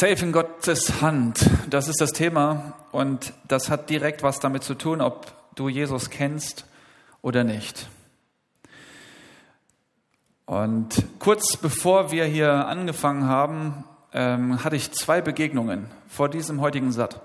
Safe 0.00 0.24
in 0.24 0.32
Gottes 0.32 1.02
Hand, 1.02 1.44
das 1.68 1.86
ist 1.86 2.00
das 2.00 2.12
Thema 2.12 2.72
und 2.90 3.34
das 3.46 3.68
hat 3.68 3.90
direkt 3.90 4.22
was 4.22 4.40
damit 4.40 4.64
zu 4.64 4.72
tun, 4.72 5.02
ob 5.02 5.26
du 5.56 5.68
Jesus 5.68 6.08
kennst 6.08 6.64
oder 7.20 7.44
nicht. 7.44 7.86
Und 10.46 11.04
kurz 11.18 11.58
bevor 11.58 12.12
wir 12.12 12.24
hier 12.24 12.50
angefangen 12.66 13.26
haben, 13.26 13.84
ähm, 14.14 14.64
hatte 14.64 14.76
ich 14.76 14.90
zwei 14.90 15.20
Begegnungen 15.20 15.90
vor 16.08 16.30
diesem 16.30 16.62
heutigen 16.62 16.92
Satt. 16.92 17.20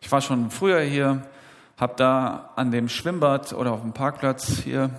Ich 0.00 0.10
war 0.10 0.20
schon 0.20 0.50
früher 0.50 0.80
hier, 0.80 1.22
habe 1.76 1.94
da 1.96 2.50
an 2.56 2.72
dem 2.72 2.88
Schwimmbad 2.88 3.52
oder 3.52 3.70
auf 3.70 3.82
dem 3.82 3.92
Parkplatz 3.92 4.48
hier 4.64 4.90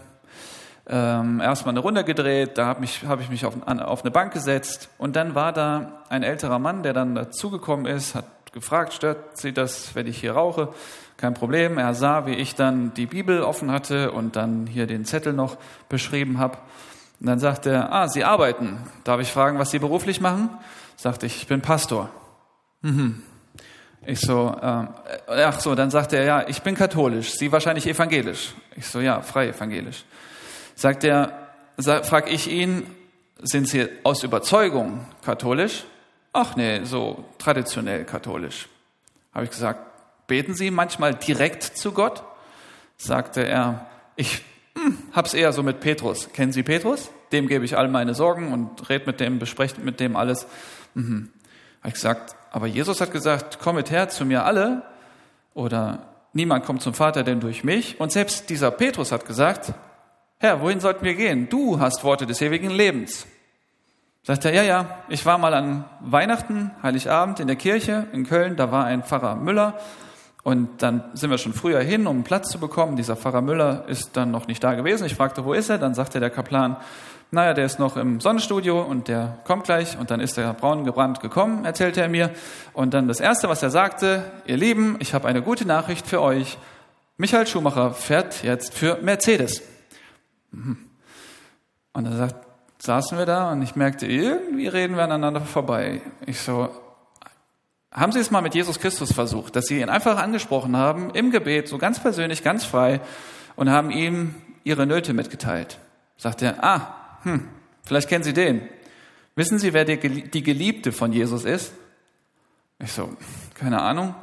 ähm, 0.89 1.41
erstmal 1.41 1.73
eine 1.73 1.79
Runde 1.79 2.03
gedreht, 2.03 2.57
da 2.57 2.65
habe 2.65 2.85
hab 2.85 3.19
ich 3.19 3.29
mich 3.29 3.45
auf, 3.45 3.55
an, 3.65 3.79
auf 3.79 4.01
eine 4.01 4.11
Bank 4.11 4.33
gesetzt 4.33 4.89
und 4.97 5.15
dann 5.15 5.35
war 5.35 5.51
da 5.51 6.03
ein 6.09 6.23
älterer 6.23 6.59
Mann, 6.59 6.83
der 6.83 6.93
dann 6.93 7.15
dazugekommen 7.15 7.85
ist, 7.85 8.15
hat 8.15 8.25
gefragt, 8.53 8.93
stört 8.93 9.37
Sie 9.37 9.53
das, 9.53 9.95
wenn 9.95 10.07
ich 10.07 10.17
hier 10.19 10.33
rauche? 10.33 10.69
Kein 11.17 11.33
Problem. 11.33 11.77
Er 11.77 11.93
sah, 11.93 12.25
wie 12.25 12.35
ich 12.35 12.55
dann 12.55 12.93
die 12.93 13.05
Bibel 13.05 13.41
offen 13.41 13.71
hatte 13.71 14.11
und 14.11 14.35
dann 14.35 14.67
hier 14.67 14.87
den 14.87 15.03
Zettel 15.03 15.33
noch 15.33 15.57
beschrieben 15.89 16.39
habe. 16.39 16.57
Und 17.19 17.27
dann 17.27 17.39
sagte 17.39 17.71
er, 17.71 17.91
ah, 17.91 18.07
Sie 18.07 18.23
arbeiten. 18.23 18.77
Darf 19.03 19.19
ich 19.19 19.31
fragen, 19.31 19.59
was 19.59 19.71
Sie 19.71 19.79
beruflich 19.79 20.21
machen? 20.21 20.49
Sagte 20.95 21.25
ich, 21.25 21.37
ich 21.37 21.47
bin 21.47 21.61
Pastor. 21.61 22.09
Mhm. 22.81 23.23
Ich 24.05 24.21
so, 24.21 24.55
äh, 24.61 24.85
ach 25.27 25.59
so, 25.59 25.75
dann 25.75 25.89
sagte 25.91 26.17
er, 26.17 26.23
ja, 26.23 26.47
ich 26.47 26.61
bin 26.61 26.75
katholisch, 26.75 27.33
Sie 27.33 27.51
wahrscheinlich 27.51 27.87
evangelisch. 27.87 28.53
Ich 28.75 28.87
so, 28.87 29.01
ja, 29.01 29.21
frei 29.21 29.49
evangelisch. 29.49 30.05
Sagt 30.77 31.03
er, 31.03 31.49
frag 32.03 32.31
ich 32.31 32.51
ihn, 32.51 32.85
sind 33.41 33.67
Sie 33.67 33.89
aus 34.03 34.21
Überzeugung 34.21 35.07
katholisch? 35.25 35.85
Ach 36.33 36.55
nee, 36.55 36.83
so 36.83 37.25
traditionell 37.39 38.05
katholisch. 38.05 38.69
Habe 39.33 39.45
ich 39.45 39.49
gesagt, 39.49 39.79
beten 40.27 40.53
Sie 40.53 40.69
manchmal 40.69 41.15
direkt 41.15 41.63
zu 41.63 41.93
Gott? 41.93 42.21
Sagte 42.95 43.43
er, 43.43 43.87
ich 44.17 44.43
hm, 44.75 44.99
hab's 45.13 45.33
eher 45.33 45.51
so 45.51 45.63
mit 45.63 45.79
Petrus. 45.79 46.31
Kennen 46.31 46.51
Sie 46.51 46.61
Petrus? 46.61 47.09
Dem 47.31 47.47
gebe 47.47 47.65
ich 47.65 47.75
all 47.75 47.87
meine 47.87 48.13
Sorgen 48.13 48.53
und 48.53 48.87
red 48.87 49.07
mit 49.07 49.19
dem, 49.19 49.39
bespreche 49.39 49.81
mit 49.81 49.99
dem 49.99 50.15
alles. 50.15 50.45
Mhm. 50.93 51.29
Habe 51.79 51.87
ich 51.87 51.95
gesagt, 51.95 52.35
aber 52.51 52.67
Jesus 52.67 53.01
hat 53.01 53.11
gesagt, 53.11 53.57
kommet 53.57 53.89
her 53.89 54.09
zu 54.09 54.25
mir 54.25 54.45
alle 54.45 54.83
oder 55.55 56.07
niemand 56.33 56.65
kommt 56.65 56.83
zum 56.83 56.93
Vater 56.93 57.23
denn 57.23 57.39
durch 57.39 57.63
mich. 57.63 57.99
Und 57.99 58.11
selbst 58.11 58.51
dieser 58.51 58.69
Petrus 58.69 59.11
hat 59.11 59.25
gesagt, 59.25 59.73
Herr, 60.39 60.61
wohin 60.61 60.79
sollten 60.79 61.03
wir 61.03 61.15
gehen? 61.15 61.49
Du 61.49 61.79
hast 61.79 62.03
Worte 62.03 62.27
des 62.27 62.41
ewigen 62.41 62.69
Lebens. 62.69 63.25
Sagt 64.21 64.45
er, 64.45 64.53
ja, 64.53 64.61
ja, 64.61 64.99
ich 65.09 65.25
war 65.25 65.39
mal 65.39 65.55
an 65.55 65.85
Weihnachten, 65.99 66.71
Heiligabend 66.83 67.39
in 67.39 67.47
der 67.47 67.55
Kirche 67.55 68.05
in 68.11 68.27
Köln, 68.27 68.55
da 68.55 68.71
war 68.71 68.85
ein 68.85 69.01
Pfarrer 69.01 69.35
Müller 69.35 69.79
und 70.43 70.83
dann 70.83 71.03
sind 71.13 71.31
wir 71.31 71.39
schon 71.39 71.53
früher 71.53 71.79
hin, 71.79 72.05
um 72.05 72.17
einen 72.17 72.23
Platz 72.23 72.49
zu 72.49 72.59
bekommen. 72.59 72.95
Dieser 72.95 73.15
Pfarrer 73.15 73.41
Müller 73.41 73.85
ist 73.87 74.15
dann 74.15 74.29
noch 74.29 74.47
nicht 74.47 74.63
da 74.63 74.75
gewesen. 74.75 75.05
Ich 75.05 75.15
fragte, 75.15 75.43
wo 75.43 75.53
ist 75.53 75.69
er? 75.69 75.77
Dann 75.77 75.93
sagte 75.95 76.19
der 76.19 76.29
Kaplan, 76.29 76.77
naja, 77.31 77.53
der 77.53 77.65
ist 77.65 77.79
noch 77.79 77.97
im 77.97 78.21
Sonnenstudio 78.21 78.81
und 78.81 79.07
der 79.07 79.39
kommt 79.43 79.65
gleich. 79.65 79.97
Und 79.97 80.09
dann 80.09 80.21
ist 80.21 80.37
der 80.37 80.53
braun 80.53 80.85
gebrannt 80.85 81.19
gekommen, 81.19 81.65
erzählte 81.65 82.01
er 82.01 82.07
mir. 82.07 82.29
Und 82.71 82.93
dann 82.93 83.09
das 83.09 83.19
Erste, 83.19 83.49
was 83.49 83.61
er 83.61 83.71
sagte, 83.71 84.23
ihr 84.45 84.55
Lieben, 84.55 84.95
ich 84.99 85.13
habe 85.13 85.27
eine 85.27 85.41
gute 85.41 85.67
Nachricht 85.67 86.07
für 86.07 86.21
euch. 86.21 86.57
Michael 87.17 87.47
Schumacher 87.47 87.91
fährt 87.91 88.43
jetzt 88.43 88.73
für 88.73 88.99
Mercedes. 89.01 89.76
Mhm. 90.51 90.77
Und 91.93 92.03
dann 92.03 92.17
sagt, 92.17 92.35
saßen 92.79 93.17
wir 93.17 93.25
da 93.25 93.51
und 93.51 93.61
ich 93.61 93.75
merkte, 93.75 94.05
irgendwie 94.05 94.67
reden 94.67 94.95
wir 94.95 95.03
aneinander 95.03 95.41
vorbei. 95.41 96.01
Ich 96.25 96.39
so, 96.39 96.69
haben 97.91 98.11
Sie 98.11 98.19
es 98.19 98.29
mal 98.29 98.41
mit 98.41 98.53
Jesus 98.53 98.79
Christus 98.79 99.11
versucht, 99.11 99.55
dass 99.55 99.65
Sie 99.65 99.81
ihn 99.81 99.89
einfach 99.89 100.17
angesprochen 100.17 100.77
haben, 100.77 101.09
im 101.11 101.31
Gebet, 101.31 101.67
so 101.67 101.77
ganz 101.77 101.99
persönlich, 101.99 102.43
ganz 102.43 102.63
frei, 102.65 103.01
und 103.55 103.71
haben 103.71 103.89
ihm 103.89 104.35
Ihre 104.63 104.85
Nöte 104.85 105.13
mitgeteilt? 105.13 105.79
Sagt 106.17 106.41
er, 106.41 106.63
ah, 106.63 107.17
hm, 107.23 107.47
vielleicht 107.83 108.09
kennen 108.09 108.23
Sie 108.23 108.33
den. 108.33 108.67
Wissen 109.35 109.59
Sie, 109.59 109.73
wer 109.73 109.85
die 109.85 110.43
Geliebte 110.43 110.91
von 110.91 111.13
Jesus 111.13 111.45
ist? 111.45 111.73
Ich 112.79 112.91
so, 112.91 113.09
keine 113.55 113.81
Ahnung. 113.81 114.13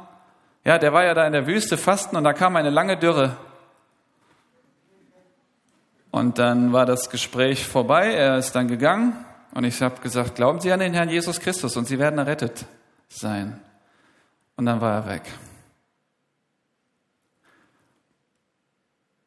Ja, 0.63 0.77
der 0.77 0.93
war 0.93 1.03
ja 1.03 1.13
da 1.13 1.27
in 1.27 1.33
der 1.33 1.47
Wüste 1.47 1.77
fasten 1.77 2.15
und 2.15 2.23
da 2.23 2.33
kam 2.33 2.55
eine 2.55 2.69
lange 2.69 2.97
Dürre. 2.97 3.37
Und 6.15 6.39
dann 6.39 6.71
war 6.71 6.85
das 6.85 7.09
Gespräch 7.09 7.65
vorbei, 7.65 8.13
er 8.13 8.37
ist 8.37 8.53
dann 8.53 8.69
gegangen 8.69 9.25
und 9.53 9.65
ich 9.65 9.81
habe 9.81 9.99
gesagt, 9.99 10.35
glauben 10.35 10.61
Sie 10.61 10.71
an 10.71 10.79
den 10.79 10.93
Herrn 10.93 11.09
Jesus 11.09 11.41
Christus 11.41 11.75
und 11.75 11.89
Sie 11.89 11.99
werden 11.99 12.17
errettet 12.17 12.63
sein. 13.09 13.59
Und 14.55 14.65
dann 14.65 14.79
war 14.79 14.93
er 14.93 15.09
weg. 15.09 15.23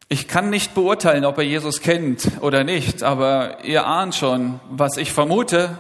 Ich 0.09 0.28
kann 0.28 0.49
nicht 0.49 0.72
beurteilen, 0.72 1.26
ob 1.26 1.37
er 1.37 1.44
Jesus 1.44 1.82
kennt 1.82 2.26
oder 2.41 2.65
nicht, 2.65 3.03
aber 3.03 3.62
ihr 3.65 3.87
ahnt 3.87 4.15
schon, 4.15 4.59
was 4.70 4.97
ich 4.97 5.12
vermute. 5.12 5.78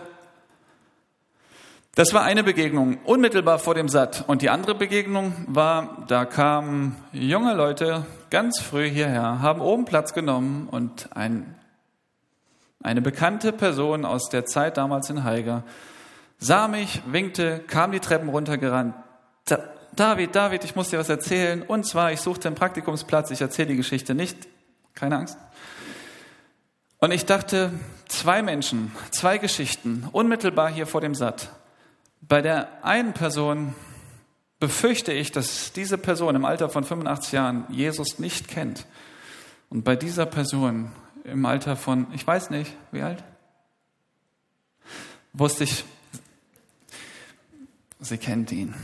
Das 1.98 2.14
war 2.14 2.22
eine 2.22 2.44
Begegnung 2.44 2.98
unmittelbar 3.02 3.58
vor 3.58 3.74
dem 3.74 3.88
Satt. 3.88 4.22
Und 4.28 4.40
die 4.40 4.50
andere 4.50 4.76
Begegnung 4.76 5.32
war, 5.48 6.04
da 6.06 6.26
kamen 6.26 6.94
junge 7.10 7.54
Leute 7.54 8.06
ganz 8.30 8.60
früh 8.60 8.88
hierher, 8.88 9.42
haben 9.42 9.60
oben 9.60 9.84
Platz 9.84 10.14
genommen 10.14 10.68
und 10.70 11.08
ein, 11.16 11.56
eine 12.84 13.02
bekannte 13.02 13.52
Person 13.52 14.04
aus 14.04 14.28
der 14.28 14.46
Zeit 14.46 14.76
damals 14.76 15.10
in 15.10 15.24
Haiger 15.24 15.64
sah 16.38 16.68
mich, 16.68 17.02
winkte, 17.06 17.64
kam 17.66 17.90
die 17.90 17.98
Treppen 17.98 18.28
runtergerannt. 18.28 18.94
Da, 19.46 19.58
David, 19.96 20.36
David, 20.36 20.62
ich 20.62 20.76
muss 20.76 20.90
dir 20.90 21.00
was 21.00 21.08
erzählen. 21.08 21.62
Und 21.62 21.84
zwar, 21.84 22.12
ich 22.12 22.20
suchte 22.20 22.46
einen 22.46 22.54
Praktikumsplatz, 22.54 23.32
ich 23.32 23.40
erzähle 23.40 23.70
die 23.70 23.76
Geschichte 23.76 24.14
nicht. 24.14 24.46
Keine 24.94 25.16
Angst. 25.16 25.36
Und 26.98 27.10
ich 27.10 27.26
dachte, 27.26 27.72
zwei 28.06 28.40
Menschen, 28.40 28.92
zwei 29.10 29.38
Geschichten, 29.38 30.08
unmittelbar 30.12 30.70
hier 30.70 30.86
vor 30.86 31.00
dem 31.00 31.16
Satt. 31.16 31.50
Bei 32.20 32.42
der 32.42 32.84
einen 32.84 33.12
Person 33.12 33.74
befürchte 34.60 35.12
ich, 35.12 35.32
dass 35.32 35.72
diese 35.72 35.98
Person 35.98 36.34
im 36.34 36.44
Alter 36.44 36.68
von 36.68 36.84
85 36.84 37.32
Jahren 37.32 37.64
Jesus 37.70 38.18
nicht 38.18 38.48
kennt. 38.48 38.86
Und 39.70 39.84
bei 39.84 39.96
dieser 39.96 40.26
Person 40.26 40.90
im 41.24 41.44
Alter 41.46 41.76
von, 41.76 42.06
ich 42.12 42.26
weiß 42.26 42.50
nicht, 42.50 42.74
wie 42.90 43.02
alt, 43.02 43.22
wusste 45.32 45.64
ich, 45.64 45.84
sie 48.00 48.18
kennt 48.18 48.50
ihn. 48.50 48.74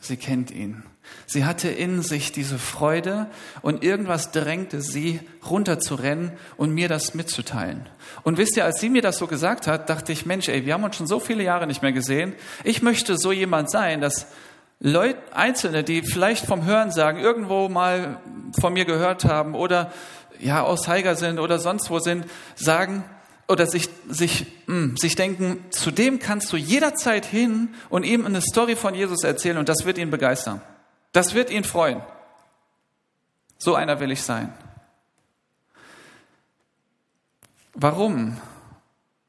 Sie 0.00 0.16
kennt 0.16 0.50
ihn. 0.50 0.82
Sie 1.26 1.44
hatte 1.44 1.68
in 1.68 2.02
sich 2.02 2.32
diese 2.32 2.58
Freude 2.58 3.26
und 3.60 3.84
irgendwas 3.84 4.30
drängte 4.30 4.80
sie, 4.80 5.20
runterzurennen 5.48 6.32
und 6.56 6.70
mir 6.70 6.88
das 6.88 7.14
mitzuteilen. 7.14 7.86
Und 8.22 8.38
wisst 8.38 8.56
ihr, 8.56 8.64
als 8.64 8.80
sie 8.80 8.88
mir 8.88 9.02
das 9.02 9.18
so 9.18 9.26
gesagt 9.26 9.66
hat, 9.66 9.90
dachte 9.90 10.10
ich, 10.12 10.24
Mensch, 10.24 10.48
ey, 10.48 10.64
wir 10.64 10.72
haben 10.72 10.84
uns 10.84 10.96
schon 10.96 11.06
so 11.06 11.20
viele 11.20 11.42
Jahre 11.42 11.66
nicht 11.66 11.82
mehr 11.82 11.92
gesehen. 11.92 12.34
Ich 12.64 12.80
möchte 12.80 13.18
so 13.18 13.30
jemand 13.30 13.70
sein, 13.70 14.00
dass 14.00 14.26
Leute, 14.80 15.18
Einzelne, 15.34 15.84
die 15.84 16.02
vielleicht 16.02 16.46
vom 16.46 16.64
Hören 16.64 16.92
sagen, 16.92 17.18
irgendwo 17.18 17.68
mal 17.68 18.20
von 18.60 18.72
mir 18.72 18.84
gehört 18.84 19.24
haben 19.24 19.54
oder 19.54 19.92
ja 20.38 20.62
aus 20.62 20.86
Heiger 20.86 21.16
sind 21.16 21.40
oder 21.40 21.58
sonst 21.58 21.90
wo 21.90 21.98
sind, 21.98 22.26
sagen 22.54 23.04
oder 23.48 23.66
sich, 23.66 23.88
sich, 24.08 24.46
mh, 24.66 24.74
hm, 24.74 24.96
sich 24.96 25.16
denken, 25.16 25.64
zu 25.70 25.90
dem 25.90 26.20
kannst 26.20 26.52
du 26.52 26.56
jederzeit 26.56 27.26
hin 27.26 27.74
und 27.88 28.04
ihm 28.04 28.24
eine 28.24 28.40
Story 28.40 28.76
von 28.76 28.94
Jesus 28.94 29.24
erzählen 29.24 29.58
und 29.58 29.68
das 29.68 29.84
wird 29.84 29.98
ihn 29.98 30.10
begeistern. 30.10 30.60
Das 31.12 31.34
wird 31.34 31.50
ihn 31.50 31.64
freuen. 31.64 32.02
So 33.58 33.74
einer 33.74 34.00
will 34.00 34.12
ich 34.12 34.22
sein. 34.22 34.52
Warum? 37.74 38.36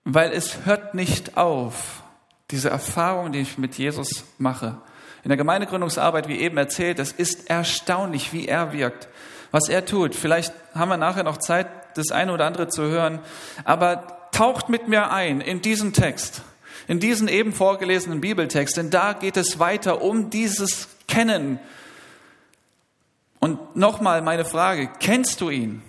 Weil 0.04 0.32
es 0.32 0.66
hört 0.66 0.94
nicht 0.94 1.38
auf, 1.38 2.04
diese 2.52 2.70
Erfahrung, 2.70 3.32
die 3.32 3.40
ich 3.40 3.58
mit 3.58 3.78
Jesus 3.78 4.24
mache. 4.38 4.78
In 5.24 5.30
der 5.30 5.38
Gemeindegründungsarbeit, 5.38 6.28
wie 6.28 6.40
eben 6.40 6.58
erzählt, 6.58 7.00
es 7.00 7.12
ist 7.12 7.50
erstaunlich, 7.50 8.34
wie 8.34 8.48
er 8.48 8.72
wirkt, 8.72 9.08
was 9.52 9.70
er 9.70 9.86
tut. 9.86 10.16
Vielleicht 10.16 10.54
haben 10.74 10.90
wir 10.90 10.98
nachher 10.98 11.24
noch 11.24 11.38
Zeit, 11.38 11.68
das 11.96 12.12
eine 12.12 12.34
oder 12.34 12.46
andere 12.46 12.70
zu 12.70 12.84
hören, 12.84 13.20
aber 13.66 14.30
taucht 14.32 14.70
mit 14.70 14.88
mir 14.88 15.12
ein 15.12 15.42
in 15.42 15.62
diesen 15.62 15.94
Text, 15.94 16.42
in 16.88 17.00
diesen 17.00 17.28
eben 17.28 17.54
vorgelesenen 17.54 18.22
Bibeltext, 18.22 18.78
denn 18.78 18.90
da 18.90 19.14
geht 19.14 19.38
es 19.38 19.60
weiter 19.60 20.02
um 20.02 20.30
dieses 20.30 20.88
Kennen. 21.10 21.60
Und 23.40 23.76
nochmal 23.76 24.22
meine 24.22 24.46
Frage, 24.46 24.90
kennst 25.00 25.42
du 25.42 25.50
ihn 25.50 25.82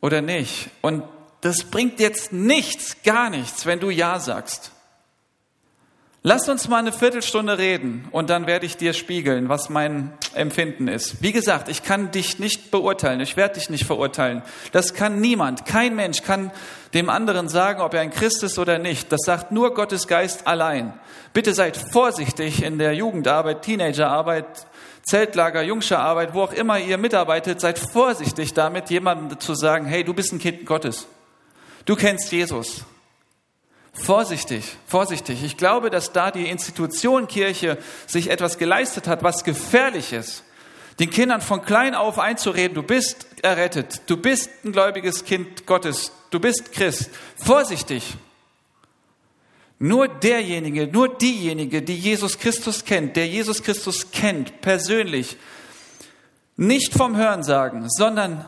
oder 0.00 0.22
nicht? 0.22 0.70
Und 0.80 1.04
das 1.40 1.64
bringt 1.64 1.98
jetzt 1.98 2.32
nichts, 2.32 3.02
gar 3.02 3.30
nichts, 3.30 3.66
wenn 3.66 3.80
du 3.80 3.90
Ja 3.90 4.18
sagst. 4.20 4.71
Lass 6.24 6.48
uns 6.48 6.68
mal 6.68 6.76
eine 6.76 6.92
Viertelstunde 6.92 7.58
reden 7.58 8.06
und 8.12 8.30
dann 8.30 8.46
werde 8.46 8.64
ich 8.64 8.76
dir 8.76 8.92
spiegeln, 8.92 9.48
was 9.48 9.68
mein 9.70 10.12
Empfinden 10.34 10.86
ist. 10.86 11.20
Wie 11.20 11.32
gesagt, 11.32 11.68
ich 11.68 11.82
kann 11.82 12.12
dich 12.12 12.38
nicht 12.38 12.70
beurteilen, 12.70 13.18
ich 13.18 13.36
werde 13.36 13.54
dich 13.54 13.70
nicht 13.70 13.84
verurteilen. 13.84 14.42
Das 14.70 14.94
kann 14.94 15.20
niemand, 15.20 15.66
kein 15.66 15.96
Mensch 15.96 16.22
kann 16.22 16.52
dem 16.94 17.10
anderen 17.10 17.48
sagen, 17.48 17.80
ob 17.80 17.94
er 17.94 18.02
ein 18.02 18.12
Christ 18.12 18.44
ist 18.44 18.60
oder 18.60 18.78
nicht. 18.78 19.10
Das 19.10 19.22
sagt 19.24 19.50
nur 19.50 19.74
Gottes 19.74 20.06
Geist 20.06 20.46
allein. 20.46 20.92
Bitte 21.32 21.54
seid 21.54 21.76
vorsichtig 21.76 22.62
in 22.62 22.78
der 22.78 22.94
Jugendarbeit, 22.94 23.62
Teenagerarbeit, 23.62 24.68
Zeltlager, 25.02 25.62
Jungscherarbeit, 25.62 26.34
wo 26.34 26.42
auch 26.42 26.52
immer 26.52 26.78
ihr 26.78 26.98
mitarbeitet, 26.98 27.60
seid 27.60 27.80
vorsichtig 27.80 28.54
damit, 28.54 28.90
jemandem 28.90 29.40
zu 29.40 29.56
sagen, 29.56 29.86
hey, 29.86 30.04
du 30.04 30.14
bist 30.14 30.32
ein 30.32 30.38
Kind 30.38 30.66
Gottes. 30.66 31.08
Du 31.84 31.96
kennst 31.96 32.30
Jesus. 32.30 32.84
Vorsichtig, 33.92 34.64
vorsichtig. 34.86 35.44
Ich 35.44 35.56
glaube, 35.56 35.90
dass 35.90 36.12
da 36.12 36.30
die 36.30 36.48
Institution 36.48 37.28
Kirche 37.28 37.78
sich 38.06 38.30
etwas 38.30 38.56
geleistet 38.58 39.06
hat, 39.06 39.22
was 39.22 39.44
gefährlich 39.44 40.12
ist. 40.12 40.44
Den 40.98 41.10
Kindern 41.10 41.40
von 41.40 41.62
klein 41.62 41.94
auf 41.94 42.18
einzureden, 42.18 42.74
du 42.74 42.82
bist 42.82 43.26
errettet, 43.42 44.02
du 44.06 44.16
bist 44.16 44.50
ein 44.64 44.72
gläubiges 44.72 45.24
Kind 45.24 45.66
Gottes, 45.66 46.12
du 46.30 46.40
bist 46.40 46.72
Christ. 46.72 47.10
Vorsichtig. 47.36 48.16
Nur 49.78 50.08
derjenige, 50.08 50.86
nur 50.86 51.18
diejenige, 51.18 51.82
die 51.82 51.96
Jesus 51.96 52.38
Christus 52.38 52.84
kennt, 52.84 53.16
der 53.16 53.26
Jesus 53.26 53.62
Christus 53.62 54.10
kennt, 54.10 54.60
persönlich, 54.60 55.36
nicht 56.56 56.94
vom 56.94 57.16
Hörensagen, 57.16 57.90
sondern 57.90 58.44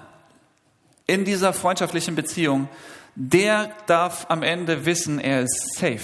in 1.06 1.25
dieser 1.25 1.52
freundschaftlichen 1.52 2.14
Beziehung, 2.14 2.69
der 3.14 3.70
darf 3.87 4.26
am 4.28 4.43
Ende 4.43 4.87
wissen, 4.87 5.19
er 5.19 5.43
ist 5.43 5.76
safe 5.76 6.00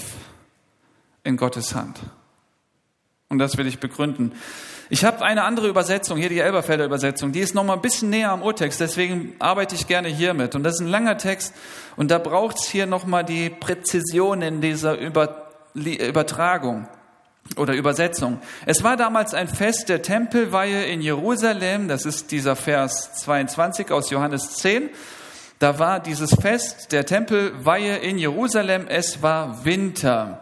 in 1.25 1.37
Gottes 1.37 1.75
Hand. 1.75 2.01
Und 3.29 3.39
das 3.39 3.57
will 3.57 3.67
ich 3.67 3.79
begründen. 3.79 4.33
Ich 4.93 5.05
habe 5.05 5.25
eine 5.25 5.45
andere 5.45 5.69
Übersetzung, 5.69 6.19
hier 6.19 6.29
die 6.29 6.41
Elberfelder 6.41 6.85
Übersetzung, 6.85 7.31
die 7.31 7.39
ist 7.39 7.55
noch 7.55 7.63
mal 7.63 7.75
ein 7.75 7.81
bisschen 7.81 8.11
näher 8.11 8.33
am 8.33 8.43
Urtext, 8.43 8.81
deswegen 8.81 9.35
arbeite 9.39 9.77
ich 9.77 9.87
gerne 9.87 10.09
hiermit. 10.09 10.57
Und 10.57 10.65
das 10.65 10.75
ist 10.75 10.81
ein 10.81 10.89
langer 10.89 11.17
Text 11.17 11.55
und 11.97 12.11
da 12.11 12.19
braucht 12.19 12.59
es 12.59 12.69
hier 12.69 12.87
noch 12.87 13.07
mal 13.07 13.23
die 13.23 13.51
Präzision 13.51 14.43
in 14.43 14.61
dieser 14.61 14.99
Über 14.99 15.49
Übertragung 15.75 16.89
oder 17.57 17.75
Übersetzung. 17.75 18.41
Es 18.67 18.83
war 18.83 18.97
damals 18.97 19.33
ein 19.33 19.47
Fest 19.47 19.89
der 19.89 20.03
Tempelweihe 20.03 20.85
in 20.87 21.01
Jerusalem, 21.01 21.87
das 21.87 22.05
ist 22.05 22.33
dieser 22.33 22.57
Vers 22.57 23.15
22 23.21 23.93
aus 23.93 24.11
Johannes 24.11 24.55
10. 24.57 24.91
Da 25.61 25.79
war 25.79 26.01
dieses 26.01 26.35
Fest 26.41 26.91
der 26.91 27.05
Tempelweihe 27.05 27.99
in 27.99 28.17
Jerusalem, 28.17 28.87
es 28.89 29.21
war 29.21 29.63
Winter. 29.67 30.41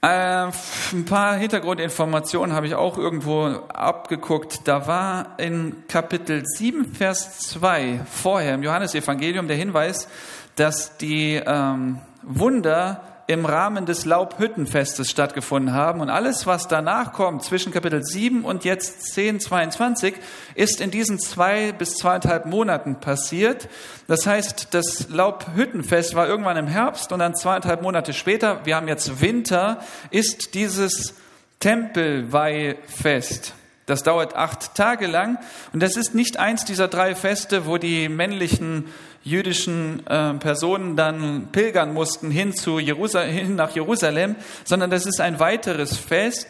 Äh, 0.00 0.52
ein 0.92 1.04
paar 1.04 1.34
Hintergrundinformationen 1.34 2.54
habe 2.54 2.68
ich 2.68 2.76
auch 2.76 2.96
irgendwo 2.96 3.46
abgeguckt. 3.46 4.60
Da 4.68 4.86
war 4.86 5.34
in 5.38 5.88
Kapitel 5.88 6.44
7, 6.46 6.94
Vers 6.94 7.40
2 7.40 8.02
vorher 8.08 8.54
im 8.54 8.62
Johannesevangelium 8.62 9.48
der 9.48 9.56
Hinweis, 9.56 10.06
dass 10.54 10.96
die 10.98 11.42
ähm, 11.44 11.98
Wunder 12.22 13.15
im 13.28 13.44
Rahmen 13.44 13.86
des 13.86 14.04
Laubhüttenfestes 14.04 15.10
stattgefunden 15.10 15.74
haben. 15.74 16.00
Und 16.00 16.10
alles, 16.10 16.46
was 16.46 16.68
danach 16.68 17.12
kommt, 17.12 17.42
zwischen 17.42 17.72
Kapitel 17.72 18.04
7 18.04 18.44
und 18.44 18.64
jetzt 18.64 19.12
10, 19.14 19.40
22, 19.40 20.14
ist 20.54 20.80
in 20.80 20.90
diesen 20.90 21.18
zwei 21.18 21.72
bis 21.72 21.94
zweieinhalb 21.94 22.46
Monaten 22.46 23.00
passiert. 23.00 23.68
Das 24.06 24.26
heißt, 24.26 24.68
das 24.72 25.08
Laubhüttenfest 25.08 26.14
war 26.14 26.28
irgendwann 26.28 26.56
im 26.56 26.68
Herbst 26.68 27.10
und 27.10 27.18
dann 27.18 27.34
zweieinhalb 27.34 27.82
Monate 27.82 28.12
später, 28.12 28.64
wir 28.64 28.76
haben 28.76 28.88
jetzt 28.88 29.20
Winter, 29.20 29.80
ist 30.10 30.54
dieses 30.54 31.14
Tempelweihfest. 31.58 33.54
Das 33.86 34.02
dauert 34.02 34.34
acht 34.34 34.74
Tage 34.74 35.06
lang 35.06 35.38
und 35.72 35.80
das 35.80 35.96
ist 35.96 36.14
nicht 36.14 36.38
eins 36.38 36.64
dieser 36.64 36.88
drei 36.88 37.14
Feste, 37.14 37.66
wo 37.66 37.78
die 37.78 38.08
männlichen 38.08 38.86
jüdischen 39.26 40.06
äh, 40.06 40.34
Personen 40.34 40.96
dann 40.96 41.48
pilgern 41.50 41.92
mussten 41.92 42.30
hin, 42.30 42.54
zu 42.54 42.78
Jerusal 42.78 43.26
hin 43.26 43.56
nach 43.56 43.74
Jerusalem, 43.74 44.36
sondern 44.64 44.88
das 44.88 45.04
ist 45.04 45.20
ein 45.20 45.40
weiteres 45.40 45.96
Fest. 45.96 46.46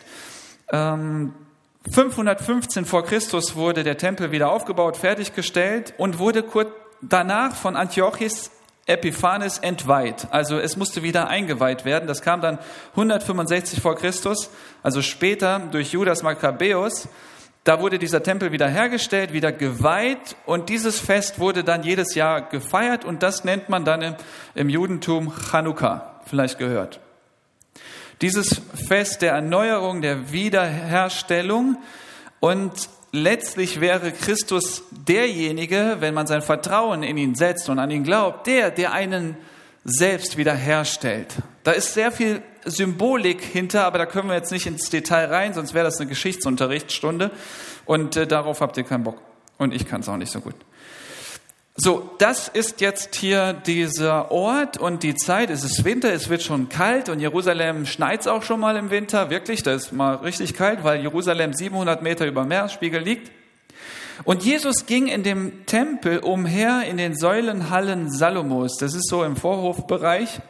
Ähm, 0.70 1.32
515 1.90 2.84
vor 2.84 3.04
Christus 3.04 3.56
wurde 3.56 3.82
der 3.82 3.96
Tempel 3.96 4.30
wieder 4.30 4.50
aufgebaut, 4.50 4.96
fertiggestellt 4.96 5.94
und 5.96 6.18
wurde 6.18 6.42
kurz 6.42 6.68
danach 7.00 7.54
von 7.54 7.76
Antiochis 7.76 8.50
Epiphanes 8.86 9.58
entweiht. 9.58 10.28
Also 10.30 10.58
es 10.58 10.76
musste 10.76 11.02
wieder 11.02 11.28
eingeweiht 11.28 11.84
werden. 11.84 12.06
Das 12.06 12.22
kam 12.22 12.40
dann 12.40 12.58
165 12.92 13.80
vor 13.80 13.96
Christus, 13.96 14.50
also 14.82 15.00
später 15.00 15.60
durch 15.70 15.92
Judas 15.92 16.22
Maccabäus. 16.22 17.08
Da 17.66 17.80
wurde 17.80 17.98
dieser 17.98 18.22
Tempel 18.22 18.52
wieder 18.52 18.68
hergestellt, 18.68 19.32
wieder 19.32 19.50
geweiht 19.50 20.36
und 20.46 20.68
dieses 20.68 21.00
Fest 21.00 21.40
wurde 21.40 21.64
dann 21.64 21.82
jedes 21.82 22.14
Jahr 22.14 22.42
gefeiert 22.42 23.04
und 23.04 23.24
das 23.24 23.42
nennt 23.42 23.68
man 23.68 23.84
dann 23.84 24.14
im, 24.54 24.68
Judentum 24.68 25.32
Chanukka, 25.32 26.20
vielleicht 26.26 26.60
gehört. 26.60 27.00
Dieses 28.20 28.62
Fest 28.86 29.20
der 29.20 29.32
Erneuerung, 29.32 30.00
der 30.00 30.30
Wiederherstellung 30.30 31.78
und 32.38 32.88
letztlich 33.10 33.80
wäre 33.80 34.12
Christus 34.12 34.84
derjenige, 34.92 35.96
wenn 35.98 36.14
man 36.14 36.28
sein 36.28 36.42
Vertrauen 36.42 37.02
in 37.02 37.16
ihn 37.16 37.34
setzt 37.34 37.68
und 37.68 37.80
an 37.80 37.90
ihn 37.90 38.04
glaubt, 38.04 38.46
der, 38.46 38.70
der 38.70 38.92
einen 38.92 39.36
selbst 39.82 40.36
wiederherstellt. 40.36 41.34
Da 41.64 41.72
ist 41.72 41.94
sehr 41.94 42.12
viel 42.12 42.42
Symbolik 42.66 43.42
hinter, 43.42 43.84
aber 43.84 43.98
da 43.98 44.06
können 44.06 44.28
wir 44.28 44.36
jetzt 44.36 44.52
nicht 44.52 44.66
ins 44.66 44.90
Detail 44.90 45.26
rein, 45.26 45.54
sonst 45.54 45.72
wäre 45.72 45.84
das 45.84 45.98
eine 45.98 46.08
Geschichtsunterrichtsstunde 46.08 47.30
und 47.86 48.16
äh, 48.16 48.26
darauf 48.26 48.60
habt 48.60 48.76
ihr 48.76 48.84
keinen 48.84 49.04
Bock. 49.04 49.20
Und 49.58 49.72
ich 49.72 49.86
kann 49.86 50.02
es 50.02 50.08
auch 50.08 50.16
nicht 50.16 50.30
so 50.30 50.40
gut. 50.40 50.54
So, 51.78 52.10
das 52.18 52.48
ist 52.48 52.80
jetzt 52.80 53.16
hier 53.16 53.52
dieser 53.52 54.30
Ort 54.30 54.78
und 54.78 55.02
die 55.02 55.14
Zeit. 55.14 55.50
Es 55.50 55.62
ist 55.62 55.84
Winter, 55.84 56.10
es 56.10 56.30
wird 56.30 56.42
schon 56.42 56.70
kalt 56.70 57.10
und 57.10 57.20
Jerusalem 57.20 57.84
schneit 57.84 58.26
auch 58.28 58.42
schon 58.42 58.60
mal 58.60 58.76
im 58.76 58.88
Winter. 58.88 59.28
Wirklich, 59.28 59.62
da 59.62 59.74
ist 59.74 59.92
mal 59.92 60.14
richtig 60.16 60.54
kalt, 60.54 60.84
weil 60.84 61.02
Jerusalem 61.02 61.52
700 61.52 62.00
Meter 62.00 62.26
über 62.26 62.44
Meeresspiegel 62.44 63.02
liegt. 63.02 63.30
Und 64.24 64.42
Jesus 64.42 64.86
ging 64.86 65.06
in 65.06 65.22
dem 65.22 65.66
Tempel 65.66 66.20
umher 66.20 66.84
in 66.88 66.96
den 66.96 67.14
Säulenhallen 67.14 68.10
Salomos. 68.10 68.78
Das 68.78 68.94
ist 68.94 69.08
so 69.10 69.22
im 69.22 69.36
Vorhofbereich. 69.36 70.40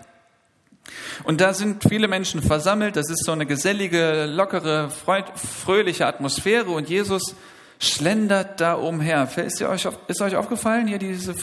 Und 1.25 1.41
da 1.41 1.55
sind 1.55 1.85
viele 1.89 2.09
Menschen 2.09 2.43
versammelt. 2.43 2.97
Das 2.97 3.11
ist 3.11 3.25
so 3.25 3.33
eine 3.33 3.47
gesellige, 3.47 4.27
lockere, 4.27 4.91
fröhliche 4.91 6.07
Atmosphäre. 6.07 6.71
Und 6.71 6.89
Jesus 6.89 7.35
schlendert 7.79 8.61
da 8.61 8.75
umher. 8.75 9.29
Ist, 9.37 9.63
euch, 9.63 9.89
ist 10.09 10.21
euch 10.21 10.37
aufgefallen 10.37 10.87
hier 10.87 10.99
diese 10.99 11.35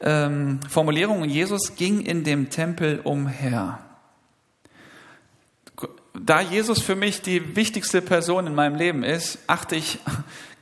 ähm, 0.00 0.60
Formulierung? 0.68 1.24
Jesus 1.24 1.76
ging 1.76 2.00
in 2.00 2.24
dem 2.24 2.50
Tempel 2.50 3.00
umher. 3.04 3.80
Da 6.20 6.40
Jesus 6.40 6.82
für 6.82 6.96
mich 6.96 7.22
die 7.22 7.54
wichtigste 7.54 8.02
Person 8.02 8.46
in 8.48 8.54
meinem 8.54 8.74
Leben 8.74 9.04
ist, 9.04 9.38
achte 9.46 9.76
ich 9.76 10.00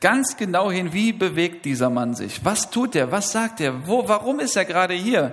ganz 0.00 0.36
genau 0.36 0.70
hin, 0.70 0.92
wie 0.92 1.12
bewegt 1.12 1.64
dieser 1.64 1.88
Mann 1.88 2.14
sich? 2.14 2.44
Was 2.44 2.70
tut 2.70 2.94
er? 2.94 3.10
Was 3.10 3.32
sagt 3.32 3.60
er? 3.60 3.86
Wo, 3.86 4.06
warum 4.08 4.40
ist 4.40 4.56
er 4.56 4.66
gerade 4.66 4.94
hier? 4.94 5.32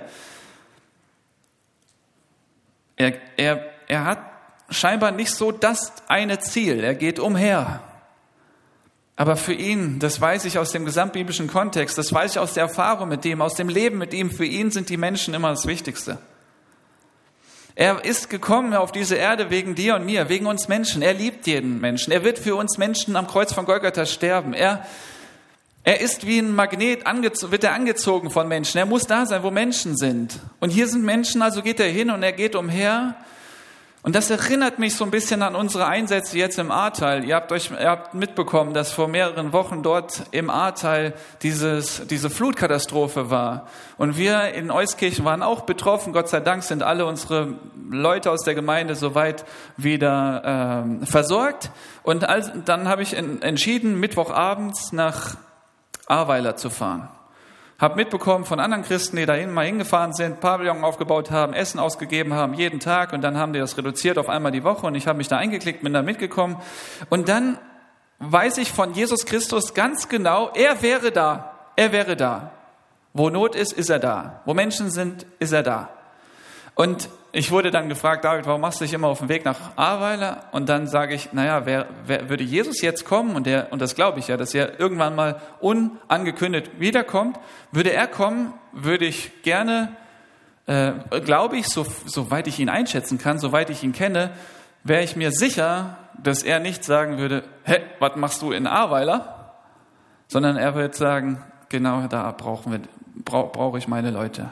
Er, 2.96 3.14
er, 3.36 3.64
er 3.88 4.04
hat 4.04 4.18
scheinbar 4.70 5.10
nicht 5.10 5.30
so 5.30 5.52
das 5.52 5.92
eine 6.08 6.38
Ziel. 6.38 6.82
Er 6.82 6.94
geht 6.94 7.18
umher. 7.18 7.82
Aber 9.16 9.36
für 9.36 9.52
ihn, 9.52 10.00
das 10.00 10.20
weiß 10.20 10.44
ich 10.44 10.58
aus 10.58 10.72
dem 10.72 10.84
gesamtbiblischen 10.84 11.46
Kontext, 11.46 11.96
das 11.96 12.12
weiß 12.12 12.32
ich 12.32 12.38
aus 12.38 12.54
der 12.54 12.64
Erfahrung 12.64 13.08
mit 13.08 13.24
ihm, 13.24 13.42
aus 13.42 13.54
dem 13.54 13.68
Leben 13.68 13.98
mit 13.98 14.12
ihm, 14.12 14.30
für 14.30 14.44
ihn 14.44 14.72
sind 14.72 14.88
die 14.88 14.96
Menschen 14.96 15.34
immer 15.34 15.50
das 15.50 15.66
Wichtigste. 15.66 16.18
Er 17.76 18.04
ist 18.04 18.30
gekommen 18.30 18.74
auf 18.74 18.92
diese 18.92 19.16
Erde 19.16 19.50
wegen 19.50 19.74
dir 19.74 19.96
und 19.96 20.06
mir, 20.06 20.28
wegen 20.28 20.46
uns 20.46 20.68
Menschen. 20.68 21.02
Er 21.02 21.12
liebt 21.12 21.46
jeden 21.46 21.80
Menschen. 21.80 22.12
Er 22.12 22.22
wird 22.22 22.38
für 22.38 22.54
uns 22.54 22.78
Menschen 22.78 23.16
am 23.16 23.26
Kreuz 23.26 23.52
von 23.52 23.64
Golgatha 23.64 24.06
sterben. 24.06 24.52
Er 24.52 24.86
er 25.84 26.00
ist 26.00 26.26
wie 26.26 26.38
ein 26.38 26.54
Magnet, 26.54 27.04
wird 27.04 27.64
er 27.64 27.74
angezogen 27.74 28.30
von 28.30 28.48
Menschen. 28.48 28.78
Er 28.78 28.86
muss 28.86 29.06
da 29.06 29.26
sein, 29.26 29.42
wo 29.42 29.50
Menschen 29.50 29.96
sind. 29.98 30.40
Und 30.58 30.70
hier 30.70 30.88
sind 30.88 31.04
Menschen, 31.04 31.42
also 31.42 31.60
geht 31.60 31.78
er 31.78 31.88
hin 31.88 32.10
und 32.10 32.22
er 32.22 32.32
geht 32.32 32.56
umher. 32.56 33.16
Und 34.00 34.14
das 34.14 34.30
erinnert 34.30 34.78
mich 34.78 34.96
so 34.96 35.04
ein 35.04 35.10
bisschen 35.10 35.42
an 35.42 35.54
unsere 35.54 35.86
Einsätze 35.86 36.38
jetzt 36.38 36.58
im 36.58 36.70
Ahrtal. 36.70 37.24
Ihr 37.24 37.34
habt 37.34 37.52
euch, 37.52 37.70
ihr 37.70 37.88
habt 37.88 38.14
mitbekommen, 38.14 38.72
dass 38.72 38.92
vor 38.92 39.08
mehreren 39.08 39.52
Wochen 39.52 39.82
dort 39.82 40.24
im 40.30 40.48
Ahrtal 40.48 41.12
dieses, 41.42 42.06
diese 42.06 42.28
Flutkatastrophe 42.28 43.30
war. 43.30 43.66
Und 43.98 44.16
wir 44.16 44.54
in 44.54 44.70
Euskirchen 44.70 45.24
waren 45.26 45.42
auch 45.42 45.62
betroffen. 45.62 46.14
Gott 46.14 46.30
sei 46.30 46.40
Dank 46.40 46.62
sind 46.64 46.82
alle 46.82 47.04
unsere 47.04 47.58
Leute 47.90 48.30
aus 48.30 48.42
der 48.42 48.54
Gemeinde 48.54 48.94
soweit 48.94 49.44
wieder 49.76 50.42
ähm, 50.84 51.06
versorgt. 51.06 51.70
Und 52.02 52.26
als, 52.26 52.50
dann 52.64 52.88
habe 52.88 53.02
ich 53.02 53.14
in, 53.14 53.40
entschieden, 53.42 54.00
Mittwochabends 54.00 54.92
nach 54.92 55.36
Ahrweiler 56.06 56.56
zu 56.56 56.70
fahren. 56.70 57.08
Hab 57.78 57.96
mitbekommen 57.96 58.44
von 58.44 58.60
anderen 58.60 58.84
Christen, 58.84 59.16
die 59.16 59.26
dahin 59.26 59.52
mal 59.52 59.66
hingefahren 59.66 60.12
sind, 60.12 60.40
Pavillon 60.40 60.84
aufgebaut 60.84 61.30
haben, 61.30 61.52
Essen 61.54 61.80
ausgegeben 61.80 62.32
haben, 62.32 62.54
jeden 62.54 62.80
Tag 62.80 63.12
und 63.12 63.22
dann 63.22 63.36
haben 63.36 63.52
die 63.52 63.58
das 63.58 63.76
reduziert 63.76 64.16
auf 64.16 64.28
einmal 64.28 64.52
die 64.52 64.64
Woche 64.64 64.86
und 64.86 64.94
ich 64.94 65.06
habe 65.06 65.18
mich 65.18 65.28
da 65.28 65.38
eingeklickt, 65.38 65.82
bin 65.82 65.92
da 65.92 66.02
mitgekommen 66.02 66.56
und 67.10 67.28
dann 67.28 67.58
weiß 68.20 68.58
ich 68.58 68.70
von 68.70 68.94
Jesus 68.94 69.26
Christus 69.26 69.74
ganz 69.74 70.08
genau, 70.08 70.50
er 70.54 70.82
wäre 70.82 71.10
da, 71.10 71.54
er 71.76 71.92
wäre 71.92 72.16
da. 72.16 72.52
Wo 73.12 73.30
Not 73.30 73.54
ist, 73.54 73.72
ist 73.72 73.90
er 73.90 74.00
da. 74.00 74.40
Wo 74.44 74.54
Menschen 74.54 74.90
sind, 74.90 75.24
ist 75.38 75.52
er 75.52 75.62
da. 75.62 75.88
Und 76.74 77.08
ich 77.34 77.50
wurde 77.50 77.72
dann 77.72 77.88
gefragt, 77.88 78.24
David, 78.24 78.46
warum 78.46 78.60
machst 78.60 78.80
du 78.80 78.84
dich 78.84 78.92
immer 78.92 79.08
auf 79.08 79.18
den 79.18 79.28
Weg 79.28 79.44
nach 79.44 79.76
Ahrweiler? 79.76 80.44
Und 80.52 80.68
dann 80.68 80.86
sage 80.86 81.14
ich, 81.14 81.32
naja, 81.32 81.66
wer, 81.66 81.88
wer, 82.06 82.28
würde 82.28 82.44
Jesus 82.44 82.80
jetzt 82.80 83.04
kommen, 83.04 83.34
und, 83.34 83.46
der, 83.46 83.72
und 83.72 83.82
das 83.82 83.96
glaube 83.96 84.20
ich 84.20 84.28
ja, 84.28 84.36
dass 84.36 84.54
er 84.54 84.78
irgendwann 84.78 85.16
mal 85.16 85.40
unangekündigt 85.60 86.78
wiederkommt, 86.78 87.40
würde 87.72 87.92
er 87.92 88.06
kommen, 88.06 88.54
würde 88.72 89.04
ich 89.04 89.42
gerne, 89.42 89.96
äh, 90.66 90.92
glaube 91.24 91.56
ich, 91.56 91.66
so, 91.66 91.84
soweit 92.06 92.46
ich 92.46 92.60
ihn 92.60 92.68
einschätzen 92.68 93.18
kann, 93.18 93.40
soweit 93.40 93.68
ich 93.68 93.82
ihn 93.82 93.92
kenne, 93.92 94.30
wäre 94.84 95.02
ich 95.02 95.16
mir 95.16 95.32
sicher, 95.32 95.98
dass 96.22 96.44
er 96.44 96.60
nicht 96.60 96.84
sagen 96.84 97.18
würde, 97.18 97.42
hä, 97.64 97.80
was 97.98 98.14
machst 98.14 98.42
du 98.42 98.52
in 98.52 98.68
Ahrweiler? 98.68 99.56
Sondern 100.28 100.56
er 100.56 100.76
wird 100.76 100.94
sagen, 100.94 101.42
genau 101.68 102.06
da 102.06 102.30
brauchen 102.30 102.70
wir, 102.70 102.80
brauche 103.24 103.50
brauch 103.50 103.76
ich 103.76 103.88
meine 103.88 104.12
Leute. 104.12 104.50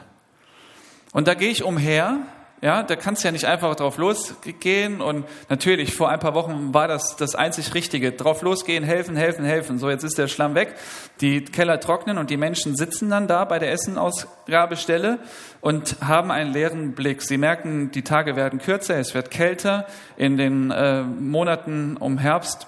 Und 1.13 1.29
da 1.29 1.33
gehe 1.33 1.49
ich 1.49 1.63
umher 1.63 2.17
ja, 2.63 2.81
da 2.81 2.95
kannst 2.95 3.23
du 3.23 3.27
ja 3.27 3.33
nicht 3.33 3.43
einfach 3.43 3.75
drauf 3.75 3.97
losgehen. 3.97 5.01
Und 5.01 5.25
natürlich, 5.49 5.93
vor 5.93 6.07
ein 6.07 6.19
paar 6.19 6.33
Wochen 6.33 6.73
war 6.73 6.87
das 6.87 7.17
das 7.17 7.35
einzig 7.35 7.73
Richtige. 7.73 8.13
Drauf 8.13 8.41
losgehen, 8.41 8.85
helfen, 8.85 9.17
helfen, 9.17 9.43
helfen. 9.43 9.79
So, 9.79 9.89
jetzt 9.89 10.05
ist 10.05 10.17
der 10.17 10.29
Schlamm 10.29 10.55
weg. 10.55 10.73
Die 11.19 11.43
Keller 11.43 11.81
trocknen 11.81 12.17
und 12.17 12.29
die 12.29 12.37
Menschen 12.37 12.77
sitzen 12.77 13.09
dann 13.09 13.27
da 13.27 13.43
bei 13.43 13.59
der 13.59 13.73
Essenausgabestelle 13.73 15.19
und 15.59 15.97
haben 15.99 16.31
einen 16.31 16.53
leeren 16.53 16.93
Blick. 16.93 17.21
Sie 17.21 17.37
merken, 17.37 17.91
die 17.91 18.01
Tage 18.01 18.37
werden 18.37 18.59
kürzer, 18.59 18.95
es 18.95 19.13
wird 19.13 19.29
kälter. 19.29 19.85
In 20.15 20.37
den 20.37 20.71
äh, 20.71 21.03
Monaten 21.03 21.97
um 21.97 22.17
Herbst, 22.17 22.67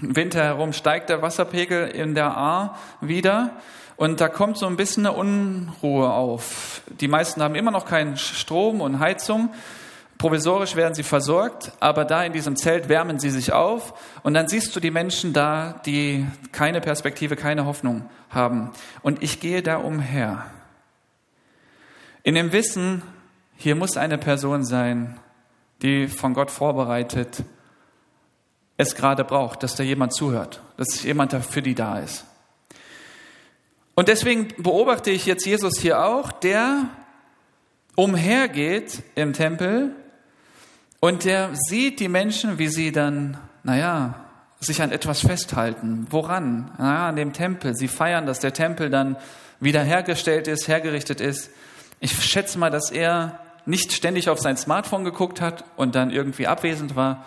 Winter 0.00 0.44
herum 0.44 0.72
steigt 0.72 1.08
der 1.08 1.22
Wasserpegel 1.22 1.88
in 1.88 2.14
der 2.14 2.36
A 2.36 2.78
wieder. 3.00 3.50
Und 3.96 4.20
da 4.20 4.28
kommt 4.28 4.58
so 4.58 4.66
ein 4.66 4.76
bisschen 4.76 5.06
eine 5.06 5.16
Unruhe 5.16 6.12
auf. 6.12 6.82
Die 7.00 7.08
meisten 7.08 7.42
haben 7.42 7.54
immer 7.54 7.70
noch 7.70 7.86
keinen 7.86 8.16
Strom 8.16 8.80
und 8.80 8.98
Heizung. 8.98 9.50
Provisorisch 10.18 10.74
werden 10.76 10.94
sie 10.94 11.02
versorgt, 11.02 11.72
aber 11.80 12.04
da 12.04 12.24
in 12.24 12.32
diesem 12.32 12.56
Zelt 12.56 12.88
wärmen 12.88 13.18
sie 13.18 13.30
sich 13.30 13.52
auf 13.52 13.94
und 14.22 14.34
dann 14.34 14.48
siehst 14.48 14.74
du 14.74 14.80
die 14.80 14.90
Menschen 14.90 15.32
da, 15.32 15.80
die 15.84 16.26
keine 16.52 16.80
Perspektive, 16.80 17.36
keine 17.36 17.66
Hoffnung 17.66 18.08
haben. 18.30 18.70
Und 19.02 19.22
ich 19.22 19.40
gehe 19.40 19.62
da 19.62 19.76
umher. 19.76 20.46
In 22.22 22.36
dem 22.36 22.52
Wissen, 22.52 23.02
hier 23.56 23.74
muss 23.74 23.96
eine 23.96 24.18
Person 24.18 24.64
sein, 24.64 25.18
die 25.82 26.08
von 26.08 26.32
Gott 26.32 26.50
vorbereitet 26.50 27.44
es 28.76 28.94
gerade 28.94 29.24
braucht, 29.24 29.62
dass 29.62 29.76
da 29.76 29.82
jemand 29.82 30.14
zuhört, 30.14 30.62
dass 30.76 31.02
jemand 31.02 31.32
für 31.32 31.62
die 31.62 31.74
da 31.74 31.98
ist. 31.98 32.24
Und 33.94 34.08
deswegen 34.08 34.48
beobachte 34.58 35.10
ich 35.10 35.26
jetzt 35.26 35.46
Jesus 35.46 35.78
hier 35.78 36.04
auch, 36.04 36.32
der 36.32 36.88
umhergeht 37.96 39.02
im 39.14 39.32
Tempel 39.32 39.94
und 40.98 41.24
der 41.24 41.50
sieht 41.54 42.00
die 42.00 42.08
Menschen, 42.08 42.58
wie 42.58 42.68
sie 42.68 42.90
dann, 42.90 43.36
naja, 43.62 44.24
sich 44.58 44.82
an 44.82 44.90
etwas 44.90 45.20
festhalten. 45.20 46.06
Woran? 46.10 46.72
Naja, 46.78 47.08
an 47.08 47.16
dem 47.16 47.32
Tempel. 47.32 47.74
Sie 47.76 47.88
feiern, 47.88 48.26
dass 48.26 48.40
der 48.40 48.52
Tempel 48.52 48.90
dann 48.90 49.16
wiederhergestellt 49.60 50.48
ist, 50.48 50.66
hergerichtet 50.66 51.20
ist. 51.20 51.50
Ich 52.00 52.24
schätze 52.24 52.58
mal, 52.58 52.70
dass 52.70 52.90
er 52.90 53.38
nicht 53.66 53.92
ständig 53.92 54.28
auf 54.28 54.40
sein 54.40 54.56
Smartphone 54.56 55.04
geguckt 55.04 55.40
hat 55.40 55.64
und 55.76 55.94
dann 55.94 56.10
irgendwie 56.10 56.46
abwesend 56.46 56.96
war, 56.96 57.24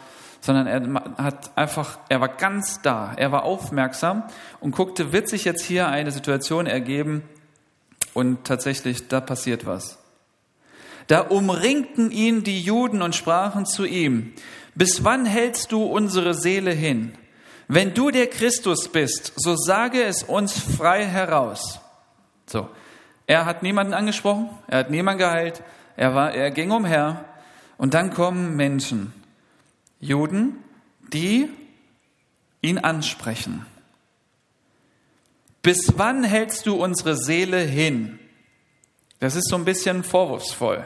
sondern 0.47 0.65
er 0.65 1.03
hat 1.21 1.51
einfach, 1.57 1.99
er 2.07 2.21
war 2.21 2.29
ganz 2.29 2.81
da, 2.81 3.13
er 3.17 3.33
war 3.33 3.43
aufmerksam 3.43 4.23
und 4.61 4.71
guckte, 4.71 5.11
wird 5.11 5.27
sich 5.27 5.43
jetzt 5.43 5.61
hier 5.61 5.89
eine 5.89 6.09
Situation 6.11 6.67
ergeben 6.67 7.23
und 8.13 8.45
tatsächlich, 8.45 9.09
da 9.09 9.19
passiert 9.19 9.65
was. 9.65 9.99
Da 11.07 11.19
umringten 11.19 12.11
ihn 12.11 12.45
die 12.45 12.61
Juden 12.61 13.01
und 13.01 13.13
sprachen 13.13 13.65
zu 13.65 13.83
ihm, 13.83 14.31
bis 14.73 15.03
wann 15.03 15.25
hältst 15.25 15.73
du 15.73 15.83
unsere 15.83 16.33
Seele 16.33 16.71
hin? 16.71 17.11
Wenn 17.67 17.93
du 17.93 18.09
der 18.09 18.27
Christus 18.27 18.87
bist, 18.87 19.33
so 19.35 19.57
sage 19.57 20.01
es 20.01 20.23
uns 20.23 20.57
frei 20.57 21.03
heraus. 21.03 21.81
So. 22.45 22.69
Er 23.25 23.45
hat 23.45 23.63
niemanden 23.63 23.93
angesprochen, 23.93 24.49
er 24.67 24.79
hat 24.79 24.91
niemanden 24.91 25.19
geheilt, 25.19 25.61
er 25.97 26.15
war, 26.15 26.33
er 26.33 26.51
ging 26.51 26.71
umher 26.71 27.25
und 27.77 27.93
dann 27.93 28.13
kommen 28.13 28.55
Menschen 28.55 29.11
Juden, 29.99 30.63
die 31.13 31.49
ihn 32.61 32.77
ansprechen. 32.77 33.65
Bis 35.61 35.93
wann 35.97 36.23
hältst 36.23 36.65
du 36.65 36.75
unsere 36.75 37.17
Seele 37.17 37.59
hin? 37.59 38.19
Das 39.19 39.35
ist 39.35 39.49
so 39.49 39.55
ein 39.55 39.65
bisschen 39.65 40.03
vorwurfsvoll. 40.03 40.85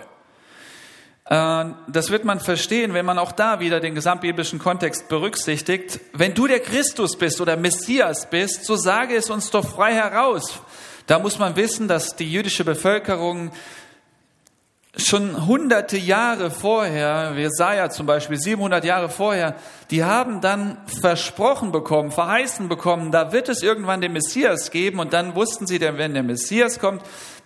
Äh, 1.25 1.65
das 1.87 2.09
wird 2.09 2.25
man 2.25 2.39
verstehen, 2.39 2.93
wenn 2.93 3.05
man 3.05 3.19
auch 3.19 3.31
da 3.31 3.59
wieder 3.59 3.79
den 3.79 3.95
gesamtbiblischen 3.95 4.59
Kontext 4.59 5.07
berücksichtigt. 5.07 5.99
Wenn 6.13 6.33
du 6.33 6.47
der 6.47 6.59
Christus 6.59 7.17
bist 7.17 7.41
oder 7.41 7.57
Messias 7.57 8.29
bist, 8.29 8.65
so 8.65 8.75
sage 8.75 9.15
es 9.15 9.29
uns 9.29 9.49
doch 9.51 9.67
frei 9.67 9.93
heraus. 9.93 10.61
Da 11.07 11.19
muss 11.19 11.39
man 11.39 11.55
wissen, 11.55 11.87
dass 11.87 12.15
die 12.15 12.31
jüdische 12.31 12.63
Bevölkerung 12.63 13.51
schon 14.97 15.47
hunderte 15.47 15.97
Jahre 15.97 16.51
vorher, 16.51 17.33
Jesaja 17.37 17.89
zum 17.89 18.05
Beispiel, 18.05 18.37
700 18.37 18.83
Jahre 18.83 19.07
vorher, 19.07 19.55
die 19.89 20.03
haben 20.03 20.41
dann 20.41 20.77
versprochen 20.85 21.71
bekommen, 21.71 22.11
verheißen 22.11 22.67
bekommen, 22.67 23.11
da 23.11 23.31
wird 23.31 23.47
es 23.47 23.63
irgendwann 23.63 24.01
den 24.01 24.11
Messias 24.11 24.69
geben. 24.69 24.99
Und 24.99 25.13
dann 25.13 25.35
wussten 25.35 25.65
sie, 25.65 25.79
wenn 25.79 26.13
der 26.13 26.23
Messias 26.23 26.79
kommt, 26.79 27.03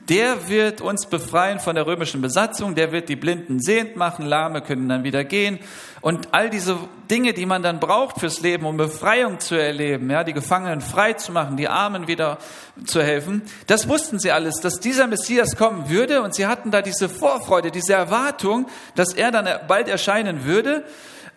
der 0.09 0.49
wird 0.49 0.81
uns 0.81 1.07
befreien 1.07 1.59
von 1.59 1.75
der 1.75 1.87
römischen 1.87 2.21
Besatzung, 2.21 2.75
der 2.75 2.91
wird 2.91 3.09
die 3.09 3.15
Blinden 3.15 3.59
sehend 3.59 3.95
machen, 3.95 4.25
Lahme 4.25 4.61
können 4.61 4.87
dann 4.87 5.03
wieder 5.03 5.23
gehen. 5.23 5.59
Und 6.01 6.29
all 6.31 6.51
diese 6.51 6.77
Dinge, 7.09 7.33
die 7.33 7.47
man 7.47 7.63
dann 7.63 7.79
braucht 7.79 8.19
fürs 8.19 8.41
Leben, 8.41 8.65
um 8.65 8.77
Befreiung 8.77 9.39
zu 9.39 9.55
erleben, 9.55 10.09
ja, 10.11 10.23
die 10.23 10.33
Gefangenen 10.33 10.81
frei 10.81 11.13
zu 11.13 11.31
machen, 11.31 11.57
die 11.57 11.67
Armen 11.67 12.07
wieder 12.07 12.37
zu 12.85 13.01
helfen, 13.01 13.41
das 13.65 13.89
wussten 13.89 14.19
sie 14.19 14.31
alles, 14.31 14.59
dass 14.61 14.79
dieser 14.79 15.07
Messias 15.07 15.55
kommen 15.55 15.89
würde. 15.89 16.21
Und 16.21 16.35
sie 16.35 16.45
hatten 16.45 16.69
da 16.69 16.83
diese 16.83 17.09
Vorfreude, 17.09 17.71
diese 17.71 17.93
Erwartung, 17.93 18.67
dass 18.95 19.13
er 19.13 19.31
dann 19.31 19.47
bald 19.67 19.87
erscheinen 19.87 20.45
würde. 20.45 20.83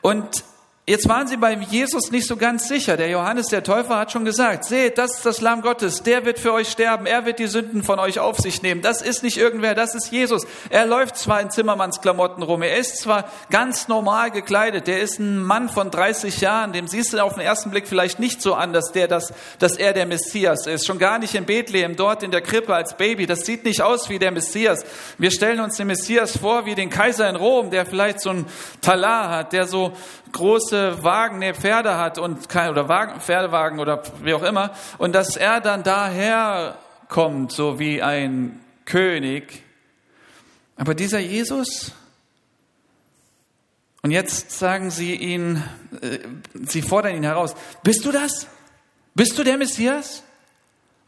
Und 0.02 0.44
Jetzt 0.88 1.06
waren 1.06 1.26
sie 1.26 1.36
beim 1.36 1.60
Jesus 1.60 2.10
nicht 2.10 2.26
so 2.26 2.38
ganz 2.38 2.66
sicher. 2.66 2.96
Der 2.96 3.10
Johannes 3.10 3.48
der 3.48 3.62
Täufer 3.62 3.98
hat 3.98 4.10
schon 4.10 4.24
gesagt, 4.24 4.64
seht, 4.64 4.96
das 4.96 5.16
ist 5.16 5.26
das 5.26 5.42
Lamm 5.42 5.60
Gottes, 5.60 6.02
der 6.02 6.24
wird 6.24 6.38
für 6.38 6.54
euch 6.54 6.70
sterben, 6.70 7.04
er 7.04 7.26
wird 7.26 7.40
die 7.40 7.46
Sünden 7.46 7.82
von 7.82 7.98
euch 7.98 8.20
auf 8.20 8.38
sich 8.38 8.62
nehmen. 8.62 8.80
Das 8.80 9.02
ist 9.02 9.22
nicht 9.22 9.36
irgendwer, 9.36 9.74
das 9.74 9.94
ist 9.94 10.10
Jesus. 10.10 10.46
Er 10.70 10.86
läuft 10.86 11.18
zwar 11.18 11.42
in 11.42 11.50
Zimmermannsklamotten 11.50 12.42
rum, 12.42 12.62
er 12.62 12.78
ist 12.78 13.02
zwar 13.02 13.30
ganz 13.50 13.88
normal 13.88 14.30
gekleidet, 14.30 14.86
der 14.86 15.02
ist 15.02 15.18
ein 15.18 15.42
Mann 15.42 15.68
von 15.68 15.90
30 15.90 16.40
Jahren, 16.40 16.72
dem 16.72 16.88
siehst 16.88 17.12
du 17.12 17.22
auf 17.22 17.34
den 17.34 17.42
ersten 17.42 17.70
Blick 17.70 17.86
vielleicht 17.86 18.18
nicht 18.18 18.40
so 18.40 18.54
an, 18.54 18.72
dass, 18.72 18.90
der 18.90 19.08
das, 19.08 19.34
dass 19.58 19.76
er 19.76 19.92
der 19.92 20.06
Messias 20.06 20.66
ist. 20.66 20.86
Schon 20.86 20.98
gar 20.98 21.18
nicht 21.18 21.34
in 21.34 21.44
Bethlehem, 21.44 21.96
dort 21.96 22.22
in 22.22 22.30
der 22.30 22.40
Krippe 22.40 22.74
als 22.74 22.96
Baby. 22.96 23.26
Das 23.26 23.40
sieht 23.40 23.66
nicht 23.66 23.82
aus 23.82 24.08
wie 24.08 24.18
der 24.18 24.30
Messias. 24.30 24.86
Wir 25.18 25.32
stellen 25.32 25.60
uns 25.60 25.76
den 25.76 25.88
Messias 25.88 26.38
vor 26.38 26.64
wie 26.64 26.74
den 26.74 26.88
Kaiser 26.88 27.28
in 27.28 27.36
Rom, 27.36 27.70
der 27.70 27.84
vielleicht 27.84 28.22
so 28.22 28.30
ein 28.30 28.46
Talar 28.80 29.28
hat, 29.28 29.52
der 29.52 29.66
so 29.66 29.92
große 30.32 31.02
Wagen, 31.02 31.38
nee, 31.38 31.54
Pferde 31.54 31.96
hat 31.96 32.18
und 32.18 32.48
kein, 32.48 32.70
oder 32.70 32.88
Wagen, 32.88 33.20
Pferdewagen 33.20 33.78
oder 33.80 34.02
wie 34.22 34.34
auch 34.34 34.42
immer 34.42 34.72
und 34.98 35.14
dass 35.14 35.36
er 35.36 35.60
dann 35.60 35.82
daher 35.82 36.78
kommt, 37.08 37.52
so 37.52 37.78
wie 37.78 38.02
ein 38.02 38.60
König. 38.84 39.62
Aber 40.76 40.94
dieser 40.94 41.18
Jesus, 41.18 41.92
und 44.02 44.10
jetzt 44.10 44.52
sagen 44.52 44.90
sie 44.90 45.14
ihn, 45.14 45.62
äh, 46.00 46.18
sie 46.54 46.82
fordern 46.82 47.16
ihn 47.16 47.24
heraus, 47.24 47.54
bist 47.82 48.04
du 48.04 48.12
das? 48.12 48.46
Bist 49.14 49.38
du 49.38 49.44
der 49.44 49.56
Messias? 49.56 50.22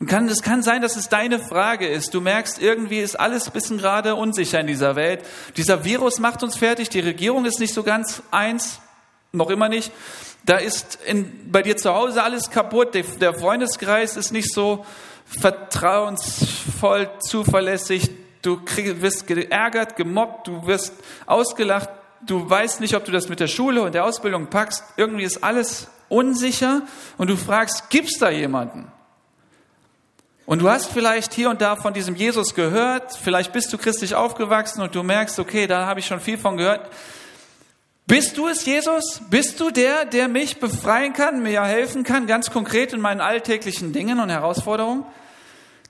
Und 0.00 0.06
kann, 0.06 0.26
es 0.28 0.42
kann 0.42 0.62
sein, 0.62 0.80
dass 0.80 0.96
es 0.96 1.10
deine 1.10 1.38
Frage 1.38 1.86
ist. 1.86 2.14
Du 2.14 2.22
merkst, 2.22 2.60
irgendwie 2.60 3.00
ist 3.00 3.20
alles 3.20 3.46
ein 3.46 3.52
bisschen 3.52 3.78
gerade 3.78 4.14
unsicher 4.14 4.58
in 4.58 4.66
dieser 4.66 4.96
Welt. 4.96 5.24
Dieser 5.58 5.84
Virus 5.84 6.18
macht 6.18 6.42
uns 6.42 6.56
fertig, 6.56 6.88
die 6.88 7.00
Regierung 7.00 7.44
ist 7.44 7.60
nicht 7.60 7.74
so 7.74 7.82
ganz 7.82 8.22
eins 8.30 8.80
noch 9.32 9.50
immer 9.50 9.68
nicht. 9.68 9.92
Da 10.44 10.56
ist 10.56 10.98
in, 11.06 11.50
bei 11.50 11.62
dir 11.62 11.76
zu 11.76 11.94
Hause 11.94 12.22
alles 12.22 12.50
kaputt. 12.50 12.94
Der 12.94 13.34
Freundeskreis 13.34 14.16
ist 14.16 14.32
nicht 14.32 14.52
so 14.52 14.84
vertrauensvoll, 15.26 17.10
zuverlässig. 17.20 18.10
Du 18.42 18.62
krieg, 18.64 19.02
wirst 19.02 19.26
geärgert, 19.26 19.96
gemobbt, 19.96 20.48
du 20.48 20.66
wirst 20.66 20.94
ausgelacht. 21.26 21.90
Du 22.22 22.48
weißt 22.48 22.80
nicht, 22.80 22.94
ob 22.94 23.04
du 23.04 23.12
das 23.12 23.28
mit 23.28 23.40
der 23.40 23.46
Schule 23.46 23.82
und 23.82 23.94
der 23.94 24.04
Ausbildung 24.04 24.48
packst. 24.48 24.84
Irgendwie 24.96 25.24
ist 25.24 25.44
alles 25.44 25.88
unsicher 26.08 26.82
und 27.16 27.30
du 27.30 27.36
fragst, 27.36 27.88
gibt's 27.90 28.18
da 28.18 28.30
jemanden? 28.30 28.90
Und 30.44 30.60
du 30.60 30.68
hast 30.68 30.86
vielleicht 30.86 31.32
hier 31.32 31.48
und 31.48 31.60
da 31.60 31.76
von 31.76 31.94
diesem 31.94 32.16
Jesus 32.16 32.54
gehört, 32.54 33.14
vielleicht 33.14 33.52
bist 33.52 33.72
du 33.72 33.78
christlich 33.78 34.16
aufgewachsen 34.16 34.82
und 34.82 34.94
du 34.94 35.02
merkst, 35.02 35.38
okay, 35.38 35.68
da 35.68 35.86
habe 35.86 36.00
ich 36.00 36.06
schon 36.06 36.18
viel 36.18 36.38
von 36.38 36.56
gehört. 36.56 36.90
Bist 38.10 38.36
du 38.36 38.48
es, 38.48 38.66
Jesus? 38.66 39.22
Bist 39.30 39.60
du 39.60 39.70
der, 39.70 40.04
der 40.04 40.26
mich 40.26 40.58
befreien 40.58 41.12
kann, 41.12 41.44
mir 41.44 41.62
helfen 41.62 42.02
kann, 42.02 42.26
ganz 42.26 42.50
konkret 42.50 42.92
in 42.92 43.00
meinen 43.00 43.20
alltäglichen 43.20 43.92
Dingen 43.92 44.18
und 44.18 44.30
Herausforderungen? 44.30 45.04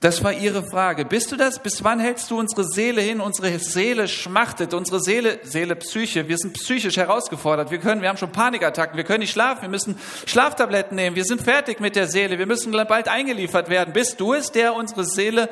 Das 0.01 0.23
war 0.23 0.31
ihre 0.31 0.63
Frage. 0.63 1.03
Bist 1.03 1.31
du 1.31 1.35
das? 1.35 1.57
Bis 1.57 1.83
wann 1.83 1.99
hältst 1.99 2.29
du 2.29 2.37
unsere 2.37 2.63
Seele 2.63 3.01
hin? 3.01 3.21
Unsere 3.21 3.57
Seele 3.57 4.07
schmachtet, 4.07 4.75
unsere 4.75 4.99
Seele, 4.99 5.39
Seele, 5.41 5.75
Psyche. 5.75 6.27
Wir 6.27 6.37
sind 6.37 6.53
psychisch 6.53 6.97
herausgefordert. 6.97 7.71
Wir 7.71 7.79
können, 7.79 8.03
wir 8.03 8.09
haben 8.09 8.17
schon 8.17 8.31
Panikattacken. 8.31 8.97
Wir 8.97 9.03
können 9.03 9.21
nicht 9.21 9.31
schlafen. 9.31 9.63
Wir 9.63 9.69
müssen 9.69 9.97
Schlaftabletten 10.27 10.95
nehmen. 10.95 11.15
Wir 11.15 11.25
sind 11.25 11.41
fertig 11.41 11.79
mit 11.79 11.95
der 11.95 12.05
Seele. 12.05 12.37
Wir 12.37 12.45
müssen 12.45 12.71
bald 12.71 13.07
eingeliefert 13.07 13.67
werden. 13.67 13.95
Bist 13.95 14.19
du 14.19 14.35
es, 14.35 14.51
der 14.51 14.75
unsere 14.75 15.05
Seele 15.05 15.49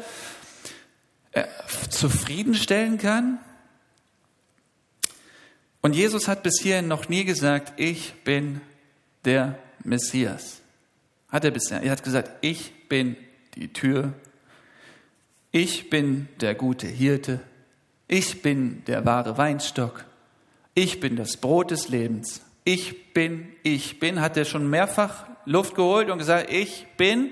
äh, 1.31 1.45
zufriedenstellen 1.89 2.99
kann? 2.99 3.39
Und 5.81 5.95
Jesus 5.95 6.27
hat 6.27 6.43
bis 6.43 6.59
hierhin 6.61 6.87
noch 6.87 7.09
nie 7.09 7.25
gesagt, 7.25 7.73
ich 7.77 8.13
bin 8.23 8.61
der 9.25 9.57
Messias. 9.83 10.61
Hat 11.29 11.45
er 11.45 11.51
bisher. 11.51 11.81
Er 11.81 11.91
hat 11.91 12.03
gesagt, 12.03 12.31
ich 12.41 12.87
bin 12.89 13.15
die 13.55 13.71
Tür 13.71 14.13
ich 15.51 15.89
bin 15.89 16.27
der 16.41 16.53
gute 16.53 16.87
Hirte. 16.87 17.39
Ich 18.07 18.41
bin 18.41 18.83
der 18.85 19.05
wahre 19.05 19.37
Weinstock. 19.37 20.05
Ich 20.75 20.99
bin 20.99 21.15
das 21.15 21.37
Brot 21.37 21.71
des 21.71 21.89
Lebens. 21.89 22.41
Ich 22.63 23.13
bin, 23.13 23.47
ich 23.63 23.99
bin. 23.99 24.21
Hat 24.21 24.37
er 24.37 24.45
schon 24.45 24.69
mehrfach 24.69 25.25
Luft 25.45 25.75
geholt 25.75 26.09
und 26.09 26.19
gesagt, 26.19 26.51
ich 26.51 26.85
bin. 26.97 27.31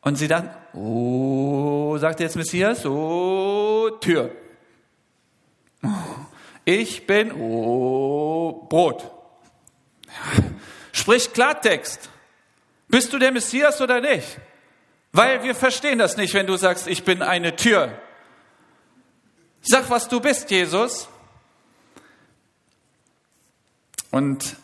Und 0.00 0.16
sie 0.16 0.28
dann, 0.28 0.50
oh, 0.72 1.98
sagt 1.98 2.20
jetzt 2.20 2.36
Messias, 2.36 2.86
oh, 2.86 3.90
Tür. 4.00 4.30
Ich 6.68 7.06
bin, 7.06 7.30
oh, 7.32 8.66
Brot. 8.68 9.08
Sprich 10.92 11.32
Klartext. 11.32 12.10
Bist 12.88 13.12
du 13.12 13.18
der 13.20 13.30
Messias 13.30 13.80
oder 13.80 14.00
nicht? 14.00 14.40
Weil 15.12 15.44
wir 15.44 15.54
verstehen 15.54 16.00
das 16.00 16.16
nicht, 16.16 16.34
wenn 16.34 16.48
du 16.48 16.56
sagst, 16.56 16.88
ich 16.88 17.04
bin 17.04 17.22
eine 17.22 17.54
Tür. 17.54 17.96
Sag, 19.62 19.88
was 19.90 20.08
du 20.08 20.20
bist, 20.20 20.50
Jesus. 20.50 21.08
Und 24.10 24.56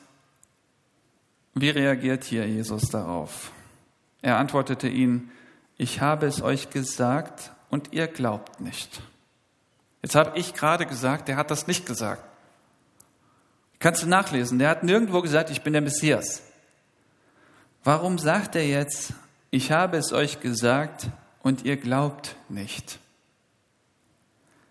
wie 1.54 1.70
reagiert 1.70 2.24
hier 2.24 2.48
Jesus 2.48 2.90
darauf? 2.90 3.52
Er 4.22 4.38
antwortete 4.38 4.88
ihnen, 4.88 5.30
ich 5.76 6.00
habe 6.00 6.26
es 6.26 6.42
euch 6.42 6.70
gesagt 6.70 7.52
und 7.70 7.92
ihr 7.92 8.08
glaubt 8.08 8.60
nicht. 8.60 9.02
Jetzt 10.02 10.14
habe 10.16 10.38
ich 10.38 10.54
gerade 10.54 10.84
gesagt, 10.86 11.28
der 11.28 11.36
hat 11.36 11.50
das 11.50 11.66
nicht 11.66 11.86
gesagt. 11.86 12.24
Kannst 13.78 14.02
du 14.02 14.06
nachlesen, 14.06 14.58
der 14.58 14.68
hat 14.68 14.84
nirgendwo 14.84 15.22
gesagt, 15.22 15.50
ich 15.50 15.62
bin 15.62 15.72
der 15.72 15.82
Messias. 15.82 16.42
Warum 17.84 18.18
sagt 18.18 18.54
er 18.54 18.66
jetzt, 18.66 19.14
ich 19.50 19.72
habe 19.72 19.96
es 19.96 20.12
euch 20.12 20.40
gesagt 20.40 21.08
und 21.42 21.64
ihr 21.64 21.76
glaubt 21.76 22.36
nicht. 22.48 22.98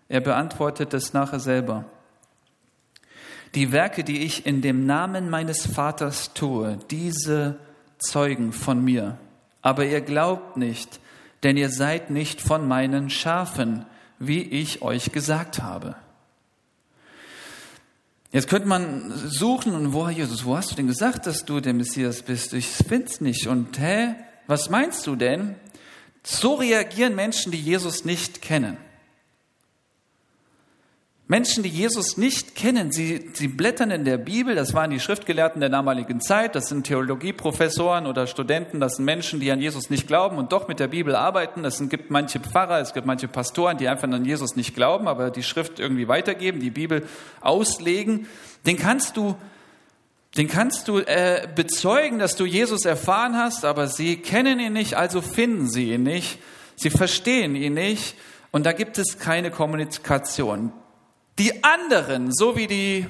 Er 0.08 0.20
beantwortet 0.20 0.94
es 0.94 1.12
nachher 1.12 1.40
selber. 1.40 1.84
Die 3.54 3.70
Werke, 3.70 4.02
die 4.02 4.24
ich 4.24 4.46
in 4.46 4.62
dem 4.62 4.86
Namen 4.86 5.28
meines 5.28 5.66
Vaters 5.66 6.32
tue, 6.32 6.78
diese 6.90 7.58
zeugen 7.98 8.52
von 8.52 8.82
mir. 8.82 9.18
Aber 9.60 9.84
ihr 9.84 10.00
glaubt 10.00 10.56
nicht, 10.56 11.00
denn 11.42 11.56
ihr 11.56 11.68
seid 11.70 12.10
nicht 12.10 12.40
von 12.40 12.66
meinen 12.66 13.10
Schafen, 13.10 13.84
wie 14.26 14.42
ich 14.42 14.82
euch 14.82 15.12
gesagt 15.12 15.62
habe. 15.62 15.96
Jetzt 18.30 18.48
könnte 18.48 18.66
man 18.66 19.12
suchen 19.28 19.74
und 19.74 19.92
wo, 19.92 20.08
Jesus, 20.08 20.44
wo 20.44 20.56
hast 20.56 20.70
du 20.70 20.76
denn 20.76 20.86
gesagt, 20.86 21.26
dass 21.26 21.44
du 21.44 21.60
der 21.60 21.74
Messias 21.74 22.22
bist? 22.22 22.54
Ich 22.54 22.66
finde 22.66 23.06
es 23.06 23.20
nicht. 23.20 23.46
Und 23.46 23.78
hä? 23.78 24.14
Was 24.46 24.70
meinst 24.70 25.06
du 25.06 25.16
denn? 25.16 25.56
So 26.22 26.54
reagieren 26.54 27.14
Menschen, 27.14 27.52
die 27.52 27.60
Jesus 27.60 28.04
nicht 28.04 28.40
kennen. 28.40 28.78
Menschen, 31.28 31.62
die 31.62 31.68
Jesus 31.68 32.16
nicht 32.16 32.56
kennen, 32.56 32.92
sie, 32.92 33.30
sie 33.32 33.48
blättern 33.48 33.90
in 33.90 34.04
der 34.04 34.18
Bibel, 34.18 34.54
das 34.54 34.74
waren 34.74 34.90
die 34.90 35.00
Schriftgelehrten 35.00 35.60
der 35.60 35.70
damaligen 35.70 36.20
Zeit, 36.20 36.54
das 36.54 36.68
sind 36.68 36.86
Theologieprofessoren 36.86 38.06
oder 38.06 38.26
Studenten, 38.26 38.80
das 38.80 38.96
sind 38.96 39.04
Menschen, 39.04 39.40
die 39.40 39.50
an 39.50 39.60
Jesus 39.60 39.88
nicht 39.88 40.06
glauben 40.06 40.36
und 40.36 40.52
doch 40.52 40.68
mit 40.68 40.80
der 40.80 40.88
Bibel 40.88 41.14
arbeiten. 41.14 41.64
Es 41.64 41.80
gibt 41.88 42.10
manche 42.10 42.40
Pfarrer, 42.40 42.80
es 42.80 42.92
gibt 42.92 43.06
manche 43.06 43.28
Pastoren, 43.28 43.78
die 43.78 43.88
einfach 43.88 44.08
an 44.10 44.24
Jesus 44.24 44.56
nicht 44.56 44.74
glauben, 44.74 45.08
aber 45.08 45.30
die 45.30 45.42
Schrift 45.42 45.78
irgendwie 45.78 46.08
weitergeben, 46.08 46.60
die 46.60 46.70
Bibel 46.70 47.06
auslegen. 47.40 48.26
Den 48.66 48.76
kannst 48.76 49.16
du 49.16 49.36
den 50.36 50.48
kannst 50.48 50.88
du 50.88 50.98
äh, 50.98 51.46
bezeugen, 51.54 52.18
dass 52.18 52.36
du 52.36 52.46
Jesus 52.46 52.86
erfahren 52.86 53.36
hast, 53.36 53.66
aber 53.66 53.86
sie 53.86 54.16
kennen 54.16 54.60
ihn 54.60 54.72
nicht, 54.72 54.94
also 54.94 55.20
finden 55.20 55.68
sie 55.68 55.92
ihn 55.92 56.04
nicht. 56.04 56.38
Sie 56.74 56.88
verstehen 56.88 57.54
ihn 57.54 57.74
nicht 57.74 58.16
und 58.50 58.64
da 58.64 58.72
gibt 58.72 58.96
es 58.96 59.18
keine 59.18 59.50
Kommunikation. 59.50 60.72
Die 61.42 61.64
anderen, 61.64 62.32
so 62.32 62.54
wie 62.54 62.68
die 62.68 63.04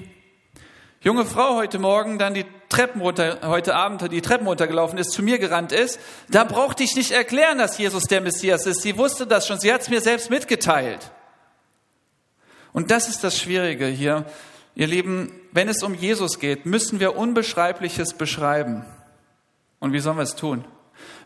junge 1.02 1.26
Frau 1.26 1.56
heute 1.56 1.78
Morgen 1.78 2.18
dann 2.18 2.32
die 2.32 2.46
Treppen 2.70 3.02
runter, 3.02 3.40
heute 3.42 3.74
Abend 3.74 4.10
die 4.10 4.22
Treppen 4.22 4.46
runtergelaufen 4.46 4.96
ist, 4.96 5.10
zu 5.10 5.22
mir 5.22 5.38
gerannt 5.38 5.70
ist, 5.70 6.00
da 6.30 6.44
brauchte 6.44 6.82
ich 6.82 6.96
nicht 6.96 7.10
erklären, 7.10 7.58
dass 7.58 7.76
Jesus 7.76 8.04
der 8.04 8.22
Messias 8.22 8.64
ist. 8.64 8.80
Sie 8.80 8.96
wusste 8.96 9.26
das 9.26 9.46
schon, 9.46 9.60
sie 9.60 9.70
hat 9.70 9.82
es 9.82 9.90
mir 9.90 10.00
selbst 10.00 10.30
mitgeteilt. 10.30 11.10
Und 12.72 12.90
das 12.90 13.06
ist 13.10 13.22
das 13.22 13.38
Schwierige 13.38 13.84
hier. 13.84 14.24
Ihr 14.74 14.86
Lieben, 14.86 15.30
wenn 15.50 15.68
es 15.68 15.82
um 15.82 15.94
Jesus 15.94 16.38
geht, 16.38 16.64
müssen 16.64 17.00
wir 17.00 17.18
Unbeschreibliches 17.18 18.14
beschreiben. 18.14 18.86
Und 19.78 19.92
wie 19.92 20.00
sollen 20.00 20.16
wir 20.16 20.22
es 20.22 20.36
tun? 20.36 20.64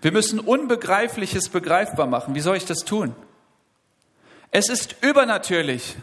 Wir 0.03 0.11
müssen 0.11 0.41
Unbegreifliches 0.41 1.51
begreifbar 1.51 2.09
machen. 2.09 2.35
Wie 2.35 2.41
soll 2.41 2.57
ich 2.57 2.67
das 2.67 2.81
tun? 2.81 3.15
Es 4.51 4.69
ist 4.69 4.97
übernatürlich. 5.03 5.95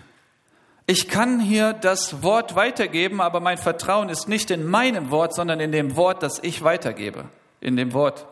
Ich 0.85 1.07
kann 1.07 1.39
hier 1.39 1.71
das 1.71 2.23
Wort 2.23 2.55
weitergeben, 2.55 3.21
aber 3.21 3.39
mein 3.39 3.57
Vertrauen 3.57 4.09
ist 4.09 4.27
nicht 4.27 4.51
in 4.51 4.65
meinem 4.65 5.11
Wort, 5.11 5.33
sondern 5.33 5.61
in 5.61 5.71
dem 5.71 5.95
Wort, 5.95 6.21
das 6.23 6.39
ich 6.43 6.63
weitergebe. 6.63 7.25
In 7.61 7.77
dem 7.77 7.93
Wort, 7.93 8.27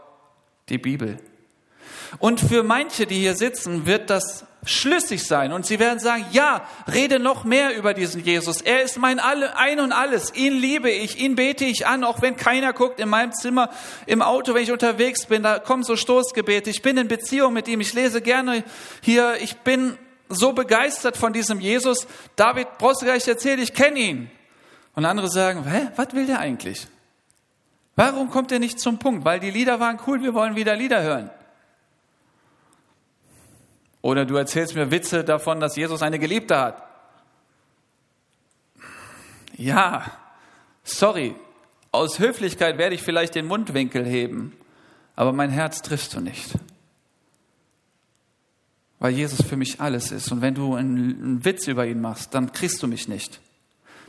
die 0.67 0.77
Bibel. 0.77 1.17
Und 2.19 2.41
für 2.41 2.63
manche, 2.63 3.07
die 3.07 3.19
hier 3.19 3.35
sitzen, 3.35 3.85
wird 3.85 4.09
das 4.09 4.45
schlüssig 4.65 5.25
sein 5.25 5.53
und 5.53 5.65
sie 5.65 5.79
werden 5.79 5.99
sagen, 5.99 6.25
ja, 6.33 6.67
rede 6.93 7.19
noch 7.19 7.45
mehr 7.45 7.75
über 7.75 7.93
diesen 7.93 8.23
Jesus. 8.23 8.61
Er 8.61 8.83
ist 8.83 8.97
mein 8.97 9.19
Alle, 9.19 9.57
Ein 9.57 9.79
und 9.79 9.91
Alles. 9.91 10.35
Ihn 10.35 10.53
liebe 10.53 10.91
ich, 10.91 11.19
ihn 11.19 11.35
bete 11.35 11.65
ich 11.65 11.87
an, 11.87 12.03
auch 12.03 12.21
wenn 12.21 12.35
keiner 12.35 12.73
guckt 12.73 12.99
in 12.99 13.09
meinem 13.09 13.31
Zimmer, 13.31 13.69
im 14.05 14.21
Auto, 14.21 14.53
wenn 14.53 14.63
ich 14.63 14.71
unterwegs 14.71 15.25
bin, 15.25 15.41
da 15.41 15.57
kommen 15.57 15.83
so 15.83 15.95
Stoßgebete. 15.95 16.69
Ich 16.69 16.81
bin 16.81 16.97
in 16.97 17.07
Beziehung 17.07 17.53
mit 17.53 17.67
ihm, 17.67 17.79
ich 17.79 17.93
lese 17.93 18.21
gerne 18.21 18.63
hier, 19.01 19.35
ich 19.41 19.57
bin 19.57 19.97
so 20.31 20.53
begeistert 20.53 21.17
von 21.17 21.33
diesem 21.33 21.59
Jesus. 21.59 22.07
David, 22.35 22.67
brauchst 22.77 23.01
du 23.01 23.05
gar 23.05 23.13
nicht 23.15 23.27
erzählen, 23.27 23.59
ich 23.59 23.73
kenne 23.73 23.99
ihn. 23.99 24.31
Und 24.95 25.05
andere 25.05 25.29
sagen, 25.29 25.63
hä, 25.65 25.89
was 25.95 26.13
will 26.13 26.25
der 26.25 26.39
eigentlich? 26.39 26.87
Warum 27.95 28.29
kommt 28.29 28.51
er 28.51 28.59
nicht 28.59 28.79
zum 28.79 28.99
Punkt? 28.99 29.25
Weil 29.25 29.39
die 29.39 29.51
Lieder 29.51 29.79
waren 29.79 29.99
cool, 30.07 30.21
wir 30.21 30.33
wollen 30.33 30.55
wieder 30.55 30.75
Lieder 30.75 31.01
hören. 31.01 31.29
Oder 34.01 34.25
du 34.25 34.35
erzählst 34.35 34.75
mir 34.75 34.89
Witze 34.89 35.23
davon, 35.23 35.59
dass 35.59 35.75
Jesus 35.75 36.01
eine 36.01 36.17
Geliebte 36.17 36.57
hat. 36.57 36.83
Ja, 39.55 40.11
sorry, 40.83 41.35
aus 41.91 42.19
Höflichkeit 42.19 42.77
werde 42.77 42.95
ich 42.95 43.03
vielleicht 43.03 43.35
den 43.35 43.45
Mundwinkel 43.45 44.05
heben, 44.05 44.57
aber 45.15 45.33
mein 45.33 45.51
Herz 45.51 45.81
triffst 45.81 46.15
du 46.15 46.21
nicht. 46.21 46.53
Weil 49.01 49.13
Jesus 49.13 49.41
für 49.41 49.57
mich 49.57 49.81
alles 49.81 50.11
ist. 50.11 50.31
Und 50.31 50.41
wenn 50.41 50.53
du 50.53 50.75
einen 50.75 51.43
Witz 51.43 51.67
über 51.67 51.87
ihn 51.87 51.99
machst, 51.99 52.35
dann 52.35 52.51
kriegst 52.51 52.81
du 52.83 52.87
mich 52.87 53.07
nicht. 53.07 53.41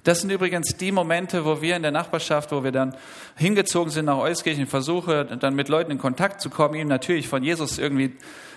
Das 0.04 0.20
sind 0.20 0.30
übrigens 0.30 0.76
die 0.76 0.92
Momente, 0.92 1.46
wo 1.46 1.62
wir 1.62 1.76
in 1.76 1.82
der 1.82 1.92
Nachbarschaft, 1.92 2.52
wo 2.52 2.62
wir 2.62 2.72
dann 2.72 2.94
hingezogen 3.36 3.90
sind 3.90 4.04
nach 4.04 4.18
Euskirchen, 4.18 4.66
versuche 4.66 5.24
dann 5.24 5.54
mit 5.54 5.70
Leuten 5.70 5.92
in 5.92 5.98
Kontakt 5.98 6.42
zu 6.42 6.50
kommen, 6.50 6.74
ihnen 6.74 6.90
natürlich 6.90 7.26
von 7.26 7.42
Jesus 7.42 7.78
irgendwie 7.78 8.16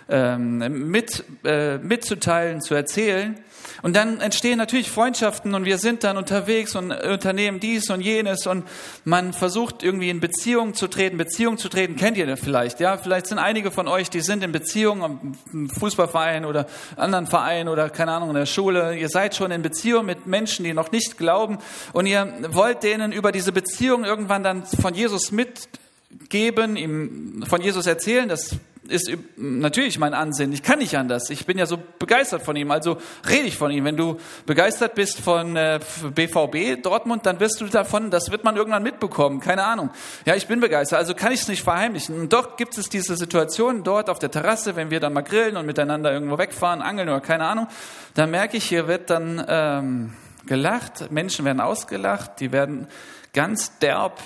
ähm, 0.10 0.90
mit, 0.90 1.24
äh, 1.44 1.78
mitzuteilen, 1.78 2.62
zu 2.62 2.76
erzählen. 2.76 3.38
Und 3.82 3.96
dann 3.96 4.20
entstehen 4.22 4.58
natürlich 4.58 4.90
Freundschaften 4.90 5.54
und 5.54 5.66
wir 5.66 5.78
sind 5.78 6.04
dann 6.04 6.18
unterwegs 6.18 6.76
und 6.76 6.92
unternehmen 6.92 7.60
dies 7.60 7.90
und 7.90 8.02
jenes 8.02 8.48
und 8.48 8.66
man 9.04 9.34
versucht 9.34 9.84
irgendwie 9.84 10.10
in 10.10 10.20
Beziehung 10.20 10.74
zu 10.74 10.88
treten. 10.88 11.18
Beziehung 11.18 11.58
zu 11.58 11.70
treten 11.70 11.96
kennt 11.96 12.18
ihr 12.18 12.38
vielleicht, 12.38 12.80
ja? 12.80 12.98
Vielleicht 12.98 13.28
sind 13.28 13.40
einige 13.40 13.72
von 13.72 13.88
euch, 13.88 14.10
die 14.10 14.22
sind 14.22 14.44
in 14.44 14.52
Beziehung 14.52 15.36
im 15.52 15.70
Fußballverein 15.70 16.46
oder 16.46 16.68
anderen 16.96 17.28
Verein 17.28 17.68
oder 17.68 17.90
keine 17.90 18.12
Ahnung 18.14 18.30
in 18.30 18.36
der 18.36 18.46
Schule. 18.46 18.98
Ihr 18.98 19.10
seid 19.10 19.36
schon 19.36 19.52
in 19.52 19.62
Beziehung 19.62 20.06
mit 20.06 20.26
Menschen, 20.26 20.66
die 20.66 20.74
noch 20.74 20.92
nicht 20.92 21.18
glauben 21.18 21.58
und 21.94 22.06
ihr 22.06 22.34
wollt 22.50 22.84
denen 22.84 23.12
über 23.12 23.32
diese 23.32 23.52
Beziehung 23.52 24.06
irgendwann 24.06 24.44
dann 24.44 24.66
von 24.66 24.94
Jesus 24.94 25.32
mitgeben, 25.32 26.76
ihm 26.76 27.44
von 27.48 27.62
Jesus 27.62 27.86
erzählen. 27.88 28.30
Das 28.30 28.58
ist 28.88 29.12
natürlich 29.36 30.00
mein 30.00 30.14
Ansinn. 30.14 30.52
Ich 30.54 30.64
kann 30.64 30.80
nicht 30.80 30.98
anders. 30.98 31.30
Ich 31.30 31.46
bin 31.46 31.58
ja 31.58 31.66
so 31.66 31.78
begeistert 32.00 32.44
von 32.44 32.56
ihm, 32.56 32.72
also 32.72 32.98
rede 33.28 33.48
ich 33.48 33.58
von 33.58 33.72
ihm. 33.72 33.86
Wenn 33.86 33.98
du 33.98 34.18
begeistert 34.46 34.96
bist 34.96 35.20
von 35.20 35.56
äh, 35.56 35.80
BVB 36.14 36.82
Dortmund, 36.82 37.26
dann 37.26 37.40
wirst 37.40 37.62
du 37.62 37.66
davon, 37.66 38.12
das 38.12 38.32
wird 38.32 38.44
man 38.44 38.56
irgendwann 38.56 38.84
mitbekommen. 38.84 39.40
Keine 39.40 39.64
Ahnung. 39.64 39.90
Ja, 40.26 40.36
ich 40.36 40.48
bin 40.48 40.60
begeistert, 40.60 41.00
also 41.00 41.14
kann 41.14 41.32
ich 41.32 41.42
es 41.42 41.48
nicht 41.48 41.64
verheimlichen. 41.64 42.20
Und 42.20 42.34
doch 42.34 42.58
gibt 42.58 42.78
es 42.78 42.90
diese 42.90 43.16
Situation 43.16 43.84
dort 43.84 44.10
auf 44.10 44.20
der 44.20 44.32
Terrasse, 44.32 44.76
wenn 44.76 44.90
wir 44.90 45.00
dann 45.00 45.14
mal 45.14 45.22
grillen 45.22 45.58
und 45.58 45.66
miteinander 45.66 46.12
irgendwo 46.12 46.38
wegfahren, 46.38 46.82
angeln 46.82 47.10
oder 47.10 47.22
keine 47.22 47.46
Ahnung, 47.46 47.68
da 48.14 48.28
merke 48.28 48.58
ich, 48.58 48.66
hier 48.66 48.88
wird 48.88 49.10
dann 49.10 49.44
ähm, 49.48 50.14
gelacht, 50.46 51.12
Menschen 51.12 51.46
werden 51.46 51.60
ausgelacht, 51.60 52.40
die 52.40 52.52
werden 52.52 52.88
ganz 53.34 53.78
derb 53.80 54.22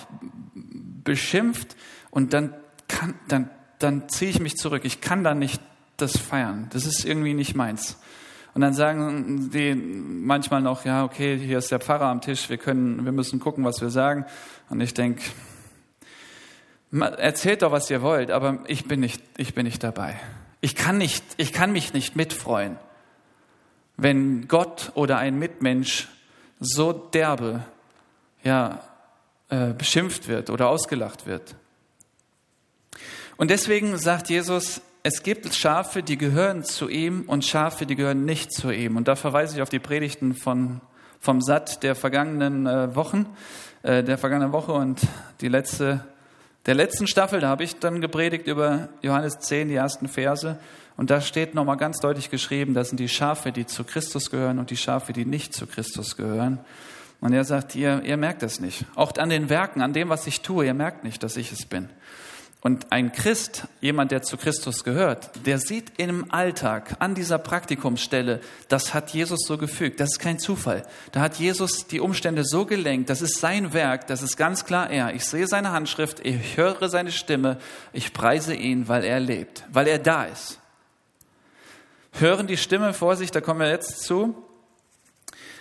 beschimpft 1.03 1.75
und 2.11 2.33
dann 2.33 2.53
kann, 2.87 3.15
dann, 3.27 3.49
dann 3.79 4.09
ziehe 4.09 4.29
ich 4.29 4.39
mich 4.39 4.57
zurück. 4.57 4.83
Ich 4.85 5.01
kann 5.01 5.23
da 5.23 5.33
nicht 5.33 5.61
das 5.97 6.17
feiern. 6.17 6.67
Das 6.71 6.85
ist 6.85 7.05
irgendwie 7.05 7.33
nicht 7.33 7.55
meins. 7.55 7.97
Und 8.53 8.61
dann 8.61 8.73
sagen 8.73 9.51
die 9.51 9.75
manchmal 9.75 10.61
noch, 10.61 10.85
ja, 10.85 11.03
okay, 11.03 11.37
hier 11.37 11.59
ist 11.59 11.71
der 11.71 11.79
Pfarrer 11.79 12.07
am 12.07 12.21
Tisch, 12.21 12.49
wir 12.49 12.57
können, 12.57 13.05
wir 13.05 13.11
müssen 13.11 13.39
gucken, 13.39 13.63
was 13.63 13.79
wir 13.81 13.89
sagen. 13.89 14.25
Und 14.69 14.81
ich 14.81 14.93
denke, 14.93 15.23
erzählt 16.91 17.61
doch, 17.61 17.71
was 17.71 17.89
ihr 17.89 18.01
wollt, 18.01 18.31
aber 18.31 18.59
ich 18.67 18.85
bin 18.85 18.99
nicht, 18.99 19.21
ich 19.37 19.53
bin 19.53 19.65
nicht 19.65 19.83
dabei. 19.83 20.19
Ich 20.61 20.75
kann 20.75 20.97
nicht, 20.97 21.23
ich 21.37 21.53
kann 21.53 21.71
mich 21.71 21.93
nicht 21.93 22.15
mitfreuen, 22.15 22.77
wenn 23.97 24.47
Gott 24.47 24.91
oder 24.95 25.17
ein 25.19 25.37
Mitmensch 25.39 26.09
so 26.59 26.91
derbe, 26.91 27.63
ja, 28.43 28.81
äh, 29.49 29.73
beschimpft 29.73 30.27
wird 30.27 30.49
oder 30.49 30.67
ausgelacht 30.67 31.25
wird. 31.25 31.55
Und 33.39 33.49
deswegen 33.51 33.97
sagt 33.97 34.29
Jesus, 34.29 34.81
es 35.01 35.23
gibt 35.23 35.55
Schafe, 35.55 36.03
die 36.03 36.17
gehören 36.17 36.65
zu 36.65 36.89
ihm 36.89 37.23
und 37.25 37.45
Schafe, 37.45 37.85
die 37.85 37.95
gehören 37.95 38.25
nicht 38.25 38.51
zu 38.51 38.69
ihm. 38.69 38.97
Und 38.97 39.07
da 39.07 39.15
verweise 39.15 39.55
ich 39.55 39.61
auf 39.61 39.69
die 39.69 39.79
Predigten 39.79 40.35
von, 40.35 40.81
vom 41.21 41.39
Satt 41.39 41.81
der 41.81 41.95
vergangenen 41.95 42.67
äh, 42.67 42.93
Wochen, 42.97 43.27
äh, 43.81 44.03
der 44.03 44.17
vergangenen 44.17 44.51
Woche 44.51 44.73
und 44.73 44.99
die 45.39 45.47
letzte, 45.47 46.03
der 46.65 46.75
letzten 46.75 47.07
Staffel. 47.07 47.39
Da 47.39 47.47
habe 47.47 47.63
ich 47.63 47.79
dann 47.79 48.01
gepredigt 48.01 48.45
über 48.45 48.89
Johannes 49.01 49.39
10, 49.39 49.69
die 49.69 49.75
ersten 49.75 50.09
Verse. 50.09 50.59
Und 50.97 51.09
da 51.09 51.21
steht 51.21 51.55
nochmal 51.55 51.77
ganz 51.77 51.99
deutlich 51.99 52.29
geschrieben, 52.29 52.73
das 52.73 52.89
sind 52.89 52.99
die 52.99 53.07
Schafe, 53.07 53.53
die 53.53 53.65
zu 53.65 53.85
Christus 53.85 54.31
gehören 54.31 54.59
und 54.59 54.69
die 54.69 54.75
Schafe, 54.75 55.13
die 55.13 55.23
nicht 55.23 55.53
zu 55.53 55.65
Christus 55.65 56.17
gehören. 56.17 56.59
Und 57.21 57.31
er 57.31 57.45
sagt, 57.45 57.73
ihr, 57.73 58.01
ihr 58.03 58.17
merkt 58.17 58.43
es 58.43 58.59
nicht. 58.59 58.83
Auch 58.95 59.15
an 59.15 59.29
den 59.29 59.49
Werken, 59.49 59.81
an 59.81 59.93
dem, 59.93 60.09
was 60.09 60.27
ich 60.27 60.41
tue, 60.41 60.65
ihr 60.65 60.73
merkt 60.73 61.05
nicht, 61.05 61.23
dass 61.23 61.37
ich 61.37 61.53
es 61.53 61.65
bin. 61.65 61.87
Und 62.61 62.91
ein 62.91 63.13
Christ, 63.13 63.67
jemand, 63.79 64.11
der 64.11 64.21
zu 64.21 64.35
Christus 64.35 64.83
gehört, 64.83 65.31
der 65.45 65.59
sieht 65.59 65.93
im 65.97 66.29
Alltag 66.29 66.97
an 66.99 67.15
dieser 67.15 67.37
Praktikumsstelle, 67.37 68.41
das 68.67 68.93
hat 68.93 69.11
Jesus 69.11 69.39
so 69.47 69.57
gefügt. 69.57 70.01
Das 70.01 70.11
ist 70.11 70.19
kein 70.19 70.39
Zufall. 70.39 70.83
Da 71.13 71.21
hat 71.21 71.35
Jesus 71.35 71.87
die 71.87 72.01
Umstände 72.01 72.43
so 72.43 72.65
gelenkt. 72.65 73.09
Das 73.09 73.21
ist 73.21 73.39
sein 73.39 73.71
Werk. 73.71 74.07
Das 74.07 74.21
ist 74.21 74.35
ganz 74.35 74.65
klar 74.65 74.89
er. 74.89 75.13
Ich 75.13 75.23
sehe 75.23 75.47
seine 75.47 75.71
Handschrift. 75.71 76.25
Ich 76.25 76.57
höre 76.57 76.89
seine 76.89 77.13
Stimme. 77.13 77.59
Ich 77.93 78.11
preise 78.11 78.53
ihn, 78.53 78.89
weil 78.89 79.05
er 79.05 79.21
lebt, 79.21 79.63
weil 79.71 79.87
er 79.87 79.99
da 79.99 80.25
ist. 80.25 80.59
Hören 82.11 82.47
die 82.47 82.57
Stimme 82.57 82.93
vor 82.93 83.15
sich, 83.15 83.31
da 83.31 83.39
kommen 83.39 83.61
wir 83.61 83.69
jetzt 83.69 84.01
zu. 84.01 84.35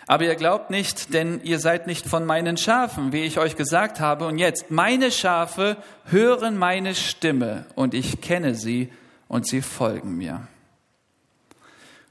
Aber 0.09 0.25
ihr 0.25 0.37
glaubt 0.37 0.71
nicht, 0.71 1.13
denn 1.13 1.43
ihr 1.45 1.59
seid 1.59 1.87
nicht 1.87 2.07
von 2.07 2.25
meinen 2.25 2.57
Schafen, 2.57 3.13
wie 3.13 3.25
ich 3.25 3.39
euch 3.39 3.57
gesagt 3.57 4.01
habe. 4.01 4.27
Und 4.27 4.39
jetzt, 4.39 4.71
meine 4.71 5.13
Schafe 5.13 5.77
hören 6.07 6.57
meine 6.57 6.95
Stimme 6.95 7.67
und 7.75 7.93
ich 7.93 8.23
kenne 8.23 8.55
sie 8.55 8.91
und 9.29 9.47
sie 9.47 9.61
folgen 9.61 10.17
mir. 10.17 10.49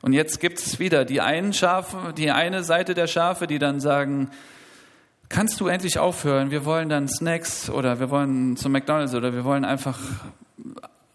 Und 0.04 0.14
jetzt 0.14 0.40
gibt 0.40 0.60
es 0.60 0.78
wieder 0.78 1.06
die 1.06 1.22
einen 1.22 1.54
Schafe, 1.54 2.14
die 2.16 2.30
eine 2.30 2.64
Seite 2.64 2.94
der 2.94 3.08
Schafe, 3.08 3.48
die 3.48 3.58
dann 3.58 3.80
sagen, 3.80 4.30
kannst 5.28 5.60
du 5.60 5.66
endlich 5.66 5.98
aufhören? 5.98 6.52
Wir 6.52 6.66
wollen 6.66 6.90
dann 6.90 7.08
Snacks 7.08 7.68
oder 7.68 8.00
wir 8.00 8.12
wollen 8.12 8.58
zum 8.58 8.74
McDonald's 8.74 9.16
oder 9.16 9.34
wir 9.34 9.44
wollen 9.44 9.66
einfach 9.66 9.98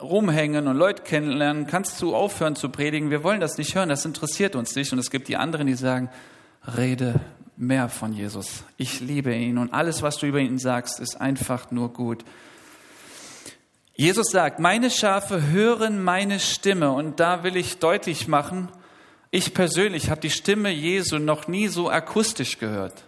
rumhängen 0.03 0.67
und 0.67 0.77
Leute 0.77 1.05
kennenlernen. 1.05 1.69
Kannst 1.69 2.03
du 2.03 2.13
aufhören 2.13 2.57
zu 2.57 2.71
predigen? 2.71 3.11
Wir 3.11 3.23
wollen 3.23 3.41
das 3.41 3.57
nicht 3.57 3.77
hören, 3.77 3.89
das 3.89 4.05
interessiert 4.05 4.57
uns 4.57 4.75
nicht. 4.75 4.93
Und 4.93 4.99
es 4.99 5.13
gibt 5.13 5.29
die 5.29 5.37
anderen, 5.37 5.69
die 5.69 5.75
sagen, 5.75 6.11
rede 6.77 7.21
mehr 7.57 7.89
von 7.89 8.13
Jesus. 8.13 8.65
Ich 8.77 9.01
liebe 9.01 9.35
ihn 9.35 9.59
und 9.59 9.73
alles, 9.73 10.03
was 10.03 10.19
du 10.19 10.27
über 10.27 10.41
ihn 10.41 10.59
sagst, 10.59 11.01
ist 11.01 11.21
einfach 11.21 11.71
nur 11.71 11.93
gut. 11.93 12.25
Jesus 13.95 14.31
sagt, 14.31 14.59
meine 14.59 14.91
Schafe 14.91 15.49
hören 15.49 16.03
meine 16.03 16.41
Stimme 16.41 16.93
und 16.93 17.21
da 17.21 17.45
will 17.45 17.57
ich 17.57 17.79
deutlich 17.79 18.27
machen, 18.27 18.69
ich 19.31 19.55
persönlich 19.55 20.11
habe 20.11 20.21
die 20.21 20.31
Stimme 20.31 20.71
Jesu 20.71 21.19
noch 21.19 21.49
nie 21.49 21.69
so 21.69 21.89
akustisch 21.89 22.59
gehört. 22.59 23.05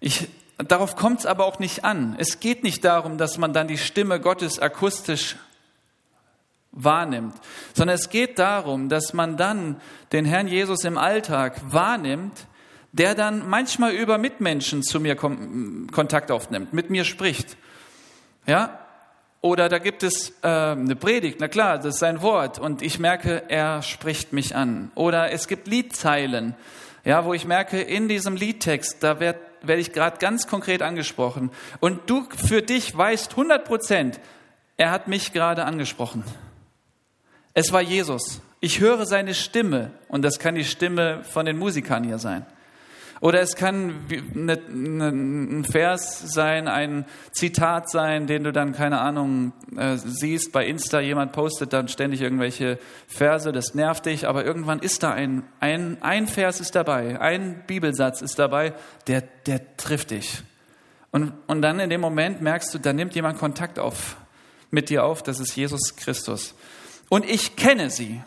Ich, 0.00 0.28
darauf 0.58 0.96
kommt 0.96 1.20
es 1.20 1.26
aber 1.26 1.46
auch 1.46 1.60
nicht 1.60 1.84
an. 1.84 2.16
Es 2.18 2.40
geht 2.40 2.64
nicht 2.64 2.84
darum, 2.84 3.16
dass 3.16 3.38
man 3.38 3.52
dann 3.52 3.68
die 3.68 3.78
Stimme 3.78 4.20
Gottes 4.20 4.58
akustisch 4.58 5.36
wahrnimmt, 6.76 7.34
sondern 7.74 7.96
es 7.96 8.10
geht 8.10 8.38
darum, 8.38 8.88
dass 8.88 9.12
man 9.12 9.36
dann 9.36 9.80
den 10.12 10.24
Herrn 10.24 10.46
Jesus 10.46 10.84
im 10.84 10.98
Alltag 10.98 11.60
wahrnimmt, 11.66 12.46
der 12.92 13.14
dann 13.14 13.48
manchmal 13.48 13.92
über 13.92 14.18
Mitmenschen 14.18 14.82
zu 14.82 15.00
mir 15.00 15.16
Kontakt 15.16 16.30
aufnimmt, 16.30 16.72
mit 16.72 16.88
mir 16.88 17.04
spricht. 17.04 17.56
Ja? 18.46 18.78
Oder 19.40 19.68
da 19.68 19.78
gibt 19.78 20.02
es 20.02 20.30
äh, 20.42 20.46
eine 20.46 20.96
Predigt, 20.96 21.38
na 21.40 21.48
klar, 21.48 21.76
das 21.76 21.94
ist 21.94 21.98
sein 21.98 22.22
Wort 22.22 22.58
und 22.58 22.82
ich 22.82 22.98
merke, 22.98 23.44
er 23.48 23.82
spricht 23.82 24.32
mich 24.32 24.56
an. 24.56 24.90
Oder 24.94 25.32
es 25.32 25.46
gibt 25.46 25.68
Liedzeilen, 25.68 26.54
ja, 27.04 27.24
wo 27.24 27.34
ich 27.34 27.44
merke, 27.44 27.80
in 27.80 28.08
diesem 28.08 28.34
Liedtext, 28.34 29.02
da 29.02 29.20
werde 29.20 29.40
werd 29.62 29.80
ich 29.80 29.92
gerade 29.92 30.18
ganz 30.18 30.46
konkret 30.46 30.82
angesprochen. 30.82 31.50
Und 31.80 32.08
du 32.10 32.26
für 32.46 32.62
dich 32.62 32.96
weißt 32.96 33.32
100 33.32 33.64
Prozent, 33.64 34.20
er 34.76 34.90
hat 34.90 35.08
mich 35.08 35.32
gerade 35.32 35.64
angesprochen. 35.64 36.24
Es 37.58 37.72
war 37.72 37.80
Jesus. 37.80 38.42
Ich 38.60 38.80
höre 38.80 39.06
seine 39.06 39.32
Stimme 39.32 39.92
und 40.08 40.20
das 40.20 40.38
kann 40.38 40.56
die 40.56 40.64
Stimme 40.66 41.24
von 41.24 41.46
den 41.46 41.56
Musikern 41.56 42.04
hier 42.04 42.18
sein. 42.18 42.44
Oder 43.22 43.40
es 43.40 43.56
kann 43.56 43.94
ein 44.10 45.64
Vers 45.64 46.34
sein, 46.34 46.68
ein 46.68 47.06
Zitat 47.32 47.88
sein, 47.88 48.26
den 48.26 48.44
du 48.44 48.52
dann, 48.52 48.72
keine 48.72 49.00
Ahnung, 49.00 49.54
äh, 49.74 49.96
siehst, 49.96 50.52
bei 50.52 50.66
Insta 50.66 51.00
jemand 51.00 51.32
postet 51.32 51.72
dann 51.72 51.88
ständig 51.88 52.20
irgendwelche 52.20 52.78
Verse, 53.08 53.50
das 53.52 53.74
nervt 53.74 54.04
dich, 54.04 54.28
aber 54.28 54.44
irgendwann 54.44 54.80
ist 54.80 55.02
da 55.02 55.12
ein, 55.14 55.42
ein, 55.58 55.96
ein 56.02 56.26
Vers 56.26 56.60
ist 56.60 56.74
dabei, 56.74 57.18
ein 57.22 57.64
Bibelsatz 57.66 58.20
ist 58.20 58.38
dabei, 58.38 58.74
der, 59.06 59.22
der 59.46 59.78
trifft 59.78 60.10
dich. 60.10 60.42
Und, 61.10 61.32
und 61.46 61.62
dann 61.62 61.80
in 61.80 61.88
dem 61.88 62.02
Moment 62.02 62.42
merkst 62.42 62.74
du, 62.74 62.78
da 62.78 62.92
nimmt 62.92 63.14
jemand 63.14 63.38
Kontakt 63.38 63.78
auf, 63.78 64.18
mit 64.70 64.90
dir 64.90 65.04
auf, 65.04 65.22
das 65.22 65.40
ist 65.40 65.56
Jesus 65.56 65.96
Christus 65.96 66.54
und 67.08 67.28
ich 67.28 67.56
kenne 67.56 67.90
sie. 67.90 68.20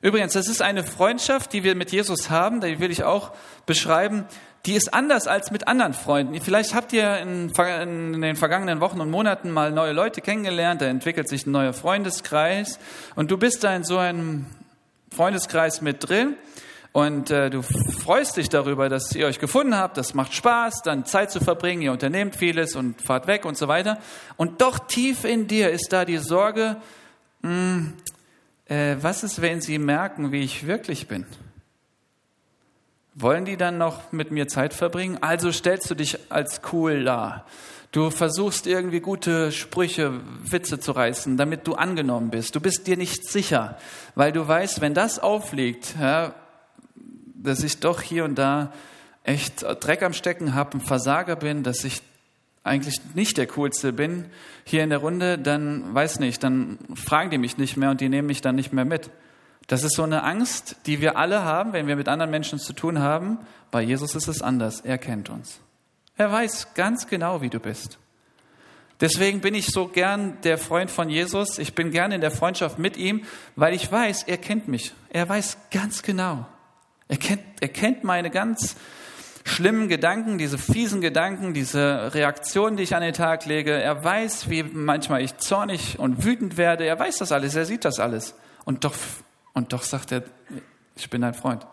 Übrigens, 0.00 0.32
das 0.32 0.48
ist 0.48 0.62
eine 0.62 0.82
Freundschaft, 0.82 1.52
die 1.52 1.62
wir 1.62 1.76
mit 1.76 1.92
Jesus 1.92 2.28
haben, 2.28 2.60
die 2.60 2.80
will 2.80 2.90
ich 2.90 3.04
auch 3.04 3.30
beschreiben. 3.66 4.24
Die 4.66 4.74
ist 4.74 4.94
anders 4.94 5.26
als 5.26 5.50
mit 5.50 5.68
anderen 5.68 5.92
Freunden. 5.92 6.40
Vielleicht 6.40 6.74
habt 6.74 6.92
ihr 6.92 7.18
in, 7.18 7.50
in, 7.50 8.20
den 8.20 8.36
vergangenen 8.36 8.80
Wochen 8.80 9.00
und 9.00 9.10
Monaten 9.10 9.50
mal 9.50 9.72
neue 9.72 9.92
Leute 9.92 10.20
kennengelernt, 10.20 10.80
da 10.80 10.86
entwickelt 10.86 11.28
sich 11.28 11.46
ein 11.46 11.52
neuer 11.52 11.72
Freundeskreis 11.72 12.78
und 13.16 13.30
du 13.30 13.38
bist 13.38 13.64
da 13.64 13.74
in 13.74 13.84
so 13.84 13.98
einem 13.98 14.46
Freundeskreis 15.14 15.80
mit 15.82 16.08
drin 16.08 16.36
und 16.92 17.30
äh, 17.30 17.48
du 17.48 17.62
freust 17.62 18.36
dich 18.36 18.48
darüber, 18.50 18.88
dass 18.88 19.14
ihr 19.14 19.26
euch 19.26 19.38
gefunden 19.38 19.76
habt, 19.76 19.96
das 19.96 20.14
macht 20.14 20.34
Spaß, 20.34 20.82
dann 20.82 21.06
Zeit 21.06 21.30
zu 21.30 21.40
verbringen, 21.40 21.82
ihr 21.82 21.92
unternehmt 21.92 22.36
vieles 22.36 22.76
und 22.76 23.00
fahrt 23.00 23.26
weg 23.26 23.44
und 23.44 23.56
so 23.56 23.66
weiter. 23.66 23.98
Und 24.36 24.60
doch 24.60 24.78
tief 24.78 25.24
in 25.24 25.46
dir 25.46 25.70
ist 25.70 25.92
da 25.92 26.04
die 26.04 26.18
Sorge, 26.18 26.76
hm, 27.42 27.92
äh, 28.66 28.96
was 29.00 29.24
ist, 29.24 29.42
wenn 29.42 29.60
sie 29.60 29.78
merken, 29.78 30.32
wie 30.32 30.42
ich 30.42 30.66
wirklich 30.66 31.08
bin? 31.08 31.26
Wollen 33.14 33.44
die 33.44 33.56
dann 33.56 33.76
noch 33.76 34.12
mit 34.12 34.30
mir 34.30 34.48
Zeit 34.48 34.72
verbringen? 34.72 35.18
Also 35.20 35.52
stellst 35.52 35.90
du 35.90 35.94
dich 35.94 36.18
als 36.30 36.62
cool 36.72 37.04
dar. 37.04 37.44
Du 37.90 38.08
versuchst 38.08 38.66
irgendwie 38.66 39.00
gute 39.00 39.52
Sprüche, 39.52 40.18
Witze 40.44 40.80
zu 40.80 40.92
reißen, 40.92 41.36
damit 41.36 41.66
du 41.66 41.74
angenommen 41.74 42.30
bist. 42.30 42.56
Du 42.56 42.60
bist 42.60 42.86
dir 42.86 42.96
nicht 42.96 43.28
sicher, 43.28 43.76
weil 44.14 44.32
du 44.32 44.48
weißt, 44.48 44.80
wenn 44.80 44.94
das 44.94 45.18
aufliegt, 45.18 45.94
ja, 46.00 46.34
dass 47.34 47.62
ich 47.62 47.80
doch 47.80 48.00
hier 48.00 48.24
und 48.24 48.36
da 48.36 48.72
echt 49.24 49.62
Dreck 49.80 50.02
am 50.02 50.14
Stecken 50.14 50.54
habe, 50.54 50.78
ein 50.78 50.80
Versager 50.80 51.36
bin, 51.36 51.62
dass 51.62 51.84
ich 51.84 52.00
eigentlich 52.64 53.00
nicht 53.14 53.38
der 53.38 53.46
Coolste 53.46 53.92
bin 53.92 54.26
hier 54.64 54.84
in 54.84 54.90
der 54.90 54.98
Runde, 54.98 55.38
dann 55.38 55.94
weiß 55.94 56.20
nicht, 56.20 56.42
dann 56.42 56.78
fragen 56.94 57.30
die 57.30 57.38
mich 57.38 57.58
nicht 57.58 57.76
mehr 57.76 57.90
und 57.90 58.00
die 58.00 58.08
nehmen 58.08 58.28
mich 58.28 58.40
dann 58.40 58.54
nicht 58.54 58.72
mehr 58.72 58.84
mit. 58.84 59.10
Das 59.66 59.84
ist 59.84 59.94
so 59.94 60.02
eine 60.02 60.22
Angst, 60.22 60.76
die 60.86 61.00
wir 61.00 61.16
alle 61.16 61.44
haben, 61.44 61.72
wenn 61.72 61.86
wir 61.86 61.96
mit 61.96 62.08
anderen 62.08 62.30
Menschen 62.30 62.58
zu 62.58 62.72
tun 62.72 62.98
haben. 62.98 63.38
Bei 63.70 63.82
Jesus 63.82 64.14
ist 64.14 64.28
es 64.28 64.42
anders. 64.42 64.80
Er 64.80 64.98
kennt 64.98 65.30
uns. 65.30 65.60
Er 66.16 66.30
weiß 66.30 66.74
ganz 66.74 67.06
genau, 67.06 67.42
wie 67.42 67.48
du 67.48 67.58
bist. 67.58 67.98
Deswegen 69.00 69.40
bin 69.40 69.54
ich 69.54 69.66
so 69.66 69.88
gern 69.88 70.38
der 70.44 70.58
Freund 70.58 70.90
von 70.90 71.08
Jesus. 71.08 71.58
Ich 71.58 71.74
bin 71.74 71.90
gern 71.90 72.12
in 72.12 72.20
der 72.20 72.30
Freundschaft 72.30 72.78
mit 72.78 72.96
ihm, 72.96 73.24
weil 73.56 73.74
ich 73.74 73.90
weiß, 73.90 74.24
er 74.24 74.36
kennt 74.36 74.68
mich. 74.68 74.92
Er 75.08 75.28
weiß 75.28 75.58
ganz 75.72 76.02
genau. 76.02 76.46
Er 77.08 77.16
kennt, 77.16 77.42
er 77.60 77.68
kennt 77.68 78.04
meine 78.04 78.30
ganz 78.30 78.76
schlimmen 79.44 79.88
Gedanken, 79.88 80.38
diese 80.38 80.58
fiesen 80.58 81.00
Gedanken, 81.00 81.54
diese 81.54 82.14
Reaktionen, 82.14 82.76
die 82.76 82.82
ich 82.82 82.94
an 82.94 83.02
den 83.02 83.14
Tag 83.14 83.46
lege. 83.46 83.72
Er 83.72 84.02
weiß, 84.02 84.48
wie 84.50 84.62
manchmal 84.62 85.22
ich 85.22 85.36
zornig 85.38 85.98
und 85.98 86.24
wütend 86.24 86.56
werde. 86.56 86.84
Er 86.84 86.98
weiß 86.98 87.18
das 87.18 87.32
alles. 87.32 87.54
Er 87.54 87.64
sieht 87.64 87.84
das 87.84 87.98
alles. 87.98 88.34
Und 88.64 88.84
doch, 88.84 88.94
und 89.52 89.72
doch 89.72 89.82
sagt 89.82 90.12
er, 90.12 90.22
ich 90.96 91.10
bin 91.10 91.22
dein 91.22 91.34
Freund. 91.34 91.66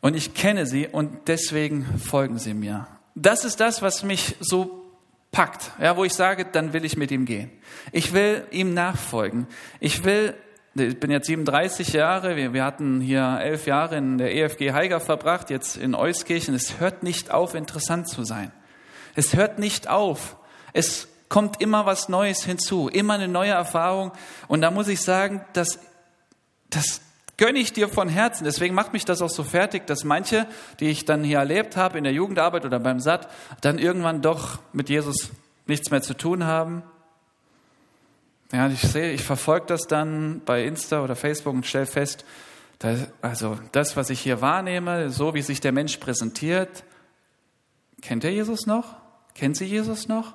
Und 0.00 0.14
ich 0.14 0.34
kenne 0.34 0.66
sie 0.66 0.86
und 0.86 1.28
deswegen 1.28 1.86
folgen 1.98 2.38
sie 2.38 2.54
mir. 2.54 2.86
Das 3.14 3.44
ist 3.44 3.60
das, 3.60 3.80
was 3.80 4.02
mich 4.02 4.36
so 4.40 4.84
packt, 5.34 5.72
ja, 5.80 5.96
wo 5.96 6.04
ich 6.04 6.12
sage, 6.12 6.44
dann 6.44 6.72
will 6.72 6.84
ich 6.84 6.96
mit 6.96 7.10
ihm 7.10 7.24
gehen. 7.24 7.50
Ich 7.90 8.12
will 8.12 8.46
ihm 8.50 8.72
nachfolgen. 8.74 9.46
Ich 9.80 10.04
will, 10.04 10.34
ich 10.74 10.98
bin 10.98 11.10
jetzt 11.10 11.26
37 11.26 11.92
Jahre, 11.92 12.36
wir, 12.36 12.52
wir 12.52 12.64
hatten 12.64 13.00
hier 13.00 13.38
elf 13.40 13.66
Jahre 13.66 13.96
in 13.96 14.18
der 14.18 14.34
EFG 14.34 14.72
Heiger 14.72 15.00
verbracht, 15.00 15.50
jetzt 15.50 15.76
in 15.76 15.94
Euskirchen. 15.94 16.54
Es 16.54 16.80
hört 16.80 17.02
nicht 17.02 17.30
auf, 17.30 17.54
interessant 17.54 18.08
zu 18.08 18.24
sein. 18.24 18.50
Es 19.14 19.34
hört 19.34 19.58
nicht 19.58 19.88
auf. 19.88 20.36
Es 20.72 21.08
kommt 21.28 21.60
immer 21.60 21.86
was 21.86 22.08
Neues 22.08 22.44
hinzu, 22.44 22.88
immer 22.88 23.14
eine 23.14 23.28
neue 23.28 23.52
Erfahrung. 23.52 24.12
Und 24.48 24.62
da 24.62 24.70
muss 24.70 24.88
ich 24.88 25.00
sagen, 25.00 25.44
dass, 25.52 25.78
das 26.70 27.00
gönne 27.36 27.60
ich 27.60 27.72
dir 27.72 27.88
von 27.88 28.08
Herzen. 28.08 28.44
Deswegen 28.44 28.74
macht 28.74 28.92
mich 28.92 29.04
das 29.04 29.22
auch 29.22 29.30
so 29.30 29.44
fertig, 29.44 29.86
dass 29.86 30.04
manche, 30.04 30.46
die 30.80 30.86
ich 30.86 31.04
dann 31.04 31.22
hier 31.22 31.38
erlebt 31.38 31.76
habe 31.76 31.98
in 31.98 32.04
der 32.04 32.12
Jugendarbeit 32.12 32.64
oder 32.64 32.80
beim 32.80 32.98
SAT, 32.98 33.28
dann 33.60 33.78
irgendwann 33.78 34.22
doch 34.22 34.58
mit 34.72 34.88
Jesus 34.88 35.30
nichts 35.66 35.90
mehr 35.90 36.02
zu 36.02 36.14
tun 36.14 36.44
haben. 36.44 36.82
Ja, 38.54 38.68
ich 38.68 38.82
sehe, 38.82 39.10
ich 39.10 39.24
verfolge 39.24 39.66
das 39.66 39.88
dann 39.88 40.40
bei 40.44 40.64
Insta 40.64 41.02
oder 41.02 41.16
Facebook 41.16 41.52
und 41.54 41.66
stelle 41.66 41.86
fest, 41.86 42.24
dass, 42.78 43.08
also 43.20 43.58
das, 43.72 43.96
was 43.96 44.10
ich 44.10 44.20
hier 44.20 44.40
wahrnehme, 44.40 45.10
so 45.10 45.34
wie 45.34 45.42
sich 45.42 45.60
der 45.60 45.72
Mensch 45.72 45.96
präsentiert, 45.96 46.84
kennt 48.00 48.22
er 48.22 48.30
Jesus 48.30 48.66
noch? 48.66 48.94
Kennt 49.34 49.56
sie 49.56 49.64
Jesus 49.64 50.06
noch? 50.06 50.34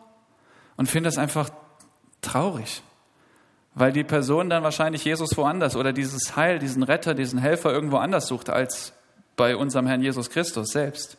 Und 0.75 0.89
finde 0.89 1.07
das 1.07 1.17
einfach 1.17 1.49
traurig. 2.19 2.81
Weil 3.73 3.93
die 3.93 4.03
Person 4.03 4.49
dann 4.49 4.63
wahrscheinlich 4.63 5.05
Jesus 5.05 5.37
woanders 5.37 5.77
oder 5.77 5.93
dieses 5.93 6.35
Heil, 6.35 6.59
diesen 6.59 6.83
Retter, 6.83 7.13
diesen 7.13 7.39
Helfer 7.39 7.71
irgendwo 7.71 7.99
anders 7.99 8.27
sucht 8.27 8.49
als 8.49 8.91
bei 9.37 9.55
unserem 9.55 9.87
Herrn 9.87 10.01
Jesus 10.01 10.29
Christus 10.29 10.71
selbst. 10.71 11.15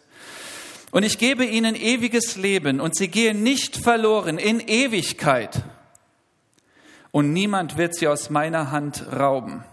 Und 0.90 1.04
ich 1.04 1.16
gebe 1.16 1.46
ihnen 1.46 1.76
ewiges 1.76 2.36
Leben 2.36 2.78
und 2.78 2.94
sie 2.94 3.08
gehen 3.08 3.42
nicht 3.42 3.78
verloren 3.78 4.36
in 4.36 4.60
Ewigkeit. 4.60 5.62
Und 7.12 7.32
niemand 7.32 7.76
wird 7.76 7.94
sie 7.94 8.08
aus 8.08 8.30
meiner 8.30 8.70
Hand 8.70 9.04
rauben. 9.12 9.64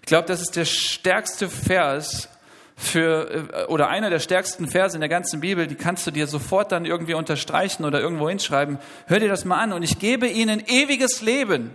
Ich 0.00 0.06
glaube, 0.06 0.26
das 0.26 0.40
ist 0.40 0.56
der 0.56 0.64
stärkste 0.64 1.48
Vers 1.48 2.28
für, 2.76 3.48
äh, 3.52 3.64
oder 3.66 3.88
einer 3.88 4.10
der 4.10 4.18
stärksten 4.18 4.68
Verse 4.68 4.96
in 4.96 5.00
der 5.00 5.08
ganzen 5.08 5.40
Bibel, 5.40 5.66
die 5.66 5.74
kannst 5.74 6.06
du 6.06 6.10
dir 6.10 6.26
sofort 6.26 6.72
dann 6.72 6.84
irgendwie 6.84 7.14
unterstreichen 7.14 7.84
oder 7.84 8.00
irgendwo 8.00 8.28
hinschreiben. 8.28 8.78
Hör 9.06 9.20
dir 9.20 9.28
das 9.28 9.44
mal 9.44 9.58
an. 9.58 9.72
Und 9.72 9.82
ich 9.82 9.98
gebe 9.98 10.26
ihnen 10.26 10.62
ewiges 10.66 11.22
Leben 11.22 11.74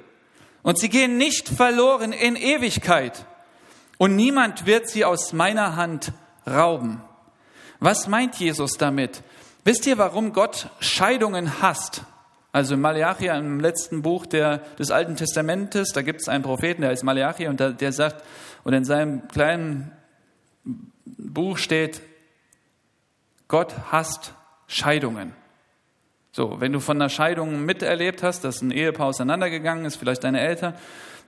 und 0.64 0.78
sie 0.80 0.90
gehen 0.90 1.18
nicht 1.18 1.48
verloren 1.48 2.12
in 2.12 2.36
Ewigkeit. 2.36 3.26
Und 3.98 4.16
niemand 4.16 4.66
wird 4.66 4.90
sie 4.90 5.06
aus 5.06 5.34
meiner 5.34 5.76
Hand 5.76 6.12
rauben. 6.46 7.02
Was 7.80 8.08
meint 8.08 8.36
Jesus 8.36 8.74
damit? 8.78 9.22
Wisst 9.64 9.86
ihr, 9.86 9.98
warum 9.98 10.34
Gott 10.34 10.70
Scheidungen 10.80 11.62
hasst? 11.62 12.04
Also 12.58 12.74
in 12.74 12.82
Malachi, 12.82 13.28
im 13.28 13.60
letzten 13.60 14.02
Buch 14.02 14.26
der, 14.26 14.58
des 14.80 14.90
Alten 14.90 15.16
Testamentes, 15.16 15.92
da 15.94 16.02
gibt 16.02 16.22
es 16.22 16.28
einen 16.28 16.44
Propheten, 16.44 16.82
der 16.82 16.90
heißt 16.90 17.04
Malachi, 17.04 17.46
und 17.46 17.60
der, 17.60 17.70
der 17.70 17.92
sagt, 17.92 18.26
und 18.64 18.74
in 18.74 18.84
seinem 18.84 19.28
kleinen 19.28 19.92
Buch 21.06 21.60
steht, 21.60 22.02
Gott 23.48 23.76
hasst 23.92 24.34
Scheidungen. 24.66 25.34
So, 26.32 26.60
wenn 26.60 26.74
du 26.74 26.80
von 26.80 26.98
einer 26.98 27.10
Scheidung 27.10 27.64
miterlebt 27.64 28.24
hast, 28.24 28.44
dass 28.44 28.64
ein 28.64 28.72
Ehepaar 28.72 29.06
auseinandergegangen 29.06 29.86
ist, 29.86 29.98
vielleicht 29.98 30.24
deine 30.24 30.42
Eltern, 30.42 30.74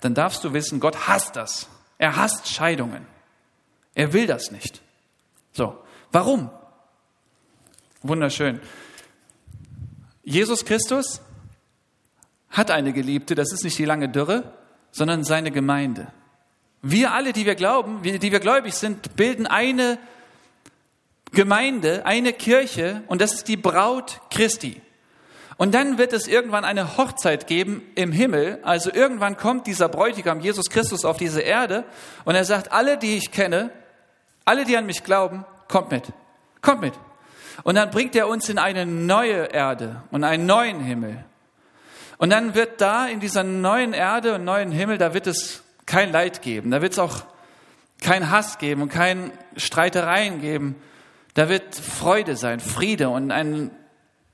dann 0.01 0.15
darfst 0.15 0.43
du 0.43 0.53
wissen, 0.53 0.79
Gott 0.79 1.07
hasst 1.07 1.35
das. 1.35 1.69
Er 1.99 2.15
hasst 2.15 2.47
Scheidungen. 2.47 3.05
Er 3.93 4.13
will 4.13 4.25
das 4.25 4.49
nicht. 4.49 4.81
So, 5.51 5.77
warum? 6.11 6.49
Wunderschön. 8.01 8.61
Jesus 10.29 10.63
Christus 10.63 11.21
hat 12.51 12.69
eine 12.69 12.93
Geliebte, 12.93 13.33
das 13.33 13.51
ist 13.51 13.63
nicht 13.63 13.79
die 13.79 13.85
lange 13.85 14.09
Dürre, 14.09 14.53
sondern 14.91 15.23
seine 15.23 15.49
Gemeinde. 15.49 16.05
Wir 16.83 17.13
alle, 17.13 17.33
die 17.33 17.47
wir 17.47 17.55
glauben, 17.55 18.03
die 18.03 18.31
wir 18.31 18.39
gläubig 18.39 18.75
sind, 18.75 19.15
bilden 19.15 19.47
eine 19.47 19.97
Gemeinde, 21.31 22.05
eine 22.05 22.31
Kirche 22.31 23.01
und 23.07 23.21
das 23.21 23.33
ist 23.33 23.47
die 23.47 23.57
Braut 23.57 24.21
Christi. 24.29 24.79
Und 25.57 25.73
dann 25.73 25.97
wird 25.97 26.13
es 26.13 26.27
irgendwann 26.27 26.63
eine 26.63 26.95
Hochzeit 26.97 27.47
geben 27.47 27.81
im 27.95 28.11
Himmel. 28.11 28.59
Also 28.61 28.93
irgendwann 28.93 29.35
kommt 29.35 29.65
dieser 29.65 29.89
Bräutigam 29.89 30.41
Jesus 30.41 30.69
Christus 30.69 31.05
auf 31.05 31.17
diese 31.17 31.41
Erde 31.41 31.85
und 32.23 32.35
er 32.35 32.45
sagt, 32.45 32.71
alle, 32.71 32.99
die 32.99 33.17
ich 33.17 33.31
kenne, 33.31 33.71
alle, 34.45 34.63
die 34.63 34.77
an 34.77 34.85
mich 34.85 35.03
glauben, 35.03 35.43
kommt 35.67 35.89
mit. 35.89 36.03
Kommt 36.61 36.81
mit. 36.81 36.93
Und 37.63 37.75
dann 37.75 37.89
bringt 37.91 38.15
er 38.15 38.27
uns 38.27 38.49
in 38.49 38.57
eine 38.57 38.85
neue 38.85 39.45
Erde 39.45 40.03
und 40.11 40.23
einen 40.23 40.45
neuen 40.45 40.79
Himmel. 40.79 41.23
Und 42.17 42.29
dann 42.31 42.53
wird 42.53 42.81
da 42.81 43.07
in 43.07 43.19
dieser 43.19 43.43
neuen 43.43 43.93
Erde 43.93 44.35
und 44.35 44.43
neuen 44.43 44.71
Himmel, 44.71 44.97
da 44.97 45.13
wird 45.13 45.27
es 45.27 45.63
kein 45.85 46.11
Leid 46.11 46.41
geben. 46.41 46.71
Da 46.71 46.81
wird 46.81 46.93
es 46.93 46.99
auch 46.99 47.23
kein 48.01 48.29
Hass 48.29 48.57
geben 48.57 48.81
und 48.81 48.89
kein 48.89 49.31
Streitereien 49.55 50.41
geben. 50.41 50.75
Da 51.33 51.49
wird 51.49 51.75
Freude 51.75 52.35
sein, 52.35 52.59
Friede 52.59 53.09
und 53.09 53.31
ein 53.31 53.71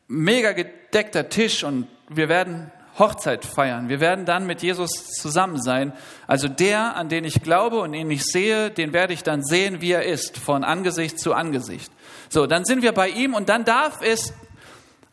mega 0.08 0.52
gedeckter 0.52 1.30
Tisch 1.30 1.64
und 1.64 1.88
wir 2.10 2.30
werden 2.30 2.72
Hochzeit 2.98 3.46
feiern. 3.46 3.90
Wir 3.90 4.00
werden 4.00 4.26
dann 4.26 4.46
mit 4.46 4.62
Jesus 4.62 4.90
zusammen 5.20 5.62
sein. 5.62 5.94
Also 6.28 6.48
der, 6.48 6.96
an 6.96 7.10
den 7.10 7.26
ich 7.26 7.42
glaube 7.44 7.80
und 7.80 7.94
ihn 7.94 8.10
ich 8.10 8.24
sehe, 8.24 8.72
den 8.72 8.94
werde 8.94 9.14
ich 9.14 9.24
dann 9.24 9.44
sehen, 9.44 9.82
wie 9.82 9.92
er 9.92 10.06
ist, 10.06 10.38
von 10.38 10.64
Angesicht 10.64 11.20
zu 11.20 11.34
Angesicht. 11.34 11.92
So, 12.30 12.48
dann 12.48 12.66
sind 12.66 12.82
wir 12.82 12.94
bei 12.94 13.10
ihm 13.10 13.34
und 13.34 13.50
dann 13.50 13.66
darf 13.66 14.02
es, 14.02 14.34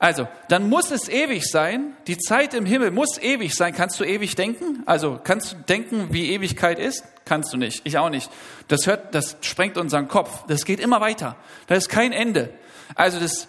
also, 0.03 0.27
dann 0.49 0.68
muss 0.68 0.90
es 0.90 1.09
ewig 1.09 1.49
sein. 1.49 1.95
Die 2.09 2.18
Zeit 2.18 2.55
im 2.55 2.66
Himmel 2.66 2.90
muss 2.90 3.18
ewig 3.18 3.55
sein. 3.55 3.73
Kannst 3.73 4.01
du 4.01 4.05
ewig 4.05 4.35
denken? 4.35 4.83
Also, 4.85 5.21
kannst 5.23 5.53
du 5.53 5.57
denken, 5.59 6.09
wie 6.11 6.33
Ewigkeit 6.33 6.81
ist? 6.81 7.05
Kannst 7.25 7.53
du 7.53 7.57
nicht. 7.57 7.83
Ich 7.85 7.99
auch 7.99 8.11
nicht. 8.11 8.29
Das 8.66 8.88
hört, 8.88 9.14
das 9.14 9.37
sprengt 9.42 9.79
unseren 9.79 10.09
Kopf. 10.09 10.45
Das 10.49 10.64
geht 10.64 10.81
immer 10.81 11.01
weiter. 11.01 11.37
Da 11.68 11.77
ist 11.77 11.88
kein 11.88 12.11
Ende. 12.11 12.53
Also, 12.97 13.21
das, 13.21 13.47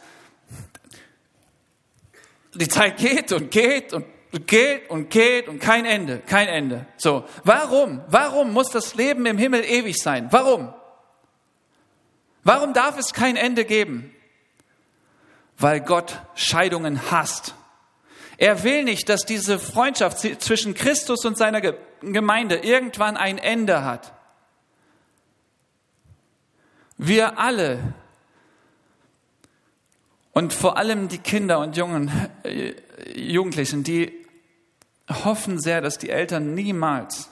die 2.53 2.67
Zeit 2.67 2.97
geht 2.97 3.31
und 3.31 3.49
geht 3.49 3.91
und 3.91 4.05
geht 4.39 4.89
und 4.89 5.09
geht 5.09 5.47
und 5.47 5.59
kein 5.59 5.85
Ende, 5.85 6.19
kein 6.19 6.47
Ende. 6.47 6.87
So, 6.97 7.25
warum? 7.43 8.01
Warum 8.07 8.51
muss 8.51 8.69
das 8.69 8.95
Leben 8.95 9.25
im 9.25 9.37
Himmel 9.37 9.63
ewig 9.63 9.97
sein? 9.97 10.27
Warum? 10.31 10.73
Warum 12.43 12.73
darf 12.73 12.97
es 12.97 13.13
kein 13.13 13.35
Ende 13.35 13.63
geben? 13.63 14.13
Weil 15.57 15.81
Gott 15.81 16.19
Scheidungen 16.35 17.11
hasst. 17.11 17.53
Er 18.37 18.63
will 18.63 18.83
nicht, 18.83 19.07
dass 19.07 19.25
diese 19.25 19.59
Freundschaft 19.59 20.19
zwischen 20.41 20.73
Christus 20.73 21.23
und 21.25 21.37
seiner 21.37 21.61
Gemeinde 22.01 22.57
irgendwann 22.57 23.15
ein 23.15 23.37
Ende 23.37 23.85
hat. 23.85 24.13
Wir 26.97 27.37
alle 27.37 27.93
und 30.31 30.53
vor 30.53 30.77
allem 30.77 31.07
die 31.07 31.19
Kinder 31.19 31.59
und 31.59 31.77
jungen 31.77 32.11
äh, 32.43 32.73
Jugendlichen, 33.15 33.83
die 33.83 34.22
hoffen 35.09 35.59
sehr, 35.59 35.81
dass 35.81 35.97
die 35.97 36.09
Eltern 36.09 36.53
niemals, 36.53 37.29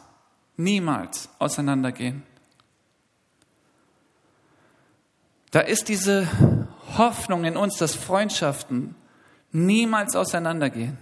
niemals 0.57 1.29
auseinandergehen. 1.39 2.23
Da 5.51 5.59
ist 5.59 5.89
diese 5.89 6.27
Hoffnung 6.97 7.43
in 7.43 7.57
uns, 7.57 7.77
dass 7.77 7.95
Freundschaften 7.95 8.95
niemals 9.51 10.15
auseinandergehen. 10.15 10.97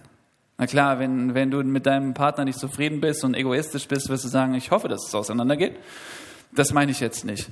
Na 0.57 0.67
klar, 0.67 0.99
wenn, 0.99 1.35
wenn 1.35 1.51
du 1.51 1.63
mit 1.63 1.85
deinem 1.85 2.13
Partner 2.13 2.45
nicht 2.45 2.59
zufrieden 2.59 2.99
bist 2.99 3.23
und 3.23 3.35
egoistisch 3.35 3.87
bist, 3.87 4.09
wirst 4.09 4.25
du 4.25 4.27
sagen, 4.27 4.55
ich 4.55 4.71
hoffe, 4.71 4.87
dass 4.87 5.07
es 5.07 5.15
auseinandergeht. 5.15 5.77
Das 6.51 6.73
meine 6.73 6.91
ich 6.91 6.99
jetzt 6.99 7.25
nicht. 7.25 7.49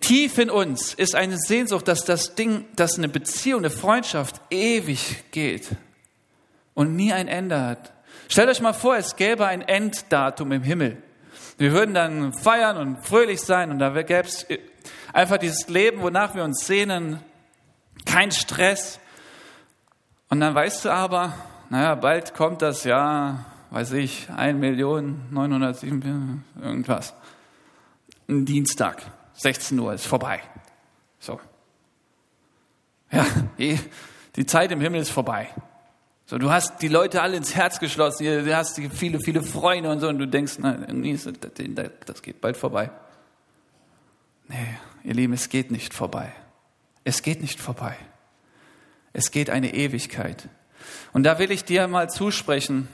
Tief 0.00 0.38
in 0.38 0.50
uns 0.50 0.94
ist 0.94 1.14
eine 1.14 1.38
Sehnsucht, 1.38 1.86
dass 1.88 2.04
das 2.04 2.34
Ding, 2.34 2.64
dass 2.74 2.98
eine 2.98 3.08
Beziehung, 3.08 3.60
eine 3.60 3.70
Freundschaft 3.70 4.40
ewig 4.50 5.24
geht 5.30 5.68
und 6.76 6.94
nie 6.94 7.12
ein 7.12 7.26
Ende 7.26 7.60
hat. 7.60 7.92
Stellt 8.28 8.48
euch 8.48 8.60
mal 8.60 8.74
vor, 8.74 8.96
es 8.96 9.16
gäbe 9.16 9.46
ein 9.46 9.62
Enddatum 9.62 10.52
im 10.52 10.62
Himmel. 10.62 11.02
Wir 11.58 11.72
würden 11.72 11.94
dann 11.94 12.32
feiern 12.34 12.76
und 12.76 13.04
fröhlich 13.04 13.40
sein 13.40 13.70
und 13.70 13.80
da 13.80 13.90
gäbe 14.02 14.28
es 14.28 14.46
einfach 15.12 15.38
dieses 15.38 15.68
Leben, 15.68 16.02
wonach 16.02 16.34
wir 16.34 16.44
uns 16.44 16.66
sehnen, 16.66 17.20
kein 18.04 18.30
Stress. 18.30 19.00
Und 20.28 20.40
dann 20.40 20.54
weißt 20.54 20.84
du 20.84 20.90
aber, 20.90 21.32
naja, 21.70 21.94
bald 21.94 22.34
kommt 22.34 22.60
das 22.60 22.84
Jahr, 22.84 23.46
weiß 23.70 23.92
ich, 23.92 24.28
1 24.30 24.58
Million 24.58 25.22
907, 25.30 26.44
irgendwas. 26.60 27.14
Ein 28.28 28.44
Dienstag, 28.44 29.00
16 29.32 29.78
Uhr 29.78 29.94
ist 29.94 30.06
vorbei. 30.06 30.40
So. 31.20 31.40
Ja, 33.10 33.24
die 33.56 34.46
Zeit 34.46 34.72
im 34.72 34.80
Himmel 34.82 35.00
ist 35.00 35.10
vorbei. 35.10 35.48
So, 36.28 36.38
du 36.38 36.50
hast 36.50 36.82
die 36.82 36.88
Leute 36.88 37.22
alle 37.22 37.36
ins 37.36 37.54
Herz 37.54 37.78
geschlossen, 37.78 38.24
du 38.24 38.56
hast 38.56 38.80
viele, 38.92 39.20
viele 39.20 39.42
Freunde 39.44 39.90
und 39.90 40.00
so, 40.00 40.08
und 40.08 40.18
du 40.18 40.26
denkst, 40.26 40.58
nein, 40.58 40.84
das 42.04 42.20
geht 42.20 42.40
bald 42.40 42.56
vorbei. 42.56 42.90
Nee, 44.48 44.76
ihr 45.04 45.14
Lieben, 45.14 45.32
es 45.34 45.48
geht 45.48 45.70
nicht 45.70 45.94
vorbei. 45.94 46.32
Es 47.04 47.22
geht 47.22 47.40
nicht 47.40 47.60
vorbei. 47.60 47.96
Es 49.12 49.30
geht 49.30 49.50
eine 49.50 49.72
Ewigkeit. 49.74 50.48
Und 51.12 51.22
da 51.22 51.38
will 51.38 51.52
ich 51.52 51.64
dir 51.64 51.86
mal 51.86 52.10
zusprechen, 52.10 52.88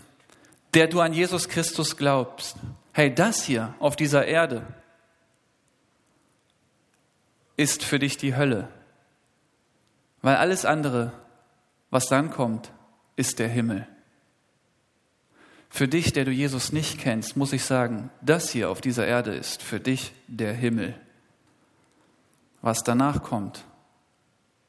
der 0.75 0.87
du 0.87 1.01
an 1.01 1.15
Jesus 1.15 1.49
Christus 1.49 1.97
glaubst. 1.97 2.57
Hey, 2.93 3.15
das 3.15 3.43
hier 3.45 3.75
auf 3.79 3.97
dieser 3.97 4.27
Erde 4.27 4.67
ist 7.57 7.83
für 7.83 7.99
dich 7.99 8.19
die 8.19 8.37
Hölle. 8.37 8.69
Weil 10.21 10.37
alles 10.37 10.67
andere, 10.67 11.13
was 11.91 12.07
dann 12.07 12.31
kommt, 12.31 12.71
ist 13.17 13.39
der 13.39 13.49
Himmel. 13.49 13.87
Für 15.71 15.89
dich, 15.89 16.13
der 16.13 16.25
du 16.25 16.31
Jesus 16.31 16.73
nicht 16.73 16.99
kennst, 16.99 17.37
muss 17.37 17.53
ich 17.53 17.65
sagen, 17.65 18.11
das 18.21 18.51
hier 18.51 18.69
auf 18.69 18.81
dieser 18.81 19.07
Erde 19.07 19.35
ist 19.35 19.63
für 19.63 19.81
dich 19.81 20.13
der 20.27 20.53
Himmel. 20.53 20.95
Was 22.61 22.83
danach 22.83 23.23
kommt, 23.23 23.65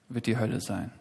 wird 0.08 0.28
die 0.28 0.38
Hölle 0.38 0.62
sein. 0.62 0.92